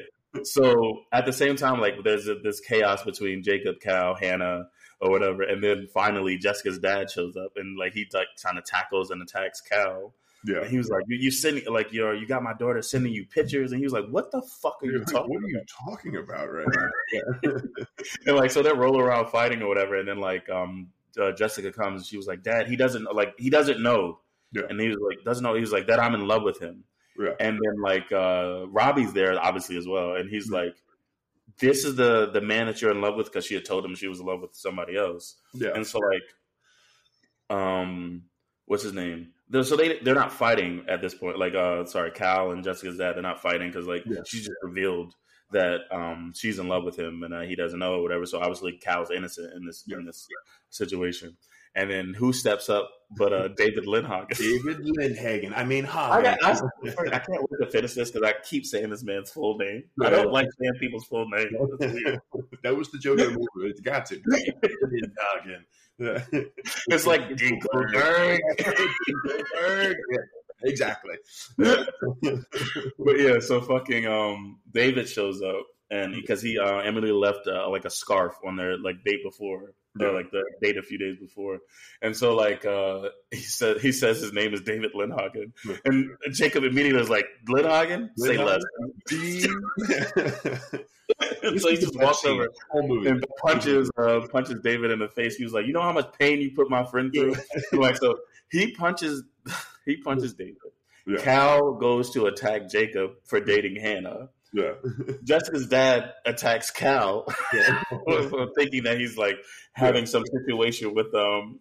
[0.43, 4.67] So at the same time, like there's a, this chaos between Jacob, Cal, Hannah,
[4.99, 8.65] or whatever, and then finally Jessica's dad shows up and like he like kind of
[8.65, 10.13] tackles and attacks Cal.
[10.45, 10.57] Yeah.
[10.61, 13.25] And he was like, "You, you sending like you you got my daughter sending you
[13.25, 15.47] pictures," and he was like, "What the fuck are You're you like, talking?" what are
[15.47, 16.67] you talking about right
[17.43, 17.51] now?
[18.25, 20.89] And like so they roll around fighting or whatever, and then like um
[21.21, 24.19] uh, Jessica comes, she was like, "Dad, he doesn't like he doesn't know,"
[24.51, 24.63] Yeah.
[24.69, 26.83] and he was like, "Doesn't know." He was like, "That I'm in love with him."
[27.19, 27.33] Yeah.
[27.39, 30.53] And then like uh Robbie's there obviously as well, and he's Mhm.
[30.53, 30.75] like,
[31.59, 33.95] "This is the the man that you're in love with," because she had told him
[33.95, 35.35] she was in love with somebody else.
[35.53, 35.71] Yeah.
[35.75, 36.23] And so like,
[37.49, 38.23] um,
[38.65, 39.33] what's his name?
[39.49, 41.37] They're, so they they're not fighting at this point.
[41.37, 44.21] Like, uh, sorry, Cal and Jessica's dad, they're not fighting because like Yeah.
[44.25, 45.13] she just revealed
[45.51, 48.25] that um she's in love with him and uh, he doesn't know or whatever.
[48.25, 50.27] So obviously Cal's innocent in this in this
[50.69, 51.37] situation.
[51.75, 54.29] And then who steps up but uh David Lindhagen?
[54.37, 55.53] David Lindhagen.
[55.55, 58.89] I mean, I, got, I, I can't wait to finish this because I keep saying
[58.89, 59.83] this man's full name.
[60.01, 61.49] I don't like saying people's full name.
[62.63, 63.69] That was the joke of the movie.
[63.69, 64.15] It's got to.
[64.15, 65.65] Lindhagen.
[65.99, 66.23] Yeah.
[66.87, 68.39] It's like Dinkelberg.
[68.57, 69.95] Dinkelberg.
[70.63, 71.15] exactly.
[71.57, 77.69] but yeah, so fucking um, David shows up, and because he uh, Emily left uh,
[77.69, 80.09] like a scarf on their like date before, yeah.
[80.09, 81.59] like the date a few days before,
[82.01, 85.51] and so like uh, he said he says his name is David Lindhagen,
[85.85, 88.61] and Jacob immediately was like Lindhagen, say less.
[91.59, 95.35] so he just walks over and punches uh, punches David in the face.
[95.35, 97.35] He was like, "You know how much pain you put my friend through."
[97.73, 98.17] like so,
[98.51, 99.23] he punches
[99.85, 100.57] he punches David.
[101.05, 101.17] Yeah.
[101.17, 104.29] Cal goes to attack Jacob for dating Hannah.
[104.53, 104.73] Yeah.
[105.23, 107.83] Jessica's dad attacks Cal, yeah.
[108.55, 109.37] thinking that he's like
[109.73, 110.09] having yeah.
[110.09, 111.59] some situation with um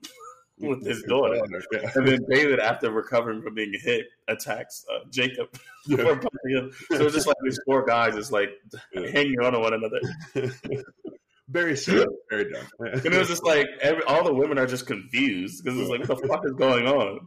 [0.59, 1.41] with his daughter.
[1.73, 1.91] Yeah.
[1.95, 5.49] And then David, after recovering from being hit, attacks uh, Jacob
[5.87, 5.97] yeah.
[5.97, 6.71] him.
[6.91, 8.51] So it's just like these four guys just like
[8.95, 10.01] hanging on to one another.
[11.49, 12.67] very sweet, very dumb.
[12.79, 16.07] and it was just like every, all the women are just confused because it's like,
[16.09, 17.21] what the fuck is going on?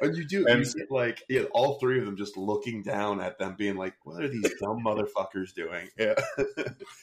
[0.00, 3.20] And you do, and, you see, like, yeah, all three of them just looking down
[3.20, 6.14] at them, being like, "What are these dumb motherfuckers doing?" Yeah,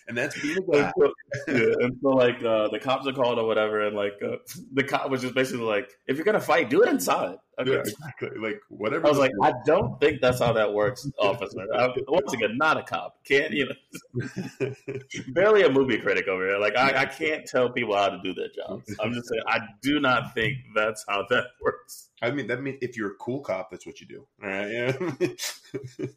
[0.08, 0.58] and that's being.
[0.72, 0.74] So,
[1.48, 4.38] yeah, and so like uh, the cops are called or whatever, and like uh,
[4.74, 7.72] the cop was just basically like, "If you're gonna fight, do it inside." Okay.
[7.72, 8.30] Yeah, exactly.
[8.40, 9.06] Like whatever.
[9.06, 11.66] I was like, I don't think that's how that works, officer.
[11.74, 13.18] I, once again, not a cop.
[13.24, 14.72] Can't you know?
[15.30, 16.58] barely a movie critic over here.
[16.58, 18.96] Like I, I can't tell people how to do their jobs.
[19.00, 22.10] I'm just saying, I do not think that's how that works.
[22.22, 24.28] I mean, that means if you're a cool cop, that's what you do.
[24.44, 24.72] All right.
[24.72, 26.08] Yeah.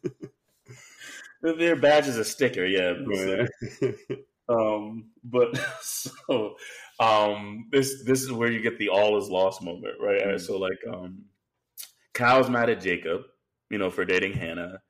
[1.41, 2.65] Their badge is a sticker.
[2.65, 2.93] Yeah.
[3.09, 3.45] yeah.
[4.49, 6.55] um, but so
[6.99, 10.21] um, this this is where you get the all is lost moment, right?
[10.21, 10.37] Mm-hmm.
[10.37, 11.25] So like, um,
[12.13, 13.21] Cal's mad at Jacob,
[13.69, 14.81] you know, for dating Hannah.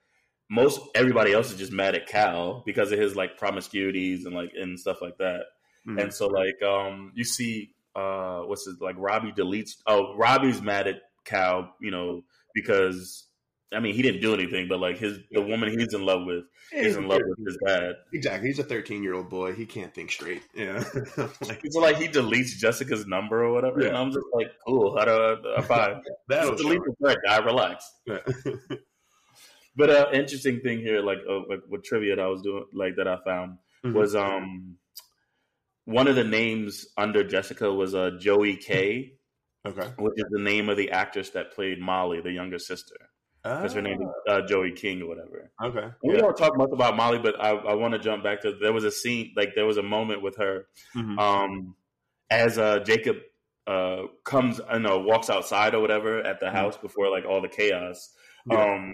[0.49, 4.51] Most everybody else is just mad at Cal because of his like promiscuities and like
[4.55, 5.41] and stuff like that.
[5.87, 5.99] Mm-hmm.
[5.99, 8.95] And so like, um, you see, uh, what's it like?
[8.97, 9.71] Robbie deletes.
[9.85, 12.23] Oh, Robbie's mad at Cal, you know,
[12.53, 13.26] because
[13.73, 16.45] I mean, he didn't do anything, but like his the woman he's in love with
[16.71, 17.95] is in love with his dad.
[18.13, 19.53] Exactly, he's a thirteen year old boy.
[19.53, 20.41] He can't think straight.
[20.55, 20.83] Yeah,
[21.17, 23.89] like, so like he deletes Jessica's number or whatever, yeah.
[23.89, 24.97] and I'm just like, cool.
[24.97, 25.61] How do I?
[25.63, 27.39] Fine, that'll delete the thread, guy.
[27.39, 27.91] Relax.
[28.05, 28.19] Yeah.
[29.75, 32.95] but uh, interesting thing here, like uh, like what trivia that I was doing, like
[32.95, 33.97] that I found mm-hmm.
[33.97, 34.77] was um
[35.83, 39.15] one of the names under Jessica was uh Joey K.
[39.67, 42.95] Okay, which is the name of the actress that played Molly, the younger sister
[43.55, 44.31] because her name is ah.
[44.31, 45.51] uh, Joey King or whatever.
[45.63, 45.87] Okay.
[46.03, 48.73] We don't talk much about Molly, but I, I want to jump back to there
[48.73, 51.17] was a scene like there was a moment with her, mm-hmm.
[51.19, 51.75] um,
[52.29, 53.17] as uh, Jacob
[53.67, 56.55] uh, comes, I know, walks outside or whatever at the mm-hmm.
[56.55, 58.13] house before like all the chaos.
[58.49, 58.63] Yeah.
[58.63, 58.93] Um,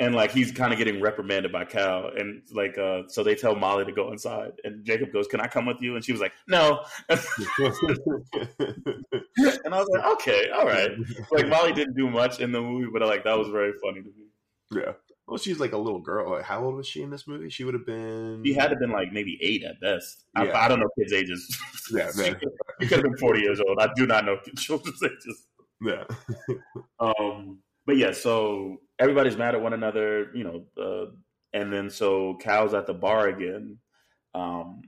[0.00, 3.54] and like he's kind of getting reprimanded by Cal, and like uh, so they tell
[3.54, 6.22] Molly to go inside, and Jacob goes, "Can I come with you?" And she was
[6.22, 7.20] like, "No." and
[9.74, 10.90] I was like, "Okay, all right."
[11.30, 14.08] Like Molly didn't do much in the movie, but like that was very funny to
[14.08, 14.30] me.
[14.72, 14.92] Yeah.
[15.28, 16.30] Well, she's like a little girl.
[16.30, 17.50] Like, how old was she in this movie?
[17.50, 18.42] She would have been.
[18.44, 20.24] She had to been like maybe eight at best.
[20.36, 20.44] Yeah.
[20.44, 21.56] I, I, don't know kids' ages.
[21.92, 22.40] Yeah, man.
[22.80, 23.78] she could have been forty years old.
[23.78, 25.46] I do not know children's ages.
[25.82, 26.04] Yeah.
[26.98, 27.58] um.
[27.86, 31.10] But yeah, so everybody's mad at one another, you know, uh,
[31.52, 33.78] and then so Cal's at the bar again
[34.34, 34.82] um,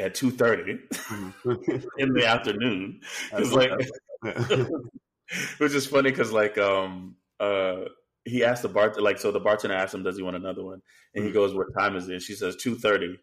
[0.00, 1.76] at two thirty mm-hmm.
[1.98, 3.00] in the afternoon.
[3.32, 3.70] It's like,
[5.58, 7.80] which is funny because like um uh
[8.24, 10.80] he asked the bar like so the bartender asked him does he want another one
[11.14, 11.38] and he mm-hmm.
[11.38, 12.22] goes what time is it?
[12.22, 13.18] She says two thirty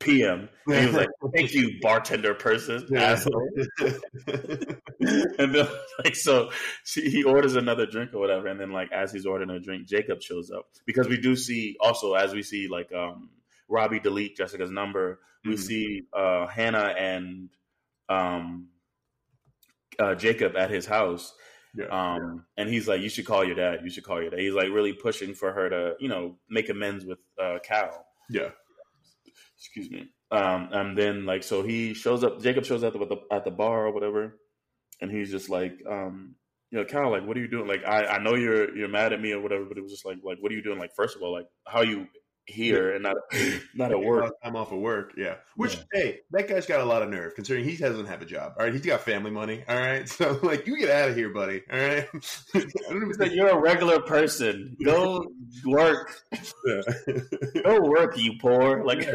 [0.00, 0.48] p.m.
[0.66, 3.48] And he was like, "Thank you, bartender person, asshole."
[3.78, 5.68] and then,
[6.04, 6.50] like, so
[6.84, 9.86] she, he orders another drink or whatever, and then, like, as he's ordering a drink,
[9.86, 13.30] Jacob shows up because we do see also as we see like um,
[13.68, 15.60] Robbie delete Jessica's number, we mm-hmm.
[15.60, 17.50] see uh, Hannah and
[18.08, 18.68] um,
[19.98, 21.32] uh, Jacob at his house.
[21.74, 22.18] Yeah, um,
[22.56, 22.62] yeah.
[22.62, 23.80] and he's like, "You should call your dad.
[23.84, 26.68] You should call your dad." He's like really pushing for her to, you know, make
[26.68, 28.06] amends with uh, Cal.
[28.28, 28.48] Yeah,
[29.60, 30.08] excuse me.
[30.30, 32.40] Um, and then like so he shows up.
[32.40, 34.38] Jacob shows up at the at the bar or whatever,
[35.00, 36.34] and he's just like, um,
[36.70, 37.66] you know, kind of like, what are you doing?
[37.68, 40.06] Like, I I know you're you're mad at me or whatever, but it was just
[40.06, 40.78] like, like, what are you doing?
[40.78, 42.06] Like, first of all, like, how you
[42.50, 43.16] here and not
[43.74, 44.34] not at work.
[44.42, 45.14] I'm off of work.
[45.16, 45.36] Yeah.
[45.56, 45.82] Which yeah.
[45.92, 48.54] hey, that guy's got a lot of nerve considering he doesn't have a job.
[48.58, 49.62] All right, he's got family money.
[49.68, 51.62] All right, so like you get out of here, buddy.
[51.70, 52.08] All right.
[52.54, 54.76] I don't even think you're a regular person.
[54.84, 55.26] Go
[55.64, 56.22] work.
[56.66, 56.80] Yeah.
[57.64, 58.84] Go work, you poor.
[58.84, 59.08] Like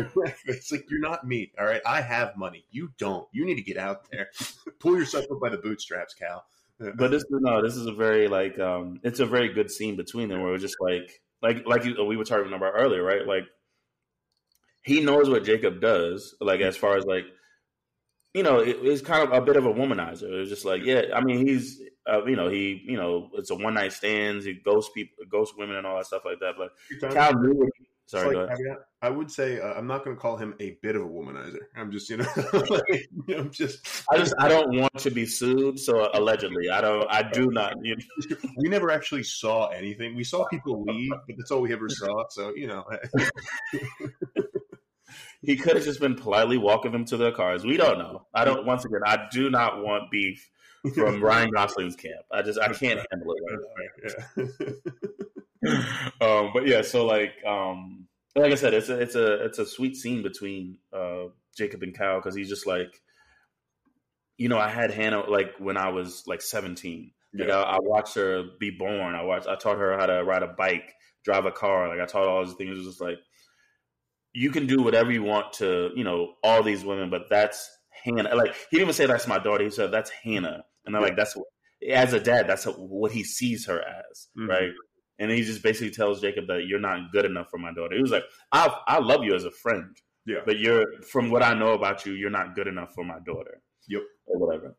[0.45, 1.51] it's like you're not me.
[1.59, 2.65] All right, I have money.
[2.71, 3.27] You don't.
[3.31, 4.29] You need to get out there.
[4.79, 6.45] Pull yourself up by the bootstraps, Cal.
[6.79, 9.95] but this is no, this is a very like um it's a very good scene
[9.95, 13.25] between them where it's just like like like you, we were talking about earlier, right?
[13.25, 13.43] Like
[14.83, 16.35] he knows what Jacob does.
[16.41, 17.25] Like as far as like
[18.33, 20.41] you know, it, it's kind of a bit of a womanizer.
[20.41, 23.55] It's just like yeah, I mean he's uh, you know, he, you know, it's a
[23.55, 24.45] one night stands.
[24.45, 26.53] He ghosts people, ghosts women, and all that stuff like that.
[26.57, 27.53] But Cal knew.
[27.53, 27.69] What
[28.05, 28.57] sorry, like,
[29.01, 31.59] I would say uh, I'm not going to call him a bit of a womanizer.
[31.75, 32.25] I'm just, you know,
[32.69, 33.85] like, I'm just.
[34.11, 35.79] I just, I don't want to be sued.
[35.79, 37.75] So allegedly, I don't, I do not.
[37.83, 38.35] You know.
[38.57, 40.15] We never actually saw anything.
[40.15, 42.25] We saw people leave, but that's all we ever saw.
[42.29, 42.85] So you know.
[45.41, 47.63] he could have just been politely walking them to their cars.
[47.65, 48.25] We don't know.
[48.33, 48.65] I don't.
[48.65, 50.49] Once again, I do not want beef
[50.93, 52.25] from Ryan Gosling's camp.
[52.31, 54.45] I just I can't handle it right now.
[56.21, 59.65] um, but yeah, so like um, like I said, it's a it's a it's a
[59.65, 61.25] sweet scene between uh,
[61.57, 63.01] Jacob and Cal because he's just like,
[64.37, 67.11] you know, I had Hannah like when I was like seventeen.
[67.37, 67.57] Like yeah.
[67.57, 69.13] I, I, watched her be born.
[69.13, 69.47] I watched.
[69.47, 70.93] I taught her how to ride a bike,
[71.25, 71.89] drive a car.
[71.89, 72.71] Like I taught all these things.
[72.71, 73.17] It was just like
[74.33, 77.69] you can do whatever you want to, you know, all these women, but that's
[78.03, 78.35] Hannah.
[78.35, 79.63] Like he didn't even say that's my daughter.
[79.63, 81.07] He said that's Hannah, and I'm yeah.
[81.07, 81.47] like that's what,
[81.89, 84.49] as a dad, that's what he sees her as, mm-hmm.
[84.49, 84.71] right?
[85.17, 87.95] And he just basically tells Jacob that you're not good enough for my daughter.
[87.95, 91.43] He was like, I I love you as a friend, yeah, but you're from what
[91.43, 94.75] I know about you, you're not good enough for my daughter, yep, or whatever.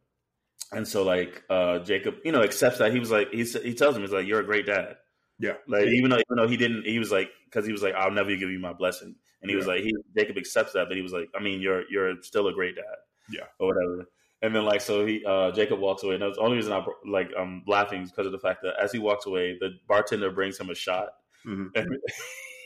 [0.73, 3.97] And so like uh Jacob, you know, accepts that he was like he he tells
[3.97, 4.97] him he's like you're a great dad.
[5.39, 5.55] Yeah.
[5.69, 8.11] Like even though even though he didn't, he was like because he was like I'll
[8.11, 9.15] never give you my blessing.
[9.43, 9.59] And he yeah.
[9.59, 12.49] was like, he Jacob accepts that, but he was like, I mean, you're you're still
[12.49, 12.85] a great dad,
[13.31, 14.09] yeah, or whatever.
[14.43, 17.31] And then like so he uh, Jacob walks away, and the only reason I like
[17.39, 20.59] I'm laughing is because of the fact that as he walks away, the bartender brings
[20.59, 21.09] him a shot,
[21.47, 21.69] mm-hmm.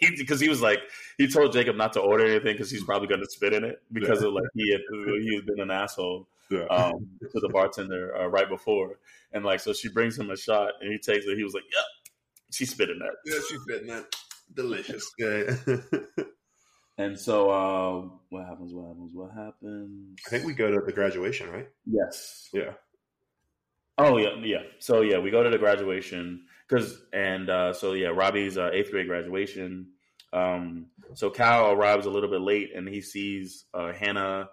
[0.00, 0.80] because he, he, was like
[1.16, 3.80] he told Jacob not to order anything because he's probably going to spit in it
[3.92, 4.28] because yeah.
[4.28, 6.64] of like he had he had been an asshole yeah.
[6.64, 8.98] um, to the bartender uh, right before,
[9.32, 11.36] and like so she brings him a shot and he takes it.
[11.36, 11.84] He was like, "Yep,
[12.50, 13.14] she's spitting that.
[13.24, 14.06] Yeah, she's spitting that.
[14.54, 15.10] Delicious.
[15.18, 15.54] Yeah.
[17.00, 18.74] And so, uh, what happens?
[18.74, 19.12] What happens?
[19.14, 20.18] What happens?
[20.26, 21.66] I think we go to the graduation, right?
[21.86, 22.50] Yes.
[22.52, 22.72] Yeah.
[23.96, 24.62] Oh yeah, yeah.
[24.80, 28.90] So yeah, we go to the graduation because, and uh, so yeah, Robbie's uh, eighth
[28.90, 29.92] grade graduation.
[30.34, 34.50] Um, so Cal arrives a little bit late, and he sees uh, Hannah,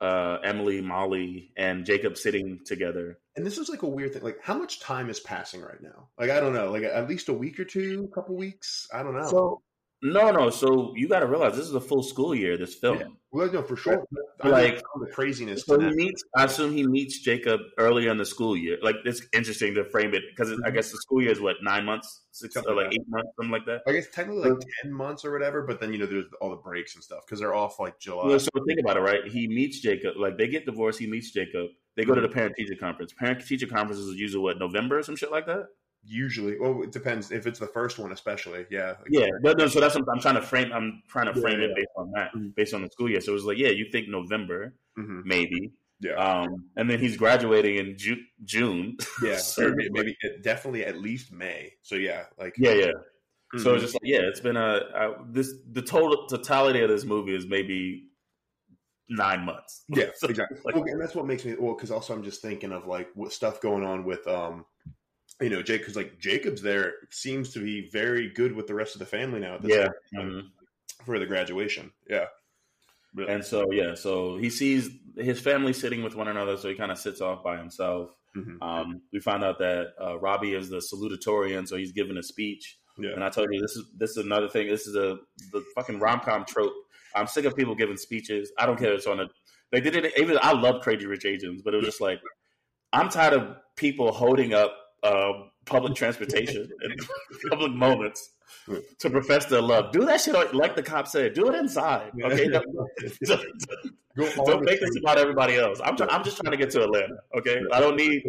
[0.00, 3.20] uh, Emily, Molly, and Jacob sitting together.
[3.36, 4.22] And this is like a weird thing.
[4.22, 6.08] Like, how much time is passing right now?
[6.18, 6.72] Like, I don't know.
[6.72, 8.88] Like, at least a week or two, a couple weeks.
[8.92, 9.30] I don't know.
[9.30, 9.62] So
[10.04, 10.50] no, no.
[10.50, 12.58] So you got to realize this is a full school year.
[12.58, 12.98] This film.
[12.98, 13.06] Yeah.
[13.32, 14.04] Well, no, for sure.
[14.44, 15.64] like the craziness.
[15.64, 16.22] So he meets.
[16.36, 18.76] I assume he meets Jacob earlier in the school year.
[18.82, 20.66] Like it's interesting to frame it because mm-hmm.
[20.66, 23.50] I guess the school year is what nine months, six, or like eight months, something
[23.50, 23.80] like that.
[23.88, 25.62] I guess technically like ten months or whatever.
[25.62, 28.26] But then you know there's all the breaks and stuff because they're off like July.
[28.26, 29.26] Well, so think about it, right?
[29.26, 30.18] He meets Jacob.
[30.18, 30.98] Like they get divorced.
[30.98, 31.68] He meets Jacob.
[31.96, 32.34] They go to the mm-hmm.
[32.34, 33.14] parent teacher conference.
[33.14, 35.64] Parent teacher conferences is usually what November or some shit like that
[36.06, 39.66] usually well it depends if it's the first one especially yeah like, yeah but no
[39.66, 42.10] so that's what i'm trying to frame i'm trying to frame yeah, it based on
[42.12, 42.48] that mm-hmm.
[42.56, 45.20] based on the school year so it was like yeah you think november mm-hmm.
[45.24, 50.84] maybe yeah um and then he's graduating in Ju- june yeah so maybe, maybe definitely
[50.84, 53.58] at least may so yeah like yeah yeah mm-hmm.
[53.58, 57.04] so it's just like yeah it's been a, a this the total totality of this
[57.04, 58.04] movie is maybe
[59.08, 59.84] nine months.
[59.88, 60.58] Yeah, so, exactly.
[60.64, 63.08] like, well, and that's what makes me well because also I'm just thinking of like
[63.14, 64.64] what stuff going on with um
[65.40, 68.94] you know, Jake, because like Jacob's there seems to be very good with the rest
[68.94, 69.58] of the family now.
[69.62, 70.46] yeah, mm-hmm.
[71.04, 71.90] for the graduation.
[72.08, 72.26] Yeah,
[73.28, 76.92] and so yeah, so he sees his family sitting with one another, so he kind
[76.92, 78.10] of sits off by himself.
[78.36, 78.62] Mm-hmm.
[78.62, 82.78] Um, we find out that uh, Robbie is the salutatorian, so he's giving a speech.
[82.98, 83.10] Yeah.
[83.10, 84.68] And I told you this is this is another thing.
[84.68, 85.18] This is a
[85.52, 86.72] the fucking rom com trope.
[87.14, 88.52] I'm sick of people giving speeches.
[88.58, 88.92] I don't care.
[88.92, 89.26] It's on a.
[89.72, 90.12] They did it.
[90.16, 92.20] Even I love Crazy Rich Asians, but it was just like
[92.92, 95.32] I'm tired of people holding up uh,
[95.66, 97.00] public transportation and
[97.50, 98.30] public moments
[98.98, 99.92] to profess their love.
[99.92, 101.34] Do that shit like the cop said.
[101.34, 102.12] Do it inside.
[102.22, 102.66] Okay, don't,
[104.16, 105.80] don't, don't make this about everybody else.
[105.84, 107.16] I'm try, I'm just trying to get to Atlanta.
[107.36, 108.22] Okay, I don't need.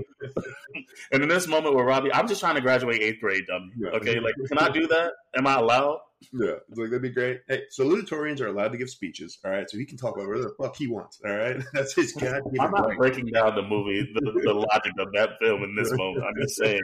[1.12, 3.72] and in this moment with Robbie, I'm just trying to graduate eighth grade, dummy.
[3.94, 5.14] Okay, like can I do that?
[5.38, 6.00] Am I allowed?
[6.34, 7.42] Yeah, like that'd be great.
[7.48, 9.38] Hey, salutatorians are allowed to give speeches.
[9.44, 11.20] All right, so he can talk about whatever the fuck he wants.
[11.26, 12.42] All right, that's his god.
[12.60, 12.98] I'm not right.
[12.98, 16.26] breaking down the movie, the, the logic of that film in this moment.
[16.26, 16.82] I'm just saying,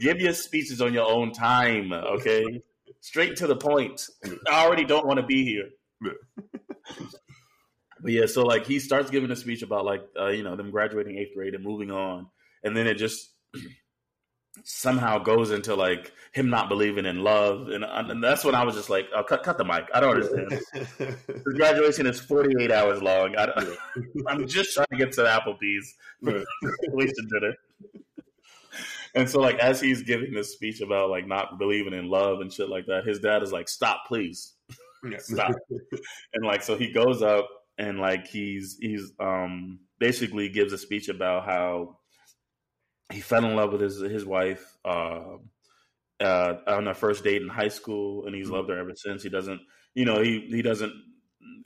[0.00, 1.92] give your speeches on your own time.
[1.92, 2.62] Okay,
[3.00, 4.06] straight to the point.
[4.50, 5.70] I already don't want to be here.
[6.00, 10.70] but yeah, so like he starts giving a speech about like uh, you know them
[10.70, 12.28] graduating eighth grade and moving on,
[12.62, 13.30] and then it just
[14.64, 18.74] somehow goes into like him not believing in love, and, and that's when I was
[18.74, 19.88] just like, oh, cut, cut the mic.
[19.94, 20.50] I don't understand.
[20.98, 23.36] the graduation is forty eight hours long.
[23.36, 23.50] I,
[24.28, 25.94] am just trying to get to the Applebee's
[26.88, 27.54] wasted dinner.
[29.14, 32.52] And so, like, as he's giving this speech about like not believing in love and
[32.52, 34.54] shit like that, his dad is like, "Stop, please,
[35.18, 35.52] stop."
[36.34, 37.48] and like, so he goes up
[37.78, 41.96] and like he's he's um basically gives a speech about how
[43.12, 45.36] he fell in love with his his wife uh,
[46.20, 48.56] uh, on their first date in high school, and he's mm-hmm.
[48.56, 49.22] loved her ever since.
[49.22, 49.60] He doesn't,
[49.94, 50.92] you know, he he doesn't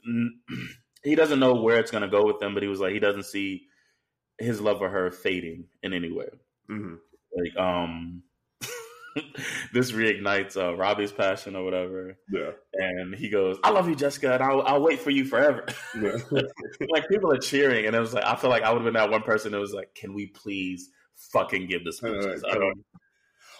[1.03, 2.99] he doesn't know where it's going to go with them, but he was like he
[2.99, 3.63] doesn't see
[4.37, 6.29] his love for her fading in any way.
[6.69, 6.95] Mm-hmm.
[7.35, 8.23] Like um.
[9.73, 12.17] this reignites uh, Robbie's passion or whatever.
[12.31, 12.49] Yeah.
[12.73, 15.67] And he goes, "I love you, Jessica, and I'll, I'll wait for you forever."
[16.01, 16.17] Yeah.
[16.89, 18.95] like people are cheering, and it was like I feel like I would have been
[18.95, 22.37] that one person that was like, "Can we please fucking give this?" Uh,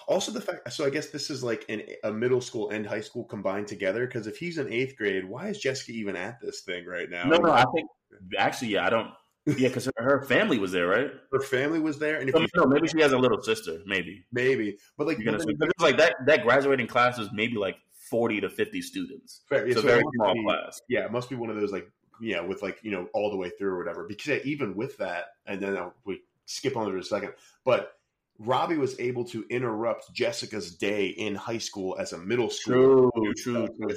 [0.08, 0.72] also, the fact.
[0.74, 4.06] So I guess this is like an, a middle school and high school combined together.
[4.06, 7.24] Because if he's in eighth grade, why is Jessica even at this thing right now?
[7.26, 7.52] No, no.
[7.52, 7.90] I think
[8.38, 9.10] actually, yeah, I don't.
[9.46, 11.12] Yeah, because her, family was there, right?
[11.34, 14.24] Her family was there, and if you, no, maybe she has a little sister, maybe,
[14.32, 14.78] maybe.
[14.98, 15.46] But like, it's
[15.80, 16.16] like that.
[16.26, 17.76] That graduating class was maybe like
[18.10, 19.42] forty to fifty students.
[19.50, 20.80] Fair, yeah, so, a very small be, class.
[20.88, 21.90] Yeah, it must be one of those like
[22.22, 24.06] yeah, with like you know all the way through or whatever.
[24.08, 27.34] Because even with that, and then we skip on to a second,
[27.66, 27.94] but
[28.40, 33.12] Robbie was able to interrupt Jessica's day in high school as a middle school.
[33.12, 33.96] True, true, true, true.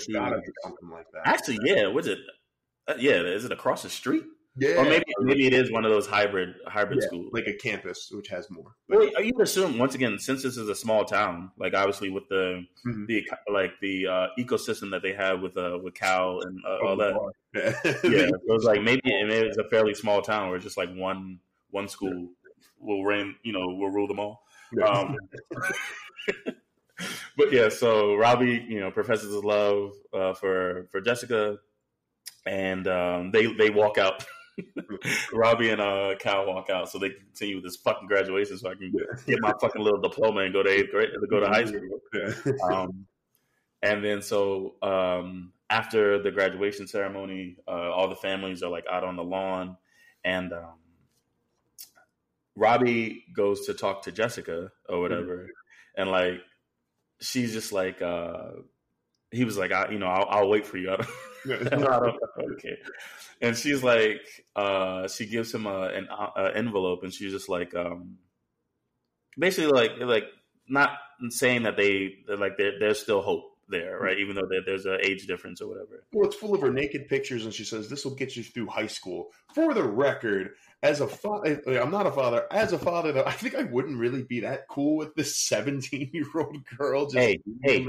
[0.63, 1.23] Something like that.
[1.27, 1.87] Actually, yeah.
[1.87, 2.19] Was it?
[2.87, 4.25] Uh, yeah, is it across the street?
[4.59, 7.53] Yeah, or maybe maybe it is one of those hybrid hybrid yeah, schools, like a
[7.53, 8.75] campus which has more.
[8.89, 12.27] But, well, you assume once again, since this is a small town, like obviously with
[12.31, 13.05] the mm-hmm.
[13.05, 16.97] the like the uh, ecosystem that they have with uh with Cal and uh, all
[16.97, 17.15] that,
[17.55, 17.73] yeah,
[18.11, 20.95] yeah it was like maybe maybe it's a fairly small town where it's just like
[20.95, 21.39] one
[21.77, 22.31] one school
[22.81, 24.43] will reign, you know, will rule them all.
[24.83, 25.17] Um,
[27.37, 31.59] but yeah, so Robbie, you know, professes his love uh, for for Jessica,
[32.47, 34.25] and um, they they walk out.
[35.35, 38.75] Robbie and uh, Cal walk out, so they continue with this fucking graduation, so I
[38.75, 38.91] can
[39.27, 42.01] get my fucking little diploma and go to eighth grade, to go to high school.
[42.73, 43.07] Um,
[43.83, 49.05] and then so um, after the graduation ceremony, uh, all the families are like out
[49.05, 49.77] on the lawn,
[50.25, 50.79] and um,
[52.57, 56.01] Robbie goes to talk to Jessica or whatever, mm-hmm.
[56.01, 56.41] and like
[57.21, 58.51] she's just like uh
[59.31, 60.91] he was like, I, you know, I'll, I'll wait for you.
[60.91, 60.97] I
[61.47, 62.19] don't, I don't,
[62.53, 62.77] okay.
[63.41, 64.23] And she's like,
[64.55, 68.19] uh, she gives him a, an a envelope, and she's just like, um,
[69.39, 70.25] basically like, like
[70.69, 70.91] not
[71.29, 74.05] saying that they like there's still hope there, mm-hmm.
[74.05, 74.19] right?
[74.19, 76.05] Even though there's an age difference or whatever.
[76.13, 78.67] Well, it's full of her naked pictures, and she says this will get you through
[78.69, 79.31] high school.
[79.55, 80.51] For the record,
[80.83, 82.47] as a father, eh, eh, I'm not a father.
[82.51, 86.11] As a father, though, I think I wouldn't really be that cool with this 17
[86.13, 87.05] year old girl.
[87.07, 87.87] Just hey, hey.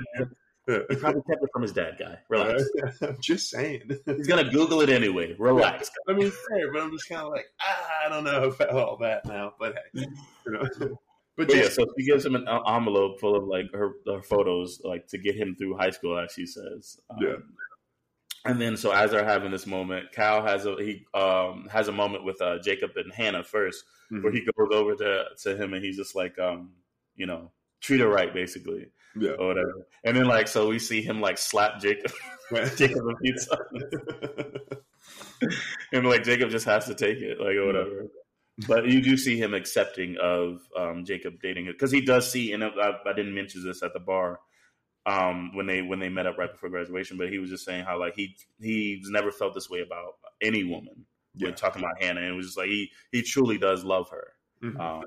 [0.67, 2.17] He probably kept it from his dad, guy.
[2.29, 2.63] Relax.
[3.01, 3.89] I'm just saying.
[4.05, 5.33] He's gonna Google it anyway.
[5.39, 5.89] Relax.
[6.09, 8.97] I mean, fair, but I'm just kind of like, ah, I don't know about all
[8.97, 9.53] that now.
[9.57, 10.07] But hey,
[10.45, 10.97] you know.
[11.37, 14.81] But, but yeah, so she gives him an envelope full of like her, her, photos,
[14.83, 16.99] like to get him through high school, as she says.
[17.11, 17.35] Um, yeah.
[18.45, 21.91] And then, so as they're having this moment, Cal has a he um, has a
[21.91, 24.23] moment with uh, Jacob and Hannah 1st mm-hmm.
[24.23, 26.71] where he goes over to to him and he's just like, um,
[27.15, 27.51] you know,
[27.81, 29.87] treat her right, basically, yeah, or whatever.
[30.05, 32.13] And then, like, so we see him like slap Jacob,
[32.75, 33.83] Jacob a few times,
[35.91, 38.07] and like Jacob just has to take it, like, or whatever
[38.67, 42.53] but you do see him accepting of um, Jacob dating it because he does see,
[42.53, 42.69] and I,
[43.05, 44.39] I, didn't mention this at the bar
[45.05, 47.85] um, when they when they met up right before graduation, but he was just saying
[47.85, 51.05] how like he he's never felt this way about any woman.
[51.35, 51.47] Yeah.
[51.47, 54.33] When talking about Hannah, and it was just like he he truly does love her.
[54.63, 54.81] Mm-hmm.
[54.81, 55.03] Um,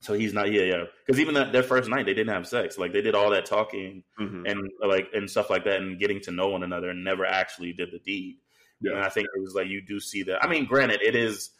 [0.00, 0.84] so he's not, yeah, yeah.
[1.06, 2.78] Because even that, their first night, they didn't have sex.
[2.78, 4.46] Like they did all that talking mm-hmm.
[4.46, 7.72] and like and stuff like that, and getting to know one another, and never actually
[7.74, 8.38] did the deed.
[8.80, 8.92] Yeah.
[8.92, 10.42] And I think it was like you do see that.
[10.42, 11.50] I mean, granted, it is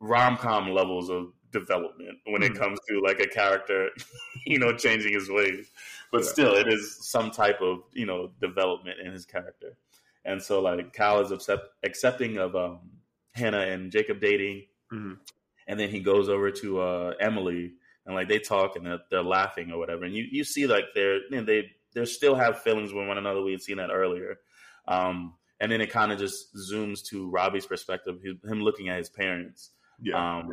[0.00, 2.58] rom com levels of development when it hmm.
[2.58, 3.88] comes to like a character,
[4.46, 5.70] you know, changing his ways.
[6.12, 6.30] But yeah.
[6.30, 9.76] still, it is some type of you know development in his character.
[10.24, 12.80] And so, like Cal is accept, accepting of um,
[13.32, 15.14] Hannah and Jacob dating, mm-hmm.
[15.68, 17.74] and then he goes over to uh, Emily,
[18.04, 20.04] and like they talk and they're, they're, laughing or whatever.
[20.04, 23.18] And you, you see like they're you know, they they still have feelings with one
[23.18, 23.40] another.
[23.40, 24.38] We had seen that earlier.
[24.88, 29.08] Um, and then it kind of just zooms to Robbie's perspective, him looking at his
[29.08, 29.70] parents
[30.00, 30.38] yeah.
[30.38, 30.50] Um,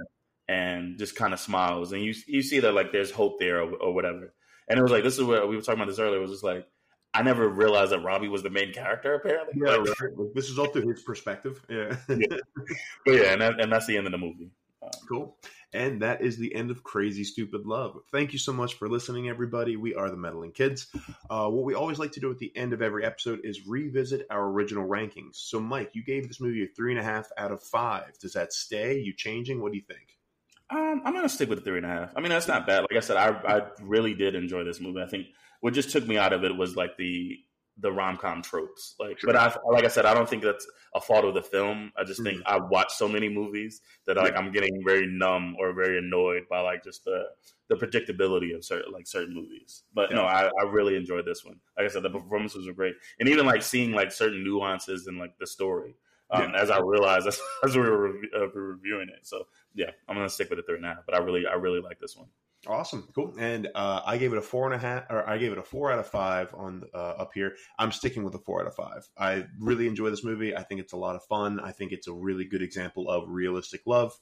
[0.48, 3.72] and just kind of smiles, and you you see that like there's hope there or,
[3.76, 4.34] or, whatever.
[4.68, 6.18] And it was like this is what we were talking about this earlier.
[6.18, 6.68] It was just like
[7.14, 9.16] I never realized that Robbie was the main character.
[9.16, 10.12] Apparently, yeah, like, right.
[10.34, 11.64] this is all through his perspective.
[11.70, 12.38] Yeah, yeah.
[13.06, 14.52] but yeah, and that, and that's the end of the movie.
[15.08, 15.38] Cool.
[15.74, 17.98] And that is the end of Crazy Stupid Love.
[18.12, 19.76] Thank you so much for listening, everybody.
[19.76, 20.88] We are the Meddling Kids.
[21.30, 24.28] Uh, what we always like to do at the end of every episode is revisit
[24.30, 25.36] our original rankings.
[25.36, 28.18] So, Mike, you gave this movie a three and a half out of five.
[28.20, 29.00] Does that stay?
[29.00, 29.62] You changing?
[29.62, 30.20] What do you think?
[30.70, 32.14] Um, I'm gonna stick with the three and a half.
[32.16, 32.82] I mean, that's not bad.
[32.82, 35.02] Like I said, I I really did enjoy this movie.
[35.02, 35.28] I think
[35.60, 37.38] what just took me out of it was like the
[37.78, 38.96] the rom com tropes.
[39.00, 39.34] Like, sure.
[39.34, 41.92] but I like I said, I don't think that's a fault of the film.
[41.98, 42.54] I just think mm-hmm.
[42.54, 46.62] I watch so many movies that like I'm getting very numb or very annoyed by
[46.62, 47.26] like just the
[47.70, 49.84] the predictability of certain like certain movies.
[49.94, 50.18] But yeah.
[50.18, 51.60] no, I, I really enjoyed this one.
[51.78, 55.18] Like I said, the performances were great, and even like seeing like certain nuances in
[55.18, 55.96] like the story.
[56.30, 56.62] Um, yeah.
[56.62, 60.30] As I realized as, as we were re- uh, reviewing it, so yeah, I'm gonna
[60.30, 61.06] stick with it three and a half.
[61.06, 62.28] But I really, I really like this one.
[62.66, 63.34] Awesome, cool.
[63.38, 65.64] And uh, I gave it a four and a half, or I gave it a
[65.64, 67.56] four out of five on uh, up here.
[67.78, 69.08] I'm sticking with a four out of five.
[69.18, 70.56] I really enjoy this movie.
[70.56, 71.60] I think it's a lot of fun.
[71.60, 74.18] I think it's a really good example of realistic love,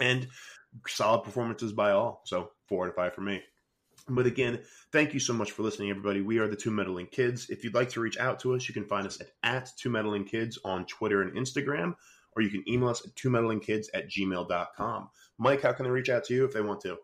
[0.00, 0.26] and
[0.88, 2.22] solid performances by all.
[2.24, 3.40] So four out of five for me.
[4.08, 4.60] But again,
[4.90, 6.22] thank you so much for listening, everybody.
[6.22, 7.50] We are the Two Meddling Kids.
[7.50, 9.90] If you'd like to reach out to us, you can find us at, at Two
[9.90, 11.94] Meddling Kids on Twitter and Instagram,
[12.34, 15.08] or you can email us at two meddling kids at gmail.com.
[15.38, 16.96] Mike, how can they reach out to you if they want to?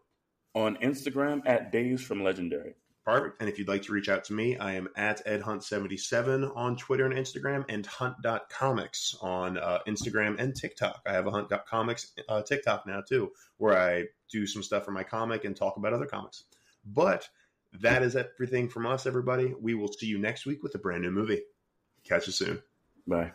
[0.57, 2.75] On Instagram at Days from Legendary.
[3.05, 3.41] Perfect.
[3.41, 7.05] And if you'd like to reach out to me, I am at EdHunt77 on Twitter
[7.05, 11.03] and Instagram and Hunt.comics on uh, Instagram and TikTok.
[11.07, 15.05] I have a Hunt.comics uh, TikTok now too, where I do some stuff for my
[15.05, 16.45] comic and talk about other comics.
[16.85, 17.29] But
[17.81, 19.55] that is everything from us, everybody.
[19.61, 21.43] We will see you next week with a brand new movie.
[22.03, 22.63] Catch you soon.
[23.07, 23.31] Bye.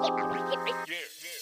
[0.00, 1.37] Yeah.